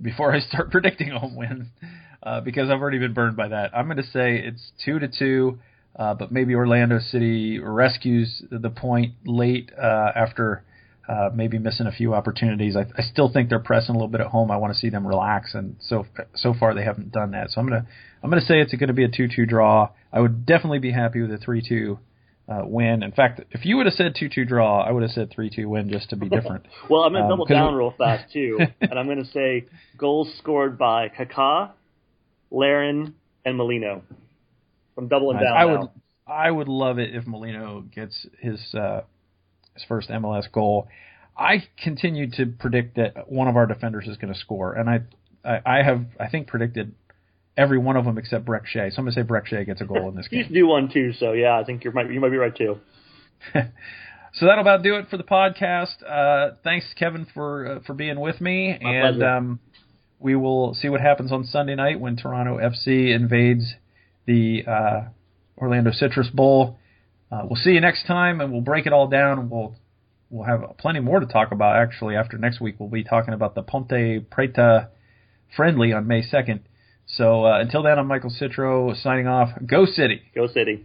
before 0.00 0.34
I 0.34 0.40
start 0.40 0.70
predicting 0.70 1.10
a 1.10 1.18
home 1.18 1.36
win," 1.36 1.70
uh, 2.22 2.42
because 2.42 2.68
I've 2.68 2.80
already 2.80 2.98
been 2.98 3.14
burned 3.14 3.36
by 3.36 3.48
that. 3.48 3.74
I'm 3.74 3.86
going 3.86 3.96
to 3.96 4.02
say 4.02 4.36
it's 4.36 4.72
two 4.84 4.98
to 4.98 5.08
two, 5.08 5.58
uh, 5.98 6.12
but 6.12 6.30
maybe 6.30 6.54
Orlando 6.54 6.98
City 6.98 7.58
rescues 7.58 8.42
the 8.50 8.70
point 8.70 9.14
late 9.24 9.72
uh, 9.76 10.12
after 10.14 10.62
uh, 11.08 11.30
maybe 11.34 11.58
missing 11.58 11.86
a 11.86 11.92
few 11.92 12.14
opportunities. 12.14 12.76
I, 12.76 12.86
I 12.96 13.02
still 13.02 13.32
think 13.32 13.48
they're 13.48 13.58
pressing 13.58 13.94
a 13.94 13.98
little 13.98 14.08
bit 14.08 14.20
at 14.20 14.26
home. 14.28 14.50
I 14.50 14.56
want 14.56 14.72
to 14.74 14.78
see 14.78 14.88
them 14.88 15.06
relax, 15.06 15.54
and 15.54 15.76
so 15.80 16.06
so 16.34 16.52
far 16.58 16.74
they 16.74 16.84
haven't 16.84 17.12
done 17.12 17.30
that. 17.32 17.50
So 17.50 17.60
I'm 17.60 17.68
gonna 17.68 17.86
I'm 18.22 18.30
gonna 18.30 18.42
say 18.42 18.60
it's 18.60 18.74
going 18.74 18.88
to 18.88 18.94
be 18.94 19.04
a 19.04 19.08
two 19.08 19.28
two 19.28 19.46
draw. 19.46 19.90
I 20.12 20.20
would 20.20 20.46
definitely 20.46 20.80
be 20.80 20.90
happy 20.92 21.22
with 21.22 21.30
a 21.32 21.38
three 21.38 21.62
two 21.66 21.98
uh, 22.48 22.62
win. 22.64 23.02
In 23.02 23.12
fact, 23.12 23.40
if 23.50 23.64
you 23.64 23.76
would 23.76 23.86
have 23.86 23.94
said 23.94 24.14
two 24.18 24.28
two 24.28 24.44
draw, 24.44 24.82
I 24.82 24.90
would 24.90 25.02
have 25.02 25.12
said 25.12 25.30
three 25.30 25.50
two 25.50 25.68
win 25.68 25.90
just 25.90 26.10
to 26.10 26.16
be 26.16 26.28
different. 26.28 26.66
well, 26.90 27.02
I'm 27.02 27.12
going 27.12 27.26
to 27.26 27.32
Um, 27.32 27.48
down 27.48 27.74
real 27.74 27.94
fast 27.96 28.32
too, 28.32 28.58
and 28.80 28.98
I'm 28.98 29.06
going 29.06 29.22
to 29.22 29.30
say 29.30 29.66
goals 29.96 30.32
scored 30.38 30.78
by 30.78 31.08
Kaká, 31.08 31.70
Larin, 32.50 33.14
and 33.44 33.56
Molino. 33.56 34.02
I'm 34.98 35.08
doubling 35.08 35.38
down 35.38 35.56
I 35.56 35.64
now. 35.64 35.80
would 35.80 35.90
I 36.26 36.50
would 36.50 36.68
love 36.68 36.98
it 36.98 37.14
if 37.14 37.26
Molino 37.26 37.82
gets 37.94 38.26
his 38.40 38.74
uh, 38.74 39.02
his 39.76 39.84
first 39.88 40.08
MLS 40.10 40.50
goal. 40.50 40.88
I 41.36 41.64
continue 41.82 42.30
to 42.32 42.46
predict 42.46 42.96
that 42.96 43.30
one 43.30 43.48
of 43.48 43.56
our 43.56 43.66
defenders 43.66 44.06
is 44.06 44.16
going 44.16 44.32
to 44.32 44.38
score, 44.38 44.72
and 44.72 44.88
I, 44.88 45.00
I 45.44 45.78
I 45.78 45.82
have 45.82 46.06
I 46.18 46.28
think 46.28 46.48
predicted 46.48 46.94
every 47.56 47.78
one 47.78 47.96
of 47.96 48.04
them 48.04 48.18
except 48.18 48.44
Brek 48.44 48.66
Shea. 48.66 48.90
So 48.90 48.98
I'm 48.98 49.04
going 49.04 49.14
to 49.14 49.20
say 49.20 49.26
Brek 49.26 49.46
Shea 49.46 49.64
gets 49.64 49.80
a 49.80 49.84
goal 49.84 50.08
in 50.08 50.16
this 50.16 50.28
game. 50.30 50.46
to 50.46 50.52
do 50.52 50.66
one 50.66 50.90
too, 50.92 51.12
so 51.12 51.32
yeah, 51.32 51.58
I 51.58 51.64
think 51.64 51.84
you 51.84 51.92
might 51.92 52.10
you 52.10 52.20
might 52.20 52.30
be 52.30 52.36
right 52.36 52.56
too. 52.56 52.78
So 54.38 54.44
that'll 54.44 54.60
about 54.60 54.82
do 54.82 54.96
it 54.96 55.08
for 55.08 55.16
the 55.16 55.24
podcast. 55.24 55.94
Uh, 56.06 56.56
thanks, 56.62 56.84
Kevin, 56.98 57.26
for 57.32 57.76
uh, 57.76 57.80
for 57.86 57.94
being 57.94 58.20
with 58.20 58.38
me, 58.38 58.78
My 58.82 58.94
and 58.94 59.22
um, 59.22 59.60
we 60.18 60.36
will 60.36 60.74
see 60.74 60.90
what 60.90 61.00
happens 61.00 61.32
on 61.32 61.44
Sunday 61.44 61.74
night 61.74 61.98
when 61.98 62.16
Toronto 62.16 62.58
FC 62.58 63.14
invades 63.14 63.74
the 64.26 64.64
uh, 64.66 65.00
Orlando 65.56 65.90
Citrus 65.90 66.28
Bowl. 66.28 66.78
Uh, 67.36 67.46
we'll 67.46 67.56
see 67.56 67.70
you 67.70 67.80
next 67.80 68.06
time, 68.06 68.40
and 68.40 68.50
we'll 68.50 68.62
break 68.62 68.86
it 68.86 68.92
all 68.92 69.08
down. 69.08 69.50
We'll 69.50 69.76
we'll 70.30 70.44
have 70.44 70.76
plenty 70.78 71.00
more 71.00 71.20
to 71.20 71.26
talk 71.26 71.52
about. 71.52 71.76
Actually, 71.76 72.16
after 72.16 72.38
next 72.38 72.60
week, 72.60 72.76
we'll 72.78 72.88
be 72.88 73.04
talking 73.04 73.34
about 73.34 73.54
the 73.54 73.62
Ponte 73.62 73.90
Preta 74.30 74.88
friendly 75.54 75.92
on 75.92 76.06
May 76.06 76.22
second. 76.22 76.60
So 77.06 77.44
uh, 77.44 77.60
until 77.60 77.82
then, 77.82 77.98
I'm 77.98 78.06
Michael 78.06 78.30
Citro 78.30 78.96
signing 79.00 79.26
off. 79.26 79.50
Go 79.64 79.86
City. 79.86 80.22
Go 80.34 80.46
City. 80.46 80.84